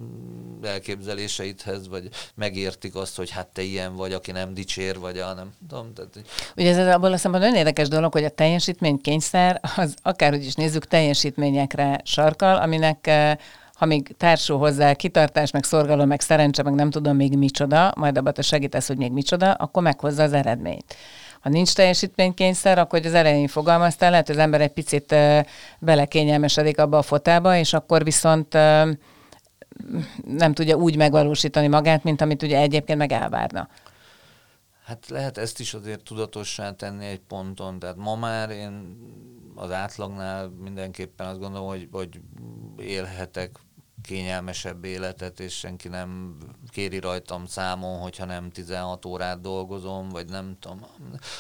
elképzeléseidhez, 0.62 1.88
vagy 1.88 2.10
megértik 2.36 2.96
azt, 2.96 3.16
hogy 3.16 3.30
hát 3.30 3.48
te 3.48 3.62
ilyen 3.62 3.96
vagy, 3.96 4.14
aki 4.14 4.32
nem 4.32 4.54
dicsér, 4.54 5.00
vagy 5.00 5.18
a 5.18 5.34
nem 5.34 5.52
tudom. 5.68 5.94
Tehát, 5.94 6.20
Ugye 6.58 6.78
ez 6.78 6.96
abból 6.96 7.14
a 7.14 7.18
szemben 7.18 7.42
nagyon 7.42 7.56
érdekes 7.56 7.88
dolog, 7.88 8.12
hogy 8.12 8.24
a 8.24 8.30
teljesítménykényszer, 8.30 9.60
az 9.76 9.96
akárhogy 10.02 10.46
is 10.46 10.54
nézzük, 10.54 10.86
teljesítményekre 10.86 12.02
sarkal, 12.04 12.56
aminek 12.56 13.08
eh, 13.08 13.36
ha 13.74 13.86
még 13.86 14.16
társul 14.18 14.58
hozzá 14.58 14.94
kitartás, 14.94 15.52
meg 15.52 15.64
szorgalom, 15.64 16.08
meg 16.08 16.22
szerencse, 16.22 16.64
meg 16.64 16.74
nem 16.74 16.90
tudom 16.90 17.16
még 17.16 17.38
micsoda, 17.38 17.94
majd 17.96 18.18
abban 18.18 18.34
te 18.34 18.42
segítesz, 18.42 18.88
hogy 18.88 18.98
még 18.98 19.12
micsoda, 19.12 19.52
akkor 19.52 19.84
meghozza 19.84 20.24
az 20.24 20.34
eredményt 20.34 20.96
ha 21.44 21.50
nincs 21.50 21.74
teljesítménykényszer, 21.74 22.78
akkor 22.78 23.00
hogy 23.00 23.08
az 23.08 23.14
elején 23.14 23.48
fogalmaztál, 23.48 24.10
lehet, 24.10 24.28
hogy 24.28 24.36
az 24.36 24.42
ember 24.42 24.62
egy 24.62 24.74
picit 24.74 25.16
belekényelmesedik 25.80 26.80
abba 26.80 26.98
a 26.98 27.02
fotába, 27.02 27.58
és 27.58 27.74
akkor 27.74 28.04
viszont 28.04 28.54
nem 30.24 30.54
tudja 30.54 30.76
úgy 30.76 30.96
megvalósítani 30.96 31.68
magát, 31.68 32.04
mint 32.04 32.22
amit 32.22 32.44
ugye 32.44 32.58
egyébként 32.58 32.98
meg 32.98 33.12
elvárna. 33.12 33.70
Hát 34.86 35.10
lehet 35.10 35.38
ezt 35.38 35.60
is 35.60 35.74
azért 35.74 36.04
tudatossá 36.04 36.72
tenni 36.72 37.06
egy 37.06 37.22
ponton, 37.28 37.80
tehát 37.80 37.96
ma 37.96 38.16
már 38.16 38.50
én 38.50 38.98
az 39.56 39.72
átlagnál 39.72 40.48
mindenképpen 40.48 41.28
azt 41.28 41.40
gondolom, 41.40 41.68
hogy, 41.68 41.88
hogy 41.92 42.20
élhetek 42.78 43.52
kényelmesebb 44.04 44.86
életet, 44.86 45.40
és 45.40 45.58
senki 45.58 45.88
nem 45.88 46.38
kéri 46.70 47.00
rajtam 47.00 47.46
számon, 47.46 48.00
hogyha 48.00 48.26
nem 48.26 48.50
16 48.50 49.06
órát 49.06 49.42
dolgozom, 49.42 50.10
vagy 50.10 50.30
nem 50.30 50.58
tudom, 50.60 50.86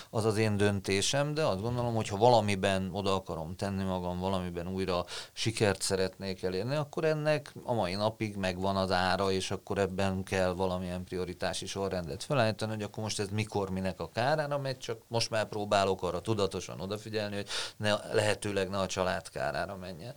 az 0.09 0.25
az 0.25 0.37
én 0.37 0.57
döntésem, 0.57 1.33
de 1.33 1.43
azt 1.45 1.61
gondolom, 1.61 1.95
hogy 1.95 2.07
ha 2.07 2.17
valamiben 2.17 2.89
oda 2.91 3.15
akarom 3.15 3.55
tenni 3.55 3.83
magam, 3.83 4.19
valamiben 4.19 4.67
újra 4.67 5.05
sikert 5.33 5.81
szeretnék 5.81 6.43
elérni, 6.43 6.75
akkor 6.75 7.03
ennek 7.03 7.53
a 7.63 7.73
mai 7.73 7.93
napig 7.93 8.35
megvan 8.35 8.75
az 8.75 8.91
ára, 8.91 9.31
és 9.31 9.51
akkor 9.51 9.77
ebben 9.77 10.23
kell 10.23 10.53
valamilyen 10.53 11.03
prioritási 11.03 11.65
sorrendet 11.65 12.23
felállítani, 12.23 12.71
hogy 12.71 12.83
akkor 12.83 13.03
most 13.03 13.19
ez 13.19 13.27
mikor, 13.29 13.69
minek 13.69 13.99
a 13.99 14.09
kárára 14.09 14.57
megy, 14.57 14.77
csak 14.77 15.01
most 15.07 15.29
már 15.29 15.47
próbálok 15.47 16.03
arra 16.03 16.21
tudatosan 16.21 16.79
odafigyelni, 16.79 17.35
hogy 17.35 17.47
ne, 17.77 18.13
lehetőleg 18.13 18.69
ne 18.69 18.77
a 18.77 18.85
család 18.85 19.29
kárára 19.29 19.75
menjen. 19.75 20.13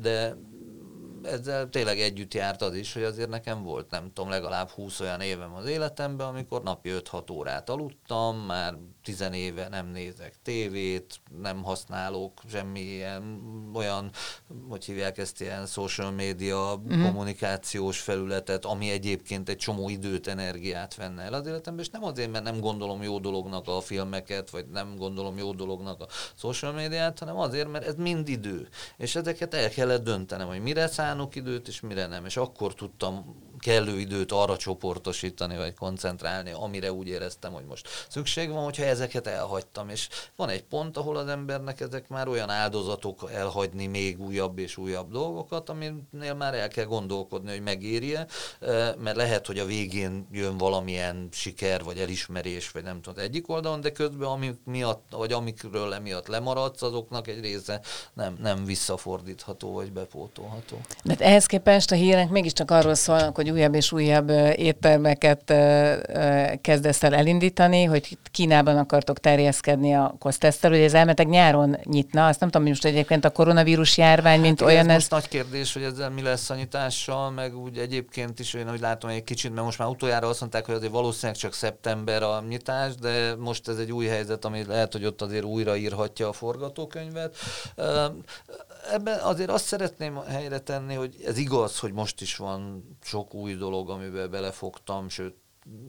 De 0.00 0.36
ezzel 1.24 1.68
tényleg 1.68 2.00
együtt 2.00 2.34
járt 2.34 2.62
az 2.62 2.74
is, 2.74 2.92
hogy 2.92 3.02
azért 3.02 3.28
nekem 3.28 3.62
volt, 3.62 3.90
nem 3.90 4.12
tudom, 4.12 4.30
legalább 4.30 4.68
20 4.68 5.00
olyan 5.00 5.20
évem 5.20 5.54
az 5.54 5.66
életemben, 5.66 6.26
amikor 6.26 6.62
napi 6.62 6.90
5-6 6.94 7.32
órát 7.32 7.70
aludtam, 7.70 8.36
már 8.36 8.74
tizenéve 9.02 9.68
nem 9.68 9.86
nézek 9.86 10.34
tévét, 10.42 11.20
nem 11.40 11.62
használok 11.62 12.40
semmilyen 12.50 13.40
olyan, 13.74 14.10
hogy 14.68 14.84
hívják 14.84 15.18
ezt 15.18 15.40
ilyen 15.40 15.66
social 15.66 16.10
media 16.10 16.76
mm-hmm. 16.76 17.04
kommunikációs 17.04 18.00
felületet, 18.00 18.64
ami 18.64 18.90
egyébként 18.90 19.48
egy 19.48 19.56
csomó 19.56 19.88
időt, 19.88 20.26
energiát 20.26 20.94
venne 20.94 21.22
el 21.22 21.34
az 21.34 21.46
életemben, 21.46 21.84
és 21.84 21.90
nem 21.90 22.04
azért, 22.04 22.30
mert 22.30 22.44
nem 22.44 22.60
gondolom 22.60 23.02
jó 23.02 23.18
dolognak 23.18 23.68
a 23.68 23.80
filmeket, 23.80 24.50
vagy 24.50 24.66
nem 24.66 24.96
gondolom 24.96 25.38
jó 25.38 25.52
dolognak 25.52 26.00
a 26.00 26.06
social 26.34 26.72
médiát, 26.72 27.18
hanem 27.18 27.36
azért, 27.36 27.70
mert 27.70 27.86
ez 27.86 27.94
mind 27.94 28.28
idő. 28.28 28.68
És 28.96 29.16
ezeket 29.16 29.54
el 29.54 29.70
kellett 29.70 30.04
döntenem, 30.04 30.46
hogy 30.46 30.62
mire 30.62 30.88
szánok 31.12 31.36
időt, 31.36 31.68
és 31.68 31.80
mire 31.80 32.06
nem. 32.06 32.24
És 32.24 32.36
akkor 32.36 32.74
tudtam 32.74 33.36
kellő 33.62 33.98
időt 33.98 34.32
arra 34.32 34.56
csoportosítani, 34.56 35.56
vagy 35.56 35.74
koncentrálni, 35.74 36.52
amire 36.52 36.92
úgy 36.92 37.08
éreztem, 37.08 37.52
hogy 37.52 37.64
most 37.64 37.88
szükség 38.08 38.50
van, 38.50 38.64
hogyha 38.64 38.84
ezeket 38.84 39.26
elhagytam. 39.26 39.88
És 39.88 40.08
van 40.36 40.48
egy 40.48 40.62
pont, 40.62 40.96
ahol 40.96 41.16
az 41.16 41.28
embernek 41.28 41.80
ezek 41.80 42.08
már 42.08 42.28
olyan 42.28 42.50
áldozatok 42.50 43.30
elhagyni 43.32 43.86
még 43.86 44.20
újabb 44.20 44.58
és 44.58 44.76
újabb 44.76 45.10
dolgokat, 45.10 45.68
aminél 45.68 46.34
már 46.38 46.54
el 46.54 46.68
kell 46.68 46.84
gondolkodni, 46.84 47.50
hogy 47.50 47.62
megérje, 47.62 48.26
mert 48.98 49.16
lehet, 49.16 49.46
hogy 49.46 49.58
a 49.58 49.64
végén 49.64 50.26
jön 50.32 50.56
valamilyen 50.56 51.28
siker, 51.32 51.82
vagy 51.82 51.98
elismerés, 51.98 52.70
vagy 52.70 52.82
nem 52.82 53.00
tudom, 53.00 53.24
egyik 53.24 53.48
oldalon, 53.48 53.80
de 53.80 53.92
közben 53.92 54.28
amik 54.28 54.58
miatt, 54.64 55.04
vagy 55.10 55.32
amikről 55.32 55.94
emiatt 55.94 56.26
lemaradsz, 56.26 56.82
azoknak 56.82 57.28
egy 57.28 57.40
része 57.40 57.80
nem, 58.14 58.36
nem 58.40 58.64
visszafordítható, 58.64 59.72
vagy 59.72 59.92
bepótolható. 59.92 60.80
De 61.04 61.16
ehhez 61.18 61.46
képest 61.46 61.90
a 61.90 61.94
hírek 61.94 62.30
mégiscsak 62.30 62.70
arról 62.70 62.94
szólnak, 62.94 63.36
hogy 63.36 63.50
újabb 63.52 63.74
és 63.74 63.92
újabb 63.92 64.30
éttermeket 64.56 65.54
kezdesz 66.60 67.02
el 67.02 67.14
elindítani, 67.14 67.84
hogy 67.84 68.18
Kínában 68.30 68.76
akartok 68.76 69.18
terjeszkedni 69.18 69.94
a 69.94 70.14
kosztesztel, 70.18 70.70
hogy 70.70 70.80
ez 70.80 70.94
elmetek 70.94 71.28
nyáron 71.28 71.78
nyitna, 71.84 72.26
azt 72.26 72.40
nem 72.40 72.48
tudom, 72.48 72.66
hogy 72.66 72.76
most 72.76 72.94
egyébként 72.94 73.24
a 73.24 73.30
koronavírus 73.30 73.98
járvány, 73.98 74.40
mint 74.40 74.60
hát 74.60 74.68
olyan. 74.68 74.88
Ez, 74.88 74.94
ez 74.94 74.94
most 74.94 75.10
nagy 75.10 75.28
kérdés, 75.28 75.72
hogy 75.72 75.82
ezzel 75.82 76.10
mi 76.10 76.22
lesz 76.22 76.50
a 76.50 76.54
nyitással, 76.54 77.30
meg 77.30 77.56
úgy 77.56 77.78
egyébként 77.78 78.38
is 78.38 78.54
én, 78.54 78.68
hogy 78.68 78.80
látom 78.80 79.10
egy 79.10 79.24
kicsit, 79.24 79.52
mert 79.52 79.64
most 79.64 79.78
már 79.78 79.88
utoljára 79.88 80.28
azt 80.28 80.40
mondták, 80.40 80.66
hogy 80.66 80.74
azért 80.74 80.92
valószínűleg 80.92 81.40
csak 81.40 81.54
szeptember 81.54 82.22
a 82.22 82.44
nyitás, 82.48 82.94
de 82.94 83.34
most 83.38 83.68
ez 83.68 83.76
egy 83.76 83.92
új 83.92 84.06
helyzet, 84.06 84.44
ami 84.44 84.64
lehet, 84.64 84.92
hogy 84.92 85.04
ott 85.04 85.22
azért 85.22 85.44
újraírhatja 85.44 86.28
a 86.28 86.32
forgatókönyvet 86.32 87.36
ebben 88.90 89.20
azért 89.20 89.50
azt 89.50 89.64
szeretném 89.64 90.16
helyre 90.16 90.60
tenni, 90.60 90.94
hogy 90.94 91.16
ez 91.26 91.38
igaz, 91.38 91.78
hogy 91.78 91.92
most 91.92 92.20
is 92.20 92.36
van 92.36 92.84
sok 93.02 93.34
új 93.34 93.54
dolog, 93.54 93.90
amiben 93.90 94.30
belefogtam, 94.30 95.08
sőt, 95.08 95.36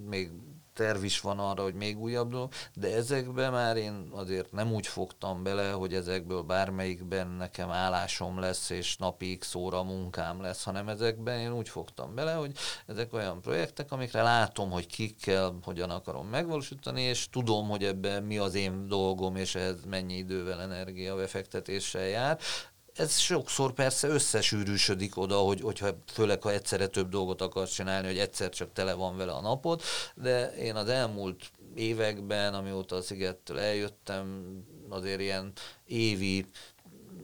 még 0.05 0.31
terv 0.73 1.03
is 1.03 1.21
van 1.21 1.39
arra, 1.39 1.63
hogy 1.63 1.73
még 1.73 1.99
újabb 1.99 2.29
dolog, 2.29 2.51
de 2.73 2.95
ezekben 2.95 3.51
már 3.51 3.77
én 3.77 4.09
azért 4.11 4.51
nem 4.51 4.71
úgy 4.73 4.87
fogtam 4.87 5.43
bele, 5.43 5.71
hogy 5.71 5.93
ezekből 5.93 6.41
bármelyikben 6.41 7.27
nekem 7.27 7.69
állásom 7.69 8.39
lesz, 8.39 8.69
és 8.69 8.97
napi 8.97 9.37
x 9.37 9.55
óra 9.55 9.83
munkám 9.83 10.41
lesz, 10.41 10.63
hanem 10.63 10.89
ezekben 10.89 11.39
én 11.39 11.53
úgy 11.53 11.69
fogtam 11.69 12.15
bele, 12.15 12.33
hogy 12.33 12.51
ezek 12.87 13.13
olyan 13.13 13.41
projektek, 13.41 13.91
amikre 13.91 14.21
látom, 14.21 14.71
hogy 14.71 14.85
kikkel, 14.85 15.57
hogyan 15.63 15.89
akarom 15.89 16.27
megvalósítani, 16.27 17.01
és 17.01 17.29
tudom, 17.29 17.69
hogy 17.69 17.83
ebben 17.83 18.23
mi 18.23 18.37
az 18.37 18.55
én 18.55 18.87
dolgom, 18.87 19.35
és 19.35 19.55
ehhez 19.55 19.83
mennyi 19.85 20.17
idővel, 20.17 20.61
energia 20.61 21.15
befektetéssel 21.15 22.07
jár, 22.07 22.39
ez 22.95 23.17
sokszor 23.17 23.73
persze 23.73 24.07
összesűrűsödik 24.07 25.17
oda, 25.17 25.37
hogy, 25.37 25.61
hogyha 25.61 25.89
főleg 26.13 26.41
ha 26.41 26.51
egyszerre 26.51 26.87
több 26.87 27.09
dolgot 27.09 27.41
akarsz 27.41 27.73
csinálni, 27.73 28.07
hogy 28.07 28.17
egyszer 28.17 28.49
csak 28.49 28.73
tele 28.73 28.93
van 28.93 29.17
vele 29.17 29.31
a 29.31 29.41
napod, 29.41 29.81
de 30.15 30.55
én 30.55 30.75
az 30.75 30.87
elmúlt 30.87 31.51
években, 31.75 32.53
amióta 32.53 32.95
a 32.95 33.01
Szigettől 33.01 33.59
eljöttem, 33.59 34.45
azért 34.89 35.19
ilyen 35.19 35.51
évi, 35.85 36.45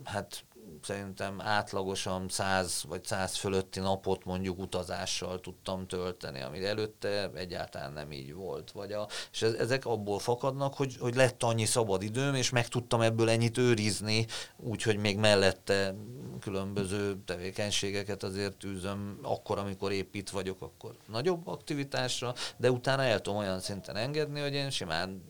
hát 0.03 0.43
szerintem 0.85 1.41
átlagosan 1.41 2.29
100 2.29 2.83
vagy 2.87 3.05
100 3.05 3.35
fölötti 3.35 3.79
napot 3.79 4.25
mondjuk 4.25 4.59
utazással 4.59 5.39
tudtam 5.39 5.87
tölteni, 5.87 6.41
ami 6.41 6.65
előtte 6.65 7.31
egyáltalán 7.35 7.93
nem 7.93 8.11
így 8.11 8.33
volt. 8.33 8.71
Vagy 8.71 8.91
a, 8.91 9.07
és 9.31 9.41
ezek 9.41 9.85
abból 9.85 10.19
fakadnak, 10.19 10.73
hogy, 10.73 10.97
hogy 10.99 11.15
lett 11.15 11.43
annyi 11.43 11.65
szabad 11.65 12.03
időm, 12.03 12.35
és 12.35 12.49
meg 12.49 12.67
tudtam 12.67 13.01
ebből 13.01 13.29
ennyit 13.29 13.57
őrizni, 13.57 14.25
úgyhogy 14.57 14.97
még 14.97 15.17
mellette 15.17 15.95
különböző 16.39 17.17
tevékenységeket 17.25 18.23
azért 18.23 18.63
űzöm, 18.63 19.19
akkor, 19.21 19.57
amikor 19.57 19.91
épp 19.91 20.13
itt 20.13 20.29
vagyok, 20.29 20.61
akkor 20.61 20.95
nagyobb 21.07 21.47
aktivitásra, 21.47 22.33
de 22.57 22.71
utána 22.71 23.03
el 23.03 23.21
tudom 23.21 23.39
olyan 23.39 23.59
szinten 23.59 23.95
engedni, 23.95 24.39
hogy 24.39 24.53
én 24.53 24.69
simán 24.69 25.23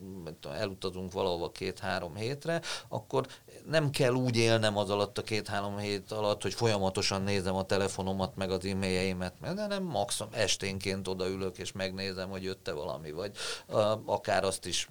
elutazunk 0.43 1.11
valahova 1.11 1.51
két-három 1.51 2.15
hétre, 2.15 2.61
akkor 2.87 3.27
nem 3.69 3.89
kell 3.89 4.13
úgy 4.13 4.37
élnem 4.37 4.77
az 4.77 4.89
alatt 4.89 5.17
a 5.17 5.21
két-három 5.21 5.77
hét 5.77 6.11
alatt, 6.11 6.41
hogy 6.41 6.53
folyamatosan 6.53 7.21
nézem 7.21 7.55
a 7.55 7.63
telefonomat, 7.63 8.35
meg 8.35 8.51
az 8.51 8.65
e-mailjeimet, 8.65 9.33
de 9.55 9.67
nem 9.67 9.83
maximum 9.83 10.31
esténként 10.33 11.07
odaülök, 11.07 11.57
és 11.57 11.71
megnézem, 11.71 12.29
hogy 12.29 12.43
jött-e 12.43 12.71
valami, 12.71 13.11
vagy 13.11 13.31
uh, 13.67 13.79
akár 14.05 14.43
azt 14.43 14.65
is 14.65 14.89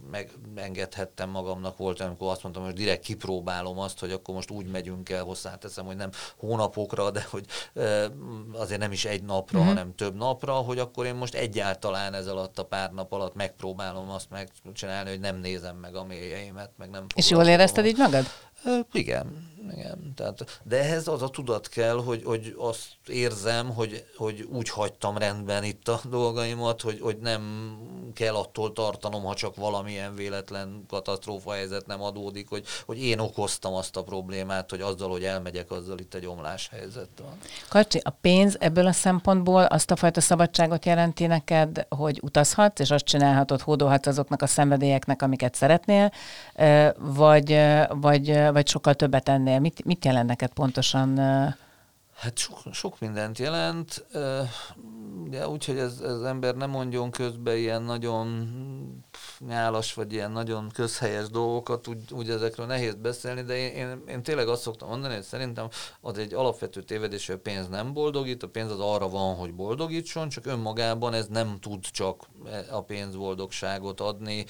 megengedhettem 0.54 1.30
magamnak, 1.30 1.76
volt 1.76 2.00
amikor 2.00 2.30
azt 2.30 2.42
mondtam, 2.42 2.64
hogy 2.64 2.72
direkt 2.72 3.02
kipróbálom 3.02 3.78
azt, 3.78 3.98
hogy 3.98 4.10
akkor 4.10 4.34
most 4.34 4.50
úgy 4.50 4.66
megyünk 4.66 5.10
el, 5.10 5.24
hozzáteszem, 5.24 5.86
hogy 5.86 5.96
nem 5.96 6.10
hónapokra, 6.36 7.10
de 7.10 7.26
hogy 7.30 7.44
uh, 7.74 8.04
azért 8.52 8.80
nem 8.80 8.92
is 8.92 9.04
egy 9.04 9.22
napra, 9.22 9.58
mm-hmm. 9.58 9.68
hanem 9.68 9.94
több 9.94 10.16
napra, 10.16 10.52
hogy 10.52 10.78
akkor 10.78 11.06
én 11.06 11.14
most 11.14 11.34
egyáltalán 11.34 12.14
ez 12.14 12.26
alatt 12.26 12.58
a 12.58 12.64
pár 12.64 12.92
nap 12.92 13.12
alatt 13.12 13.34
megpróbálom 13.34 14.10
azt 14.10 14.28
megcsinálni, 14.30 15.10
hogy 15.10 15.20
nem 15.20 15.36
nézem 15.36 15.76
meg 15.76 15.94
a 15.94 16.04
mélyeimet, 16.04 16.70
meg 16.76 16.90
nem 16.90 17.06
És 17.14 17.30
jól 17.30 17.46
érezted 17.46 17.86
így 17.86 17.96
magad? 17.96 18.26
Igen, 18.92 19.48
igen. 19.76 20.12
Tehát, 20.16 20.60
de 20.62 20.78
ehhez 20.78 21.08
az 21.08 21.22
a 21.22 21.28
tudat 21.28 21.68
kell, 21.68 21.96
hogy, 21.96 22.22
hogy 22.24 22.54
azt 22.58 22.86
érzem, 23.06 23.74
hogy, 23.74 24.04
hogy 24.16 24.48
úgy 24.52 24.68
hagytam 24.68 25.18
rendben 25.18 25.64
itt 25.64 25.88
a 25.88 26.00
dolgaimat, 26.10 26.80
hogy, 26.80 27.00
hogy 27.00 27.18
nem 27.18 27.72
kell 28.14 28.34
attól 28.34 28.72
tartanom, 28.72 29.22
ha 29.22 29.34
csak 29.34 29.56
valamilyen 29.56 30.14
véletlen 30.14 30.84
katasztrófa 30.88 31.52
helyzet 31.52 31.86
nem 31.86 32.02
adódik, 32.02 32.48
hogy, 32.48 32.64
hogy 32.86 33.02
én 33.02 33.18
okoztam 33.18 33.74
azt 33.74 33.96
a 33.96 34.02
problémát, 34.02 34.70
hogy 34.70 34.80
azzal, 34.80 35.10
hogy 35.10 35.24
elmegyek, 35.24 35.70
azzal 35.70 35.98
itt 35.98 36.14
egy 36.14 36.26
omlás 36.26 36.68
helyzet 36.68 37.08
van. 37.22 37.38
Kacsi, 37.68 38.00
a 38.04 38.10
pénz 38.10 38.56
ebből 38.60 38.86
a 38.86 38.92
szempontból 38.92 39.62
azt 39.62 39.90
a 39.90 39.96
fajta 39.96 40.20
szabadságot 40.20 40.84
jelenti 40.84 41.26
neked, 41.26 41.86
hogy 41.88 42.18
utazhatsz, 42.22 42.80
és 42.80 42.90
azt 42.90 43.04
csinálhatod, 43.04 43.60
hódolhatsz 43.60 44.06
azoknak 44.06 44.42
a 44.42 44.46
szenvedélyeknek, 44.46 45.22
amiket 45.22 45.54
szeretnél, 45.54 46.12
vagy, 46.96 47.60
vagy, 47.88 48.50
vagy 48.52 48.68
sokkal 48.68 48.94
többet 48.94 49.28
ennél? 49.28 49.57
Mit, 49.60 49.84
mit 49.84 50.04
jelent 50.04 50.28
neked 50.28 50.52
pontosan? 50.52 51.18
Hát 52.14 52.38
sok, 52.38 52.60
sok 52.72 53.00
mindent 53.00 53.38
jelent, 53.38 54.04
de 55.26 55.48
úgyhogy 55.48 55.78
ez, 55.78 56.00
ez 56.00 56.20
ember 56.20 56.54
nem 56.54 56.70
mondjon 56.70 57.10
közben 57.10 57.56
ilyen 57.56 57.82
nagyon 57.82 58.48
nyálas, 59.38 59.94
vagy 59.94 60.12
ilyen 60.12 60.30
nagyon 60.30 60.68
közhelyes 60.74 61.28
dolgokat, 61.28 61.88
úgy, 61.88 62.12
úgy 62.12 62.30
ezekről 62.30 62.66
nehéz 62.66 62.94
beszélni, 62.94 63.42
de 63.42 63.56
én, 63.56 63.72
én, 63.72 64.02
én 64.08 64.22
tényleg 64.22 64.48
azt 64.48 64.62
szoktam 64.62 64.88
mondani, 64.88 65.14
hogy 65.14 65.22
szerintem 65.22 65.68
az 66.00 66.18
egy 66.18 66.34
alapvető 66.34 66.82
tévedés, 66.82 67.26
hogy 67.26 67.34
a 67.34 67.40
pénz 67.50 67.68
nem 67.68 67.92
boldogít, 67.92 68.42
a 68.42 68.48
pénz 68.48 68.70
az 68.70 68.80
arra 68.80 69.08
van, 69.08 69.34
hogy 69.34 69.54
boldogítson, 69.54 70.28
csak 70.28 70.46
önmagában 70.46 71.14
ez 71.14 71.26
nem 71.26 71.58
tud 71.60 71.80
csak 71.80 72.28
a 72.70 72.82
pénzboldogságot 72.82 74.00
adni, 74.00 74.44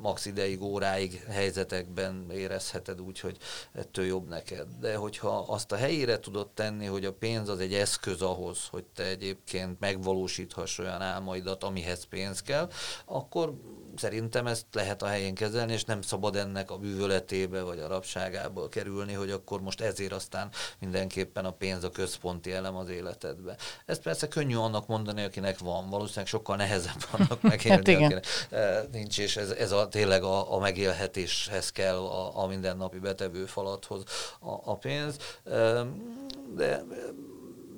max 0.00 0.26
ideig, 0.26 0.62
óráig 0.62 1.24
helyzetekben 1.28 2.26
érezheted 2.30 3.00
úgy, 3.00 3.20
hogy 3.20 3.36
ettől 3.72 4.04
jobb 4.04 4.28
neked. 4.28 4.66
De 4.80 4.96
hogyha 4.96 5.38
azt 5.48 5.72
a 5.72 5.76
helyére 5.76 6.18
tudod 6.18 6.48
tenni, 6.48 6.86
hogy 6.86 7.04
a 7.04 7.12
pénz 7.12 7.48
az 7.48 7.60
egy 7.60 7.74
eszköz 7.74 8.22
ahhoz, 8.22 8.66
hogy 8.70 8.84
te 8.84 9.04
egyébként 9.04 9.80
megvalósíthass 10.08 10.78
olyan 10.78 11.02
álmaidat, 11.02 11.64
amihez 11.64 12.04
pénz 12.04 12.42
kell, 12.42 12.70
akkor 13.04 13.54
szerintem 13.96 14.46
ezt 14.46 14.66
lehet 14.72 15.02
a 15.02 15.06
helyén 15.06 15.34
kezelni, 15.34 15.72
és 15.72 15.84
nem 15.84 16.02
szabad 16.02 16.36
ennek 16.36 16.70
a 16.70 16.76
bűvöletébe 16.76 17.62
vagy 17.62 17.78
a 17.78 17.88
rabságából 17.88 18.68
kerülni, 18.68 19.12
hogy 19.12 19.30
akkor 19.30 19.60
most 19.60 19.80
ezért 19.80 20.12
aztán 20.12 20.50
mindenképpen 20.80 21.44
a 21.44 21.50
pénz 21.50 21.84
a 21.84 21.90
központi 21.90 22.52
elem 22.52 22.76
az 22.76 22.88
életedbe. 22.88 23.56
Ez 23.86 23.98
persze 24.00 24.28
könnyű 24.28 24.56
annak 24.56 24.86
mondani, 24.86 25.24
akinek 25.24 25.58
van, 25.58 25.90
valószínűleg 25.90 26.26
sokkal 26.26 26.56
nehezebb 26.56 27.06
annak 27.10 27.42
megélni, 27.52 27.92
hát 27.92 27.96
akinek 27.96 28.26
eh, 28.50 28.82
nincs, 28.92 29.18
és 29.18 29.36
ez, 29.36 29.50
ez 29.50 29.72
a, 29.72 29.88
tényleg 29.88 30.22
a, 30.22 30.54
a 30.54 30.58
megélhetéshez 30.58 31.70
kell 31.70 31.96
a, 31.96 32.42
a 32.42 32.46
mindennapi 32.46 32.98
betevő 32.98 33.46
falathoz 33.46 34.02
a, 34.40 34.70
a 34.70 34.76
pénz. 34.76 35.16
De 36.54 36.84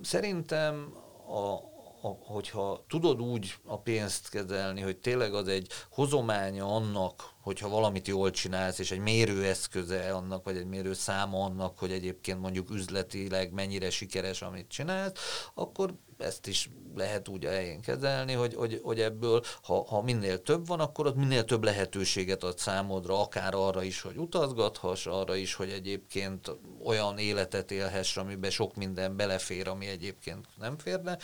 szerintem 0.02 0.92
a, 1.30 1.38
a, 1.38 1.79
hogyha 2.08 2.84
tudod 2.88 3.20
úgy 3.20 3.54
a 3.64 3.78
pénzt 3.78 4.28
kezelni, 4.28 4.80
hogy 4.80 4.96
tényleg 4.96 5.34
az 5.34 5.48
egy 5.48 5.68
hozománya 5.90 6.74
annak, 6.74 7.22
hogyha 7.40 7.68
valamit 7.68 8.08
jól 8.08 8.30
csinálsz, 8.30 8.78
és 8.78 8.90
egy 8.90 8.98
mérőeszköze 8.98 10.12
annak, 10.12 10.44
vagy 10.44 10.56
egy 10.56 10.66
mérőszáma 10.66 11.44
annak, 11.44 11.78
hogy 11.78 11.92
egyébként 11.92 12.40
mondjuk 12.40 12.70
üzletileg 12.70 13.52
mennyire 13.52 13.90
sikeres, 13.90 14.42
amit 14.42 14.68
csinálsz, 14.68 15.12
akkor 15.54 15.94
ezt 16.22 16.46
is 16.46 16.70
lehet 16.96 17.28
úgy 17.28 17.46
a 17.46 17.50
helyén 17.50 17.80
kezelni, 17.80 18.32
hogy, 18.32 18.54
hogy, 18.54 18.80
hogy 18.82 19.00
ebből, 19.00 19.42
ha, 19.62 19.84
ha 19.84 20.02
minél 20.02 20.42
több 20.42 20.66
van, 20.66 20.80
akkor 20.80 21.06
ott 21.06 21.16
minél 21.16 21.44
több 21.44 21.64
lehetőséget 21.64 22.42
ad 22.42 22.58
számodra, 22.58 23.20
akár 23.20 23.54
arra 23.54 23.82
is, 23.82 24.00
hogy 24.00 24.16
utazgathass, 24.16 25.06
arra 25.06 25.34
is, 25.34 25.54
hogy 25.54 25.70
egyébként 25.70 26.56
olyan 26.84 27.18
életet 27.18 27.70
élhess, 27.70 28.16
amiben 28.16 28.50
sok 28.50 28.74
minden 28.74 29.16
belefér, 29.16 29.68
ami 29.68 29.86
egyébként 29.86 30.46
nem 30.58 30.78
férne 30.78 31.18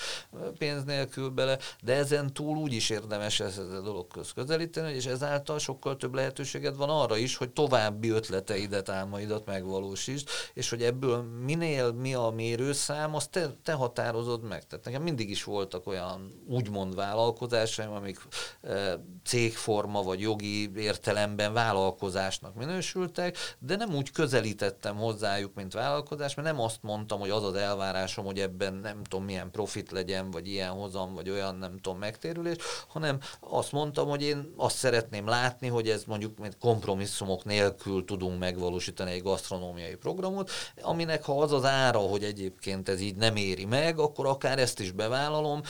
pénz 0.59 0.85
nélkül 0.85 1.29
bele, 1.29 1.59
de 1.83 1.95
ezen 1.95 2.33
túl 2.33 2.57
úgy 2.57 2.73
is 2.73 2.91
érdemes 2.91 3.41
ezt 3.41 3.59
a 3.59 3.81
dologhoz 3.81 4.33
közelíteni, 4.33 4.93
és 4.93 5.07
ezáltal 5.07 5.59
sokkal 5.59 5.97
több 5.97 6.15
lehetőséged 6.15 6.77
van 6.77 6.89
arra 6.89 7.17
is, 7.17 7.37
hogy 7.37 7.51
további 7.51 8.09
ötleteidet, 8.11 8.89
álmaidat 8.89 9.47
megvalósítsd, 9.47 10.29
és 10.55 10.71
hogy 10.71 10.83
ebből 10.83 11.23
minél 11.23 11.93
mi 11.93 12.15
a 12.15 12.33
mérőszám, 12.35 13.15
azt 13.15 13.31
te, 13.31 13.51
te 13.63 13.73
határozod 13.73 14.43
meg. 14.43 14.67
Tehát 14.67 14.86
nekem 14.87 15.03
mindig 15.03 15.31
is 15.31 15.45
voltak 15.45 15.87
olyan 15.87 16.43
úgymond 16.49 16.95
vállalkozásaim, 16.95 17.91
amik 17.91 18.19
e, 18.63 19.01
cégforma 19.25 20.03
vagy 20.03 20.21
jogi 20.21 20.71
értelemben 20.77 21.53
vállalkozásnak 21.53 22.55
minősültek, 22.55 23.37
de 23.59 23.77
nem 23.77 23.95
úgy 23.95 24.11
közelítettem 24.11 24.97
hozzájuk, 24.97 25.55
mint 25.55 25.73
vállalkozás, 25.73 26.35
mert 26.35 26.49
nem 26.49 26.61
azt 26.61 26.83
mondtam, 26.83 27.21
hogy 27.21 27.31
az 27.31 27.45
az 27.45 27.55
elvárásom, 27.55 28.25
hogy 28.25 28.41
ebben 28.41 28.75
nem 28.75 29.03
tudom 29.03 29.25
milyen 29.25 29.51
profit 29.51 29.91
legyen, 29.91 30.31
vagy 30.31 30.49
ilyen 30.49 30.71
hozam, 30.71 31.15
vagy 31.15 31.31
olyan 31.31 31.55
nem 31.55 31.79
tudom 31.79 31.99
megtérülés, 31.99 32.57
hanem 32.89 33.19
azt 33.41 33.73
mondtam, 33.73 34.09
hogy 34.09 34.23
én 34.23 34.53
azt 34.57 34.77
szeretném 34.77 35.27
látni, 35.27 35.69
hogy 35.69 35.89
ez 35.89 36.05
mondjuk 36.05 36.39
mint 36.39 36.59
kompromisszumok 36.59 37.45
nélkül 37.45 38.05
tudunk 38.05 38.39
megvalósítani 38.39 39.11
egy 39.11 39.23
gasztronómiai 39.23 39.95
programot, 39.95 40.51
aminek 40.81 41.25
ha 41.25 41.41
az 41.41 41.53
az 41.53 41.65
ára, 41.65 41.99
hogy 41.99 42.25
egyébként 42.25 42.89
ez 42.89 43.01
így 43.01 43.17
nem 43.17 43.37
éri 43.37 43.65
meg, 43.65 43.99
akkor 43.99 44.27
akár 44.27 44.59
ezt 44.59 44.76
ezt 44.77 44.89
is 44.89 44.93
bevállalom, 44.93 45.63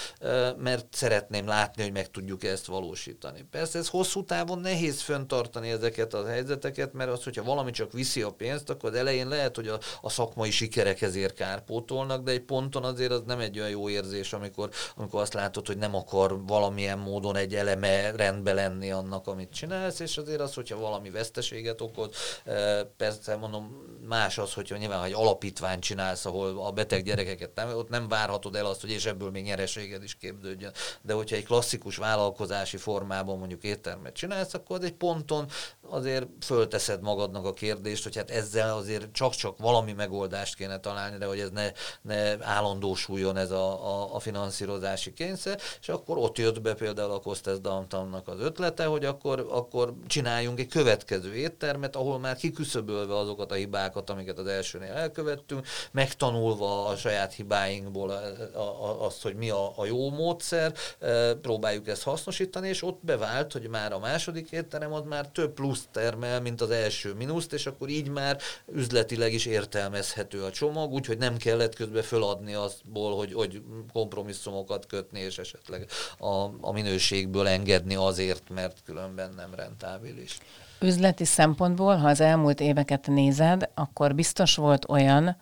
mert 0.59 0.87
szeretném 0.91 1.47
látni, 1.47 1.83
hogy 1.83 1.93
meg 1.93 2.11
tudjuk 2.11 2.45
ezt 2.45 2.67
valósítani. 2.67 3.47
Persze 3.51 3.79
ez 3.79 3.89
hosszú 3.89 4.25
távon 4.25 4.59
nehéz 4.59 5.01
föntartani 5.01 5.71
ezeket 5.71 6.15
a 6.15 6.27
helyzeteket, 6.27 6.93
mert 6.93 7.11
az, 7.11 7.25
hogyha 7.25 7.43
valami 7.43 7.71
csak 7.71 7.93
viszi 7.93 8.23
a 8.23 8.31
pénzt, 8.31 8.71
akkor 8.71 8.91
az 8.91 8.97
elején 8.97 9.29
lehet, 9.29 9.57
hogy 9.57 9.69
a, 9.69 9.79
a 10.01 10.11
szakmai 10.11 10.51
sikerek 10.51 11.03
ezért 11.03 11.35
kárpótolnak, 11.35 12.23
de 12.23 12.31
egy 12.31 12.41
ponton 12.41 12.85
azért 12.85 13.11
az 13.11 13.23
nem 13.27 13.41
egy 13.41 13.59
olyan 13.59 13.71
jó 13.71 13.89
érzés, 13.89 14.33
amikor, 14.33 14.71
amikor 14.97 15.21
azt 15.21 15.35
látod, 15.35 15.67
hogy 15.67 15.79
nem 15.79 15.95
akar 15.95 16.47
valamilyen 16.47 16.99
módon 16.99 17.37
egy 17.37 17.55
eleme 17.55 18.11
rendbe 18.11 18.53
lenni 18.53 18.91
annak, 18.91 19.27
amit 19.27 19.53
csinálsz, 19.53 20.01
és 20.01 20.17
azért 20.17 20.41
az, 20.41 20.55
hogyha 20.55 20.79
valami 20.79 21.11
veszteséget 21.11 21.81
okoz, 21.81 22.11
persze 22.97 23.37
mondom, 23.37 23.85
más 24.09 24.39
az, 24.39 24.53
hogyha 24.53 24.77
nyilván, 24.77 25.01
hogy 25.01 25.13
alapítványt 25.13 25.83
csinálsz, 25.83 26.25
ahol 26.25 26.67
a 26.67 26.71
beteg 26.71 27.03
gyerekeket 27.03 27.55
nem, 27.55 27.77
ott 27.77 27.89
nem 27.89 28.09
várhatod 28.09 28.57
el 28.57 28.67
azt, 28.67 28.81
hogy 28.81 28.91
és 28.97 29.07
ebből 29.07 29.31
még 29.31 29.45
nyereséged 29.45 30.03
is 30.03 30.15
képződjön. 30.15 30.73
De 31.03 31.13
hogyha 31.13 31.37
egy 31.37 31.45
klasszikus 31.45 31.97
vállalkozási 31.97 32.77
formában 32.77 33.39
mondjuk 33.39 33.63
éttermet 33.63 34.15
csinálsz, 34.15 34.55
akkor 34.55 34.77
az 34.77 34.85
egy 34.85 34.95
ponton 34.95 35.49
azért 35.81 36.27
fölteszed 36.41 37.01
magadnak 37.01 37.45
a 37.45 37.53
kérdést, 37.53 38.03
hogy 38.03 38.17
hát 38.17 38.31
ezzel 38.31 38.77
azért 38.77 39.13
csak-csak 39.13 39.59
valami 39.59 39.93
megoldást 39.93 40.55
kéne 40.57 40.81
találni, 40.81 41.19
de 41.19 41.27
hogy 41.27 41.41
ez 41.41 41.51
ne, 41.51 41.71
ne 42.03 42.47
állandósuljon 42.47 43.37
ez 43.37 43.51
a, 43.51 43.87
a, 43.87 44.15
a 44.15 44.19
finanszírozási 44.19 45.13
kényszer, 45.13 45.61
és 45.81 45.89
akkor 45.89 46.19
ott 46.19 46.39
jött 46.39 46.61
be 46.61 46.75
például 46.75 47.11
a 47.11 47.21
Costes 47.21 47.61
Downtownnak 47.61 48.29
az 48.29 48.41
ötlete, 48.41 48.85
hogy 48.85 49.05
akkor, 49.05 49.47
akkor 49.51 49.95
csináljunk 50.07 50.61
egy 50.61 50.69
következő 50.69 51.35
éttermet, 51.35 51.97
ahol 51.97 52.19
már 52.19 52.37
kiküszöbölve 52.37 53.17
azokat 53.17 53.51
a 53.51 53.55
hibákat, 53.55 54.11
amiket 54.11 54.39
az 54.39 54.47
elsőnél 54.47 54.93
elkövettünk, 54.93 55.67
megtanulva 55.93 56.87
a 56.87 56.97
saját 56.97 57.33
hibáinkból 57.33 58.11
azt, 58.91 59.23
hogy 59.23 59.35
mi 59.35 59.51
a, 59.51 59.73
a 59.77 59.87
jó 59.87 60.11
módszer, 60.11 60.73
e, 60.99 61.35
próbáljuk 61.35 61.89
ezt 61.89 62.03
hasznosítani, 62.03 62.69
és 62.69 62.83
ott 62.83 62.99
bevált, 63.03 63.53
hogy 63.53 63.69
már 63.69 63.93
a 63.93 63.99
második 63.99 64.51
étterem 64.51 64.93
az 64.93 65.03
már 65.09 65.29
több 65.29 65.53
plusz 65.53 65.89
termel, 65.93 66.41
mint 66.41 66.61
az 66.61 66.71
első 66.71 67.15
mínuszt, 67.15 67.53
és 67.53 67.67
akkor 67.67 67.89
így 67.89 68.09
már 68.09 68.39
üzletileg 68.73 69.33
is 69.33 69.47
értelmezhető 69.47 70.43
a 70.43 70.51
csomag, 70.51 70.93
úgyhogy 70.93 71.19
nem 71.19 71.37
kellett 71.37 71.75
közben 71.75 72.03
föladni 72.03 72.55
azból, 72.55 73.17
hogy, 73.17 73.33
hogy 73.33 73.63
kompromisszumokat 73.93 74.87
kötni, 74.87 75.21
és 75.21 75.39
esetleg 75.39 75.87
a, 76.19 76.49
a 76.61 76.73
minőségből 76.73 77.49
engedni 77.49 77.95
azért, 77.95 78.49
mert 78.49 78.83
különben 78.85 79.33
nem 79.37 79.55
rentábilis. 79.55 80.39
Üzleti 80.81 81.25
szempontból, 81.25 81.97
ha 81.97 82.09
az 82.09 82.21
elmúlt 82.21 82.61
éveket 82.61 83.07
nézed, 83.07 83.69
akkor 83.75 84.15
biztos 84.15 84.57
volt 84.57 84.89
olyan, 84.89 85.37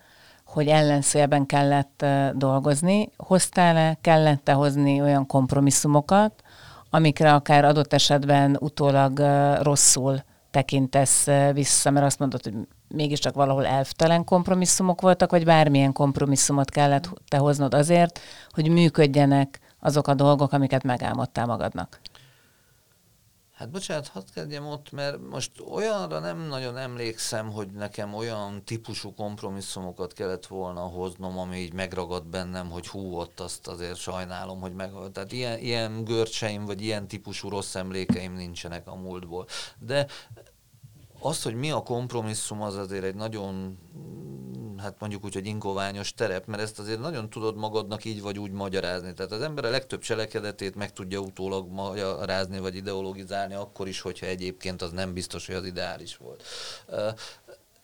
hogy 0.55 0.67
ellenszélben 0.67 1.47
kellett 1.47 2.05
dolgozni. 2.35 3.09
Hoztál-e, 3.17 3.99
kellett-e 4.01 4.53
hozni 4.53 5.01
olyan 5.01 5.27
kompromisszumokat, 5.27 6.43
amikre 6.91 7.35
akár 7.35 7.65
adott 7.65 7.93
esetben 7.93 8.57
utólag 8.61 9.19
rosszul 9.63 10.23
tekintesz 10.51 11.27
vissza, 11.53 11.91
mert 11.91 12.07
azt 12.07 12.19
mondod, 12.19 12.43
hogy 12.43 12.55
mégiscsak 12.89 13.35
valahol 13.35 13.67
elvtelen 13.67 14.25
kompromisszumok 14.25 15.01
voltak, 15.01 15.31
vagy 15.31 15.45
bármilyen 15.45 15.93
kompromisszumot 15.93 16.71
kellett 16.71 17.11
te 17.29 17.37
hoznod 17.37 17.75
azért, 17.75 18.21
hogy 18.51 18.69
működjenek 18.69 19.61
azok 19.81 20.09
a 20.09 20.15
dolgok, 20.15 20.53
amiket 20.53 20.83
megálmodtál 20.83 21.47
magadnak? 21.47 22.01
Hát 23.55 23.71
bocsánat, 23.71 24.09
hadd 24.09 24.23
kezdjem 24.35 24.67
ott, 24.67 24.91
mert 24.93 25.19
most 25.31 25.61
olyanra 25.61 26.19
nem 26.19 26.39
nagyon 26.39 26.77
emlékszem, 26.77 27.51
hogy 27.51 27.71
nekem 27.71 28.15
olyan 28.15 28.65
típusú 28.65 29.15
kompromisszumokat 29.15 30.13
kellett 30.13 30.47
volna 30.47 30.81
hoznom, 30.81 31.39
ami 31.39 31.57
így 31.57 31.73
megragad 31.73 32.27
bennem, 32.27 32.71
hogy 32.71 32.87
hú, 32.87 33.17
ott 33.17 33.41
azt 33.41 33.67
azért 33.67 33.97
sajnálom, 33.97 34.61
hogy 34.61 34.75
meg... 34.75 34.91
Tehát 35.13 35.33
ilyen, 35.33 35.59
ilyen 35.59 36.05
görcseim, 36.05 36.65
vagy 36.65 36.83
ilyen 36.83 37.09
típusú 37.09 37.49
rossz 37.49 37.75
emlékeim 37.75 38.33
nincsenek 38.33 38.87
a 38.87 38.95
múltból. 38.95 39.47
De 39.79 40.07
az, 41.21 41.43
hogy 41.43 41.55
mi 41.55 41.71
a 41.71 41.83
kompromisszum, 41.83 42.63
az 42.63 42.77
azért 42.77 43.05
egy 43.05 43.15
nagyon 43.15 43.79
hát 44.85 45.01
mondjuk 45.01 45.25
úgy, 45.25 45.35
hogy 45.35 45.47
ingoványos 45.47 46.15
terep, 46.15 46.47
mert 46.47 46.63
ezt 46.63 46.79
azért 46.79 47.01
nagyon 47.01 47.31
tudod 47.31 47.57
magadnak 47.57 48.05
így 48.05 48.23
vagy 48.23 48.39
úgy 48.39 48.51
magyarázni. 48.51 49.15
Tehát 49.15 49.33
az 49.33 49.41
ember 49.41 49.65
a 49.65 49.71
legtöbb 49.71 50.01
cselekedetét 50.01 50.75
meg 50.75 50.93
tudja 50.93 51.19
utólag 51.19 51.71
magyarázni 51.71 52.59
vagy 52.59 52.75
ideologizálni, 52.77 53.55
akkor 53.55 53.89
is, 53.89 54.01
hogyha 54.01 54.27
egyébként 54.27 54.83
az 54.83 54.91
nem 54.91 55.13
biztos, 55.13 55.47
hogy 55.47 55.55
az 55.55 55.65
ideális 55.65 56.17
volt. 56.17 56.43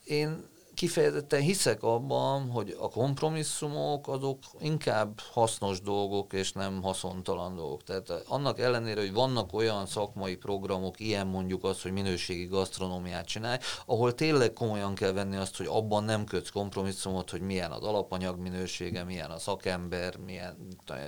Én 0.05 0.48
kifejezetten 0.81 1.41
hiszek 1.41 1.83
abban, 1.83 2.51
hogy 2.51 2.76
a 2.81 2.89
kompromisszumok 2.89 4.09
azok 4.09 4.39
inkább 4.61 5.20
hasznos 5.33 5.81
dolgok, 5.81 6.33
és 6.33 6.53
nem 6.53 6.83
haszontalan 6.83 7.55
dolgok. 7.55 7.83
Tehát 7.83 8.11
annak 8.28 8.59
ellenére, 8.59 9.01
hogy 9.01 9.12
vannak 9.12 9.53
olyan 9.53 9.87
szakmai 9.87 10.37
programok, 10.37 11.01
ilyen 11.01 11.26
mondjuk 11.26 11.64
az, 11.64 11.83
hogy 11.83 11.93
minőségi 11.93 12.45
gasztronómiát 12.45 13.26
csinálj, 13.26 13.59
ahol 13.87 14.14
tényleg 14.14 14.53
komolyan 14.53 14.95
kell 14.95 15.12
venni 15.12 15.37
azt, 15.37 15.57
hogy 15.57 15.66
abban 15.66 16.05
nem 16.05 16.24
kötsz 16.24 16.51
kompromisszumot, 16.51 17.31
hogy 17.31 17.41
milyen 17.41 17.70
az 17.70 17.83
alapanyag 17.83 18.39
minősége, 18.39 19.05
milyen 19.05 19.31
a 19.31 19.39
szakember, 19.39 20.16
milyen 20.16 20.57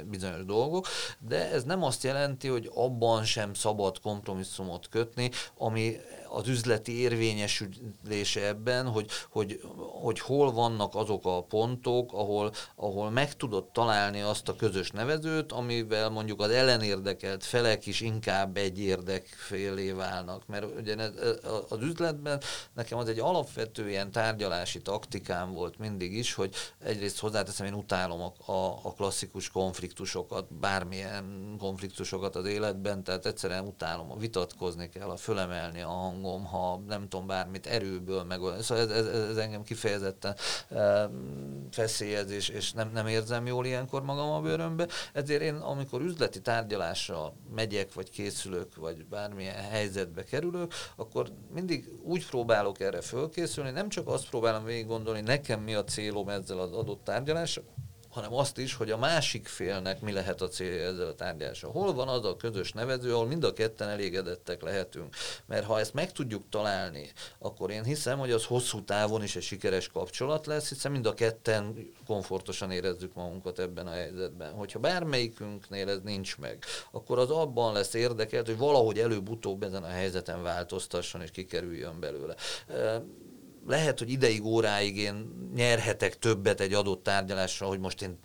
bizonyos 0.07 0.45
dolgok, 0.45 0.87
de 1.19 1.51
ez 1.51 1.65
nem 1.65 1.83
azt 1.83 2.03
jelenti, 2.03 2.49
hogy 2.49 2.71
abban 2.75 3.25
sem 3.25 3.55
szabad 3.55 4.01
kompromisszumot 4.01 4.89
kötni, 4.89 5.31
ami 5.57 5.97
az 6.33 6.49
üzleti 6.49 6.99
érvényesülése 6.99 8.47
ebben, 8.47 8.89
hogy, 8.89 9.11
hogy, 9.31 9.61
hogy 10.03 10.21
hol 10.21 10.53
vannak 10.53 10.95
azok 10.95 11.27
a 11.27 11.43
pontok, 11.43 12.13
ahol, 12.13 12.53
ahol 12.77 13.11
meg 13.11 13.37
tudod 13.37 13.65
találni 13.65 14.21
azt 14.21 14.49
a 14.49 14.57
közös 14.57 14.91
nevezőt, 14.91 15.53
amivel 15.53 16.09
mondjuk 16.09 16.41
az 16.41 16.51
ellenérdekelt 16.51 17.45
felek 17.45 17.87
is 17.87 18.01
inkább 18.01 18.57
egy 18.57 18.81
érdekfélé 18.81 19.91
válnak. 19.91 20.47
Mert 20.47 20.67
ugye 20.81 20.97
az 21.69 21.81
üzletben 21.81 22.41
nekem 22.75 22.99
az 22.99 23.09
egy 23.09 23.19
alapvető 23.19 23.89
ilyen 23.89 24.11
tárgyalási 24.11 24.83
taktikám 24.83 25.53
volt 25.53 25.79
mindig 25.79 26.17
is, 26.17 26.35
hogy 26.35 26.55
egyrészt 26.79 27.19
hozzáteszem, 27.19 27.67
én 27.67 27.75
utálom 27.75 28.21
a, 28.21 28.53
a, 28.53 28.81
a 28.83 28.93
klasszikus 28.93 29.51
konfliktusokat, 29.51 30.55
bármilyen 30.55 31.57
konfliktusokat 31.59 32.37
az 32.37 32.47
életben, 32.47 33.05
tehát 33.05 33.27
egyszerűen 33.27 33.67
utálom, 33.67 34.11
a 34.11 34.17
vitatkozni 34.17 34.89
kell, 34.89 35.09
a 35.09 35.17
fölemelni 35.17 35.81
a 35.81 35.89
hang 35.89 36.22
hangom, 36.23 36.45
ha 36.45 36.83
nem 36.89 37.09
tudom, 37.09 37.27
bármit 37.27 37.67
erőből 37.67 38.23
meg. 38.23 38.41
Szóval 38.61 38.85
ez, 38.85 38.91
ez, 38.91 39.07
ez 39.07 39.37
engem 39.37 39.63
kifejezetten 39.63 40.37
e, 40.69 41.11
feszélyez, 41.71 42.31
és, 42.31 42.49
és 42.49 42.73
nem, 42.73 42.91
nem 42.93 43.07
érzem 43.07 43.47
jól 43.47 43.67
ilyenkor 43.67 44.03
magam 44.03 44.31
a 44.31 44.41
bőrömbe. 44.41 44.87
Ezért 45.13 45.43
én, 45.43 45.55
amikor 45.55 46.01
üzleti 46.01 46.41
tárgyalásra 46.41 47.33
megyek, 47.55 47.95
vagy 47.95 48.11
készülök, 48.11 48.77
vagy 48.77 49.07
bármilyen 49.07 49.55
helyzetbe 49.55 50.25
kerülök, 50.25 50.73
akkor 50.97 51.29
mindig 51.55 51.89
úgy 52.03 52.27
próbálok 52.27 52.81
erre 52.81 53.01
fölkészülni, 53.01 53.71
nem 53.71 53.89
csak 53.89 54.09
azt 54.09 54.29
próbálom 54.29 54.65
végig 54.65 54.87
gondolni, 54.87 55.21
nekem 55.21 55.61
mi 55.61 55.75
a 55.75 55.85
célom 55.85 56.29
ezzel 56.29 56.59
az 56.59 56.73
adott 56.73 57.05
tárgyalással, 57.05 57.65
hanem 58.13 58.35
azt 58.35 58.59
is, 58.59 58.75
hogy 58.75 58.91
a 58.91 58.97
másik 58.97 59.47
félnek 59.47 60.01
mi 60.01 60.13
lehet 60.13 60.41
a 60.41 60.49
célja 60.49 60.87
ezzel 60.87 61.07
a 61.07 61.15
tárgyalással. 61.15 61.71
Hol 61.71 61.95
van 61.95 62.09
az 62.09 62.25
a 62.25 62.37
közös 62.37 62.73
nevező, 62.73 63.15
ahol 63.15 63.27
mind 63.27 63.45
a 63.45 63.53
ketten 63.53 63.89
elégedettek 63.89 64.63
lehetünk. 64.63 65.15
Mert 65.47 65.65
ha 65.65 65.79
ezt 65.79 65.95
meg 65.95 66.13
tudjuk 66.13 66.43
találni, 66.49 67.13
akkor 67.39 67.71
én 67.71 67.85
hiszem, 67.85 68.19
hogy 68.19 68.31
az 68.31 68.45
hosszú 68.45 68.85
távon 68.85 69.23
is 69.23 69.37
egy 69.37 69.43
sikeres 69.43 69.89
kapcsolat 69.89 70.47
lesz, 70.47 70.69
hiszen 70.69 70.93
mind 70.93 71.07
a 71.07 71.15
ketten 71.15 71.93
komfortosan 72.07 72.71
érezzük 72.71 73.15
magunkat 73.15 73.59
ebben 73.59 73.87
a 73.87 73.93
helyzetben. 73.93 74.53
Hogyha 74.53 74.79
bármelyikünknél 74.79 75.89
ez 75.89 76.01
nincs 76.05 76.39
meg, 76.39 76.65
akkor 76.91 77.19
az 77.19 77.31
abban 77.31 77.73
lesz 77.73 77.95
érdekelt, 77.95 78.47
hogy 78.47 78.59
valahogy 78.59 78.99
előbb-utóbb 78.99 79.63
ezen 79.63 79.83
a 79.83 79.89
helyzeten 79.89 80.43
változtasson 80.43 81.23
és 81.23 81.31
kikerüljön 81.31 82.01
belőle 82.01 82.35
lehet, 83.67 83.99
hogy 83.99 84.11
ideig, 84.11 84.45
óráig 84.45 84.97
én 84.97 85.41
nyerhetek 85.55 86.19
többet 86.19 86.61
egy 86.61 86.73
adott 86.75 87.03
tárgyalásra, 87.03 87.67
hogy 87.67 87.79
most 87.79 88.03
én 88.03 88.19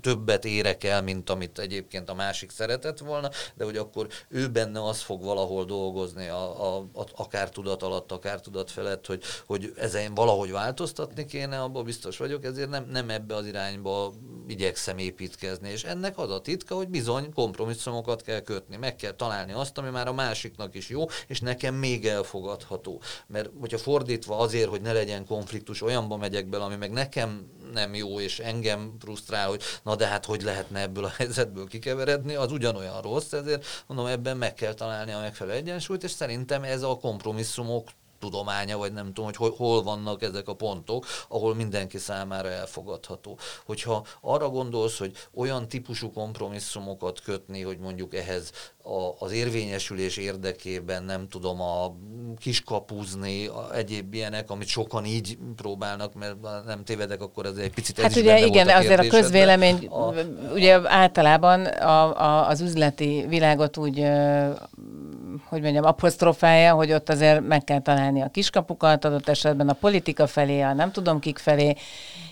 többet 0.00 0.44
érek 0.44 0.84
el, 0.84 1.02
mint 1.02 1.30
amit 1.30 1.58
egyébként 1.58 2.08
a 2.08 2.14
másik 2.14 2.50
szeretett 2.50 2.98
volna, 2.98 3.30
de 3.54 3.64
hogy 3.64 3.76
akkor 3.76 4.06
ő 4.28 4.48
benne 4.48 4.84
az 4.84 5.00
fog 5.00 5.22
valahol 5.22 5.64
dolgozni, 5.64 6.28
a, 6.28 6.76
a, 6.76 6.88
a, 6.92 7.04
akár 7.16 7.50
tudat 7.50 7.82
alatt, 7.82 8.12
akár 8.12 8.40
tudat 8.40 8.70
felett, 8.70 9.06
hogy, 9.06 9.22
hogy 9.46 9.72
ezen 9.76 10.14
valahogy 10.14 10.50
változtatni 10.50 11.24
kéne, 11.24 11.60
abban 11.62 11.84
biztos 11.84 12.16
vagyok, 12.18 12.44
ezért 12.44 12.68
nem, 12.68 12.86
nem 12.90 13.10
ebbe 13.10 13.34
az 13.34 13.46
irányba 13.46 14.12
igyekszem 14.46 14.98
építkezni. 14.98 15.70
És 15.70 15.84
ennek 15.84 16.18
az 16.18 16.30
a 16.30 16.40
titka, 16.40 16.74
hogy 16.74 16.88
bizony 16.88 17.32
kompromisszumokat 17.32 18.22
kell 18.22 18.40
kötni, 18.40 18.76
meg 18.76 18.96
kell 18.96 19.12
találni 19.12 19.52
azt, 19.52 19.78
ami 19.78 19.90
már 19.90 20.08
a 20.08 20.12
másiknak 20.12 20.74
is 20.74 20.88
jó, 20.88 21.04
és 21.26 21.40
nekem 21.40 21.74
még 21.74 22.06
elfogadható. 22.06 23.00
Mert 23.26 23.50
hogyha 23.60 23.78
fordítva 23.78 24.38
azért, 24.38 24.68
hogy 24.68 24.77
hogy 24.78 24.86
ne 24.86 24.92
legyen 24.92 25.26
konfliktus, 25.26 25.82
olyanba 25.82 26.16
megyek 26.16 26.46
bele, 26.46 26.64
ami 26.64 26.76
meg 26.76 26.90
nekem 26.90 27.50
nem 27.72 27.94
jó, 27.94 28.20
és 28.20 28.38
engem 28.38 28.92
frusztrál, 29.00 29.48
hogy 29.48 29.62
na 29.82 29.96
de 29.96 30.06
hát 30.06 30.24
hogy 30.24 30.42
lehetne 30.42 30.80
ebből 30.80 31.04
a 31.04 31.12
helyzetből 31.16 31.66
kikeveredni, 31.66 32.34
az 32.34 32.52
ugyanolyan 32.52 33.02
rossz, 33.02 33.32
ezért 33.32 33.66
mondom, 33.86 34.06
ebben 34.06 34.36
meg 34.36 34.54
kell 34.54 34.74
találni 34.74 35.12
a 35.12 35.20
megfelelő 35.20 35.56
egyensúlyt, 35.56 36.04
és 36.04 36.10
szerintem 36.10 36.62
ez 36.62 36.82
a 36.82 36.96
kompromisszumok 36.96 37.88
tudománya, 38.18 38.78
vagy 38.78 38.92
nem 38.92 39.06
tudom, 39.06 39.24
hogy 39.24 39.36
hol, 39.36 39.54
hol 39.56 39.82
vannak 39.82 40.22
ezek 40.22 40.48
a 40.48 40.54
pontok, 40.54 41.06
ahol 41.28 41.54
mindenki 41.54 41.98
számára 41.98 42.48
elfogadható. 42.48 43.38
Hogyha 43.66 44.06
arra 44.20 44.48
gondolsz, 44.48 44.98
hogy 44.98 45.12
olyan 45.34 45.68
típusú 45.68 46.12
kompromisszumokat 46.12 47.20
kötni, 47.20 47.62
hogy 47.62 47.78
mondjuk 47.78 48.14
ehhez 48.14 48.52
a, 48.88 49.24
az 49.24 49.32
érvényesülés 49.32 50.16
érdekében 50.16 51.02
nem 51.02 51.28
tudom 51.28 51.60
a 51.60 51.94
kiskapuzni, 52.38 53.46
a 53.46 53.74
egyéb 53.74 54.14
ilyenek, 54.14 54.50
amit 54.50 54.68
sokan 54.68 55.04
így 55.04 55.38
próbálnak, 55.56 56.14
mert 56.14 56.36
nem 56.66 56.84
tévedek, 56.84 57.20
akkor 57.20 57.46
ez 57.46 57.56
egy 57.56 57.72
picit 57.72 58.00
Hát 58.00 58.16
ugye 58.16 58.46
igen, 58.46 58.68
a 58.68 58.76
azért 58.76 59.00
a 59.00 59.06
közvélemény 59.08 59.86
a, 59.86 60.14
ugye 60.52 60.80
általában 60.84 61.64
a, 61.64 62.20
a, 62.20 62.48
az 62.48 62.60
üzleti 62.60 63.24
világot 63.28 63.76
úgy 63.76 64.06
hogy 65.48 65.62
mondjam, 65.62 65.84
apostrofálja, 65.84 66.74
hogy 66.74 66.92
ott 66.92 67.08
azért 67.08 67.46
meg 67.46 67.64
kell 67.64 67.80
találni 67.80 68.22
a 68.22 68.28
kiskapukat, 68.28 69.04
adott 69.04 69.28
esetben 69.28 69.68
a 69.68 69.72
politika 69.72 70.26
felé, 70.26 70.60
a 70.60 70.72
nem 70.72 70.92
tudom 70.92 71.20
kik 71.20 71.38
felé, 71.38 71.74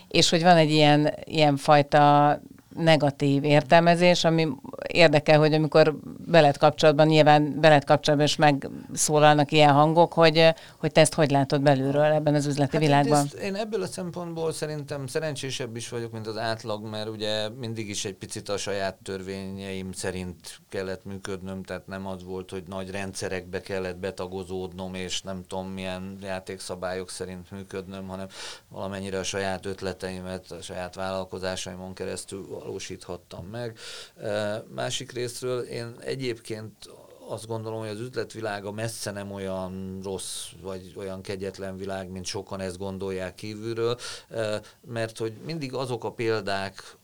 és 0.07 0.29
hogy 0.29 0.43
van 0.43 0.57
egy 0.57 0.71
ilyen, 0.71 1.13
ilyen 1.23 1.57
fajta 1.57 2.39
negatív 2.77 3.43
értelmezés, 3.43 4.23
ami 4.23 4.47
érdekel, 4.87 5.39
hogy 5.39 5.53
amikor 5.53 5.95
belet 6.25 6.57
kapcsolatban, 6.57 7.07
nyilván 7.07 7.59
belet 7.59 7.85
kapcsolatban 7.85 8.27
is 8.27 8.35
megszólalnak 8.35 9.51
ilyen 9.51 9.73
hangok, 9.73 10.13
hogy, 10.13 10.53
hogy 10.77 10.91
te 10.91 11.01
ezt 11.01 11.13
hogy 11.13 11.31
látod 11.31 11.61
belülről 11.61 12.03
ebben 12.03 12.35
az 12.35 12.45
üzleti 12.45 12.75
hát 12.75 12.85
világban? 12.85 13.25
Ezt, 13.25 13.33
én 13.33 13.55
ebből 13.55 13.81
a 13.81 13.87
szempontból 13.87 14.51
szerintem 14.51 15.07
szerencsésebb 15.07 15.75
is 15.75 15.89
vagyok, 15.89 16.11
mint 16.11 16.27
az 16.27 16.37
átlag, 16.37 16.85
mert 16.85 17.09
ugye 17.09 17.49
mindig 17.49 17.89
is 17.89 18.05
egy 18.05 18.15
picit 18.15 18.49
a 18.49 18.57
saját 18.57 18.95
törvényeim 19.03 19.91
szerint 19.91 20.59
kellett 20.69 21.05
működnöm, 21.05 21.63
tehát 21.63 21.87
nem 21.87 22.07
az 22.07 22.23
volt, 22.23 22.51
hogy 22.51 22.63
nagy 22.67 22.91
rendszerekbe 22.91 23.61
kellett 23.61 23.97
betagozódnom, 23.97 24.93
és 24.93 25.21
nem 25.21 25.43
tudom 25.47 25.67
milyen 25.67 26.17
játékszabályok 26.21 27.09
szerint 27.09 27.51
működnöm, 27.51 28.07
hanem 28.07 28.27
valamennyire 28.69 29.19
a 29.19 29.23
saját 29.23 29.65
ötleteimet, 29.65 30.51
a 30.51 30.61
saját 30.61 30.95
vállalkozásaimon 30.95 31.93
keresztül 31.93 32.45
valósíthattam 32.67 33.45
meg. 33.45 33.77
Másik 34.75 35.11
részről 35.11 35.61
én 35.61 35.95
egyébként 35.99 36.73
azt 37.29 37.47
gondolom, 37.47 37.79
hogy 37.79 37.89
az 37.89 37.99
üzletvilága 37.99 38.71
messze 38.71 39.11
nem 39.11 39.31
olyan 39.31 39.99
rossz, 40.03 40.45
vagy 40.61 40.93
olyan 40.95 41.21
kegyetlen 41.21 41.77
világ, 41.77 42.09
mint 42.09 42.25
sokan 42.25 42.59
ezt 42.59 42.77
gondolják 42.77 43.35
kívülről, 43.35 43.97
mert 44.81 45.17
hogy 45.17 45.33
mindig 45.45 45.73
azok 45.73 46.03
a 46.03 46.11
példák 46.11 46.95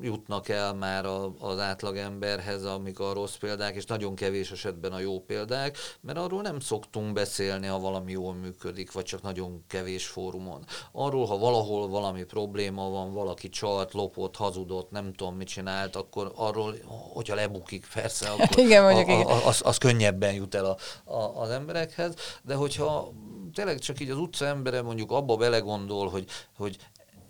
jutnak 0.00 0.48
el 0.48 0.74
már 0.74 1.06
a, 1.06 1.34
az 1.38 1.58
átlagemberhez, 1.58 2.64
amik 2.64 2.98
a 2.98 3.12
rossz 3.12 3.34
példák, 3.34 3.74
és 3.74 3.84
nagyon 3.84 4.14
kevés 4.14 4.50
esetben 4.50 4.92
a 4.92 4.98
jó 4.98 5.20
példák, 5.20 5.76
mert 6.00 6.18
arról 6.18 6.42
nem 6.42 6.60
szoktunk 6.60 7.12
beszélni, 7.12 7.66
ha 7.66 7.78
valami 7.78 8.12
jól 8.12 8.34
működik, 8.34 8.92
vagy 8.92 9.04
csak 9.04 9.22
nagyon 9.22 9.64
kevés 9.68 10.06
fórumon. 10.06 10.64
Arról, 10.92 11.26
ha 11.26 11.38
valahol 11.38 11.88
valami 11.88 12.24
probléma 12.24 12.90
van, 12.90 13.12
valaki 13.12 13.48
csalt, 13.48 13.92
lopott, 13.92 14.36
hazudott, 14.36 14.90
nem 14.90 15.12
tudom, 15.12 15.36
mit 15.36 15.48
csinált, 15.48 15.96
akkor 15.96 16.32
arról, 16.34 16.74
hogyha 17.12 17.34
lebukik, 17.34 17.86
persze, 17.94 18.30
akkor 18.32 18.58
igen, 18.58 18.82
mondjuk, 18.82 19.08
a, 19.08 19.30
a, 19.30 19.46
az, 19.46 19.60
az 19.64 19.78
könnyebben 19.78 20.34
jut 20.34 20.54
el 20.54 20.64
a, 20.64 20.76
a, 21.12 21.40
az 21.40 21.50
emberekhez, 21.50 22.14
de 22.42 22.54
hogyha 22.54 23.12
tényleg 23.54 23.78
csak 23.78 24.00
így 24.00 24.10
az 24.10 24.18
utca 24.18 24.46
embere 24.46 24.82
mondjuk 24.82 25.10
abba 25.10 25.36
belegondol, 25.36 26.08
hogy, 26.08 26.24
hogy 26.56 26.76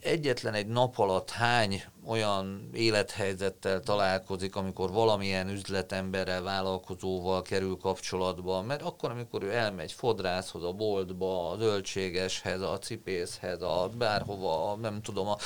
egyetlen 0.07 0.55
egy 0.55 0.67
nap 0.67 0.99
alatt 0.99 1.31
hány 1.31 1.83
olyan 2.07 2.71
élethelyzettel 2.73 3.81
találkozik, 3.81 4.57
amikor 4.57 4.91
valamilyen 4.91 5.49
üzletemberrel, 5.49 6.43
vállalkozóval 6.43 7.43
kerül 7.43 7.77
kapcsolatba, 7.77 8.63
mert 8.63 8.83
akkor, 8.83 9.11
amikor 9.11 9.43
ő 9.43 9.53
elmegy 9.53 9.93
fodrászhoz, 9.93 10.65
a 10.65 10.73
boltba, 10.73 11.51
a 11.51 11.57
zöldségeshez, 11.57 12.61
a 12.61 12.79
cipészhez, 12.79 13.63
a 13.63 13.91
bárhova, 13.99 14.71
a, 14.71 14.77
nem 14.77 15.03
tudom, 15.03 15.29
a, 15.29 15.37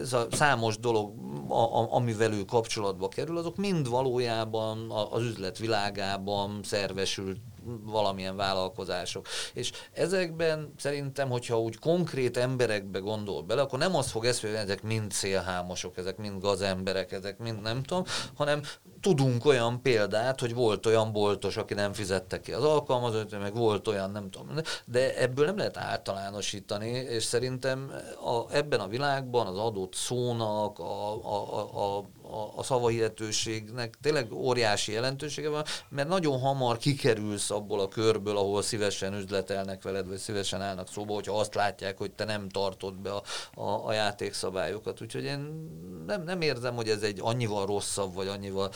ez 0.00 0.12
a 0.12 0.26
számos 0.30 0.78
dolog, 0.78 1.12
a, 1.48 1.54
a, 1.54 1.92
amivel 1.92 2.32
ő 2.32 2.44
kapcsolatba 2.44 3.08
kerül, 3.08 3.38
azok 3.38 3.56
mind 3.56 3.88
valójában 3.88 4.90
az 5.10 5.22
üzletvilágában 5.22 6.60
szervesült 6.62 7.38
valamilyen 7.82 8.36
vállalkozások. 8.36 9.26
És 9.52 9.72
ezekben 9.92 10.72
szerintem, 10.76 11.28
hogyha 11.28 11.60
úgy 11.60 11.78
konkrét 11.78 12.36
emberekbe 12.36 12.98
gondol 12.98 13.42
bele, 13.42 13.62
akkor 13.62 13.78
nem 13.78 13.96
az 13.96 14.10
fog 14.10 14.24
hogy 14.40 14.54
ezek 14.54 14.82
mind 14.82 15.12
szélhámosok, 15.12 15.96
ezek 15.96 16.16
mind 16.16 16.40
gazemberek, 16.40 17.12
ezek 17.12 17.38
mind 17.38 17.62
nem 17.62 17.82
tudom, 17.82 18.04
hanem 18.34 18.62
tudunk 19.00 19.44
olyan 19.44 19.82
példát, 19.82 20.40
hogy 20.40 20.54
volt 20.54 20.86
olyan 20.86 21.12
boltos, 21.12 21.56
aki 21.56 21.74
nem 21.74 21.92
fizette 21.92 22.40
ki 22.40 22.52
az 22.52 22.64
alkalmazott, 22.64 23.38
meg 23.40 23.54
volt 23.54 23.88
olyan, 23.88 24.10
nem 24.10 24.30
tudom, 24.30 24.48
de 24.84 25.18
ebből 25.18 25.46
nem 25.46 25.56
lehet 25.56 25.76
általánosítani, 25.76 26.88
és 26.88 27.24
szerintem 27.24 27.92
a, 28.24 28.54
ebben 28.54 28.80
a 28.80 28.86
világban 28.86 29.46
az 29.46 29.58
adott 29.58 29.94
szónak, 29.94 30.78
a, 30.78 31.24
a, 31.24 31.58
a, 31.58 31.98
a, 31.98 32.04
a 32.56 32.62
szavahihetőségnek 32.62 33.94
tényleg 34.02 34.32
óriási 34.32 34.92
jelentősége 34.92 35.48
van, 35.48 35.64
mert 35.88 36.08
nagyon 36.08 36.40
hamar 36.40 36.76
kikerülsz 36.76 37.50
abból 37.50 37.80
a 37.80 37.88
körből, 37.88 38.36
ahol 38.36 38.62
szívesen 38.62 39.14
üzletelnek 39.14 39.82
veled, 39.82 40.08
vagy 40.08 40.18
szívesen 40.18 40.62
állnak 40.62 40.88
szóba, 40.88 41.14
hogyha 41.14 41.38
azt 41.38 41.54
látják, 41.54 41.98
hogy 41.98 42.12
te 42.12 42.24
nem 42.24 42.48
tartod 42.48 42.94
be 42.94 43.10
a, 43.10 43.22
a, 43.54 43.86
a 43.86 43.92
játékszabályokat. 43.92 45.00
Úgyhogy 45.00 45.24
én 45.24 45.70
nem, 46.06 46.22
nem 46.22 46.40
érzem, 46.40 46.74
hogy 46.74 46.88
ez 46.88 47.02
egy 47.02 47.18
annyival 47.22 47.66
rosszabb, 47.66 48.14
vagy 48.14 48.28
annyival 48.28 48.70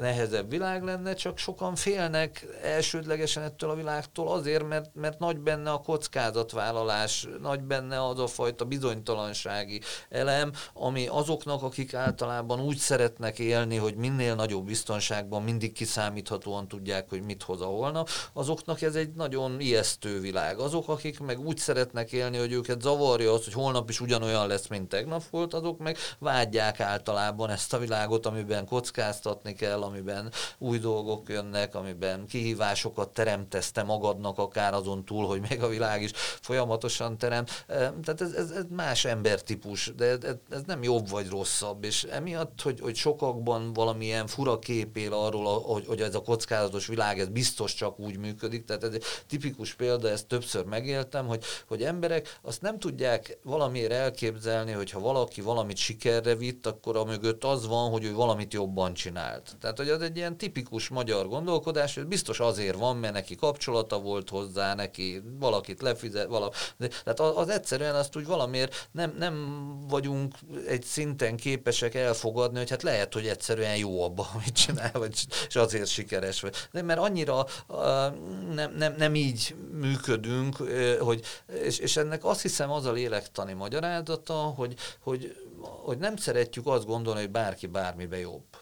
nehezebb 0.00 0.50
világ 0.50 0.82
lenne, 0.82 1.14
csak 1.14 1.38
sokan 1.38 1.74
félnek 1.74 2.46
elsődlegesen 2.62 3.42
ettől 3.42 3.70
a 3.70 3.74
világtól 3.74 4.28
azért, 4.28 4.68
mert, 4.68 4.94
mert 4.94 5.18
nagy 5.18 5.38
benne 5.38 5.70
a 5.70 5.78
kockázatvállalás, 5.78 7.28
nagy 7.40 7.60
benne 7.60 8.06
az 8.06 8.18
a 8.18 8.26
fajta 8.26 8.64
bizonytalansági 8.64 9.80
elem, 10.08 10.52
ami 10.74 11.06
azoknak, 11.06 11.61
akik 11.62 11.94
általában 11.94 12.60
úgy 12.60 12.76
szeretnek 12.76 13.38
élni, 13.38 13.76
hogy 13.76 13.94
minél 13.94 14.34
nagyobb 14.34 14.64
biztonságban 14.64 15.42
mindig 15.42 15.72
kiszámíthatóan 15.72 16.68
tudják, 16.68 17.08
hogy 17.08 17.22
mit 17.22 17.42
hoz 17.42 17.60
a 17.60 17.64
holnap, 17.64 18.08
azoknak 18.32 18.82
ez 18.82 18.94
egy 18.94 19.12
nagyon 19.12 19.60
ijesztő 19.60 20.20
világ. 20.20 20.58
Azok, 20.58 20.88
akik 20.88 21.20
meg 21.20 21.40
úgy 21.40 21.58
szeretnek 21.58 22.12
élni, 22.12 22.36
hogy 22.38 22.52
őket 22.52 22.80
zavarja 22.80 23.32
az, 23.32 23.44
hogy 23.44 23.52
holnap 23.52 23.90
is 23.90 24.00
ugyanolyan 24.00 24.46
lesz, 24.46 24.66
mint 24.66 24.88
tegnap 24.88 25.22
volt, 25.30 25.54
azok 25.54 25.78
meg 25.78 25.96
vágyják 26.18 26.80
általában 26.80 27.50
ezt 27.50 27.72
a 27.72 27.78
világot, 27.78 28.26
amiben 28.26 28.66
kockáztatni 28.66 29.52
kell, 29.52 29.82
amiben 29.82 30.32
új 30.58 30.78
dolgok 30.78 31.28
jönnek, 31.28 31.74
amiben 31.74 32.26
kihívásokat 32.26 33.08
teremtesz 33.08 33.72
te 33.72 33.82
magadnak, 33.82 34.38
akár 34.38 34.74
azon 34.74 35.04
túl, 35.04 35.26
hogy 35.26 35.40
meg 35.48 35.62
a 35.62 35.68
világ 35.68 36.02
is 36.02 36.10
folyamatosan 36.40 37.18
teremt. 37.18 37.64
Tehát 37.66 38.20
ez, 38.20 38.32
ez, 38.32 38.50
ez 38.50 38.64
más 38.70 39.04
embertípus, 39.04 39.92
de 39.96 40.04
ez, 40.04 40.18
ez 40.50 40.62
nem 40.66 40.82
jobb 40.82 41.08
vagy 41.08 41.28
rosszabb, 41.52 41.84
és 41.84 42.04
emiatt, 42.04 42.60
hogy, 42.62 42.80
hogy 42.80 42.96
sokakban 42.96 43.72
valamilyen 43.72 44.26
fura 44.26 44.58
kép 44.58 44.96
él 44.96 45.12
arról, 45.12 45.60
hogy, 45.60 45.86
hogy 45.86 46.00
ez 46.00 46.14
a 46.14 46.20
kockázatos 46.22 46.86
világ, 46.86 47.18
ez 47.18 47.28
biztos 47.28 47.74
csak 47.74 47.98
úgy 47.98 48.18
működik, 48.18 48.64
tehát 48.64 48.84
ez 48.84 48.92
egy 48.92 49.04
tipikus 49.26 49.74
példa, 49.74 50.08
ezt 50.08 50.26
többször 50.26 50.64
megéltem, 50.64 51.26
hogy, 51.26 51.44
hogy 51.66 51.82
emberek 51.82 52.38
azt 52.42 52.62
nem 52.62 52.78
tudják 52.78 53.38
valamiért 53.42 53.92
elképzelni, 53.92 54.72
hogy 54.72 54.90
ha 54.90 55.00
valaki 55.00 55.40
valamit 55.40 55.76
sikerre 55.76 56.34
vitt, 56.34 56.66
akkor 56.66 56.96
a 56.96 57.04
mögött 57.04 57.44
az 57.44 57.66
van, 57.66 57.90
hogy 57.90 58.04
ő 58.04 58.14
valamit 58.14 58.52
jobban 58.52 58.94
csinált. 58.94 59.56
Tehát, 59.60 59.76
hogy 59.76 59.88
az 59.88 60.02
egy 60.02 60.16
ilyen 60.16 60.36
tipikus 60.36 60.88
magyar 60.88 61.28
gondolkodás, 61.28 61.94
hogy 61.94 62.06
biztos 62.06 62.40
azért 62.40 62.78
van, 62.78 62.96
mert 62.96 63.14
neki 63.14 63.34
kapcsolata 63.34 64.00
volt 64.00 64.28
hozzá, 64.28 64.74
neki 64.74 65.22
valakit 65.38 65.82
lefizet, 65.82 66.28
vala, 66.28 66.50
tehát 67.04 67.20
az 67.20 67.48
egyszerűen 67.48 67.94
azt 67.94 68.16
úgy 68.16 68.26
valamiért 68.26 68.88
nem, 68.92 69.14
nem 69.18 69.62
vagyunk 69.88 70.34
egy 70.66 70.82
szinten 70.82 71.31
képesek 71.36 71.94
elfogadni, 71.94 72.58
hogy 72.58 72.70
hát 72.70 72.82
lehet, 72.82 73.12
hogy 73.12 73.26
egyszerűen 73.26 73.76
jó 73.76 74.02
abban, 74.02 74.26
amit 74.34 74.52
csinál, 74.52 74.90
vagy, 74.92 75.26
és 75.48 75.56
azért 75.56 75.88
sikeres 75.88 76.40
vagy. 76.40 76.54
De 76.72 76.82
mert 76.82 77.00
annyira 77.00 77.46
uh, 77.68 77.76
nem, 78.54 78.74
nem, 78.76 78.94
nem 78.98 79.14
így 79.14 79.54
működünk, 79.72 80.56
hogy, 81.00 81.24
és, 81.62 81.78
és 81.78 81.96
ennek 81.96 82.24
azt 82.24 82.42
hiszem 82.42 82.70
az 82.70 82.84
a 82.84 82.92
lélektani 82.92 83.52
magyarázata, 83.52 84.34
hogy, 84.34 84.74
hogy, 85.00 85.36
hogy 85.60 85.98
nem 85.98 86.16
szeretjük 86.16 86.66
azt 86.66 86.86
gondolni, 86.86 87.20
hogy 87.20 87.30
bárki 87.30 87.66
bármibe 87.66 88.18
jobb. 88.18 88.61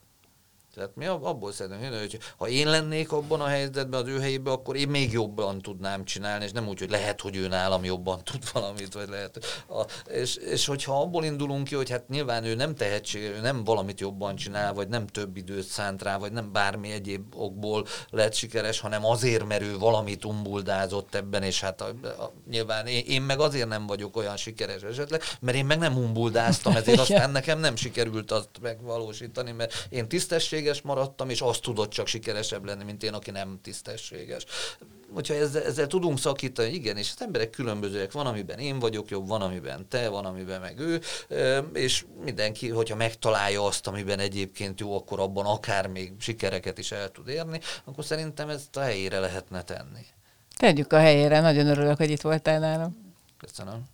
Tehát 0.75 0.91
mi 0.95 1.07
abból 1.07 1.53
szeretnénk, 1.53 1.95
hogy 1.95 2.19
ha 2.37 2.49
én 2.49 2.69
lennék 2.69 3.13
abban 3.13 3.41
a 3.41 3.47
helyzetben, 3.47 4.03
az 4.03 4.09
ő 4.09 4.21
helyében, 4.21 4.53
akkor 4.53 4.77
én 4.77 4.89
még 4.89 5.13
jobban 5.13 5.59
tudnám 5.59 6.05
csinálni, 6.05 6.45
és 6.45 6.53
nem 6.53 6.69
úgy, 6.69 6.79
hogy 6.79 6.91
lehet, 6.91 7.21
hogy 7.21 7.37
ő 7.37 7.49
nálam 7.49 7.85
jobban 7.85 8.25
tud 8.25 8.43
valamit, 8.53 8.95
vagy 8.95 9.09
lehet. 9.09 9.65
A, 9.69 9.85
és, 10.13 10.37
és 10.37 10.67
hogyha 10.67 11.01
abból 11.01 11.25
indulunk 11.25 11.65
ki, 11.65 11.75
hogy 11.75 11.91
hát 11.91 12.09
nyilván 12.09 12.45
ő 12.45 12.55
nem 12.55 12.75
tehetség, 12.75 13.23
ő 13.23 13.41
nem 13.41 13.65
valamit 13.65 14.01
jobban 14.01 14.37
csinál, 14.37 14.73
vagy 14.73 14.89
nem 14.89 15.07
több 15.07 15.37
időt 15.37 15.67
szánt 15.67 16.03
rá, 16.03 16.19
vagy 16.19 16.33
nem 16.33 16.53
bármi 16.53 16.91
egyéb 16.91 17.35
okból 17.37 17.87
lett 18.11 18.35
sikeres, 18.35 18.81
hanem 18.81 19.05
azért, 19.05 19.47
mert 19.47 19.63
ő 19.63 19.79
valamit 19.79 20.25
umbuldázott 20.25 21.15
ebben, 21.15 21.43
és 21.43 21.61
hát 21.61 21.81
a, 21.81 21.87
a, 22.03 22.33
nyilván 22.51 22.87
én, 22.87 23.05
én 23.07 23.23
meg 23.23 23.41
azért 23.41 23.69
nem 23.69 23.87
vagyok 23.87 24.17
olyan 24.17 24.37
sikeres 24.37 24.83
esetleg, 24.83 25.23
mert 25.41 25.57
én 25.57 25.67
meg 25.67 25.79
nem 25.79 25.97
umbuldáztam, 25.97 26.77
ezért 26.77 26.99
aztán 27.09 27.31
nekem 27.31 27.59
nem 27.59 27.77
sikerült 27.77 28.31
azt 28.31 28.49
megvalósítani, 28.61 29.53
mert 29.53 29.87
én 29.89 30.09
tisztesség 30.09 30.60
tisztességes 30.61 30.83
maradtam, 30.83 31.31
és 31.31 31.41
azt 31.41 31.63
tudott 31.63 31.91
csak 31.91 32.07
sikeresebb 32.07 32.65
lenni, 32.65 32.85
mint 32.85 33.03
én, 33.03 33.13
aki 33.13 33.31
nem 33.31 33.59
tisztességes. 33.63 34.45
Hogyha 35.13 35.35
ezzel, 35.35 35.63
ezzel 35.63 35.87
tudunk 35.87 36.19
szakítani, 36.19 36.73
igen, 36.73 36.97
és 36.97 37.11
az 37.15 37.23
emberek 37.23 37.51
különbözőek, 37.51 38.13
van, 38.13 38.27
amiben 38.27 38.59
én 38.59 38.79
vagyok 38.79 39.11
jobb, 39.11 39.29
van, 39.29 39.43
amiben 39.43 39.89
te, 39.89 40.09
van, 40.09 40.25
amiben 40.25 40.61
meg 40.61 40.79
ő, 40.79 41.01
és 41.73 42.05
mindenki, 42.25 42.69
hogyha 42.69 42.97
megtalálja 42.97 43.65
azt, 43.65 43.87
amiben 43.87 44.19
egyébként 44.19 44.81
jó, 44.81 44.97
akkor 44.97 45.21
abban 45.21 45.47
akár 45.47 45.87
még 45.87 46.13
sikereket 46.19 46.79
is 46.79 46.93
el 46.93 47.11
tud 47.11 47.29
érni, 47.29 47.61
akkor 47.85 48.05
szerintem 48.05 48.49
ezt 48.49 48.77
a 48.77 48.81
helyére 48.81 49.19
lehetne 49.19 49.63
tenni. 49.63 50.07
Tegyük 50.57 50.93
a 50.93 50.99
helyére, 50.99 51.41
nagyon 51.41 51.67
örülök, 51.67 51.97
hogy 51.97 52.11
itt 52.11 52.21
voltál 52.21 52.59
nálam. 52.59 53.13
Köszönöm. 53.37 53.85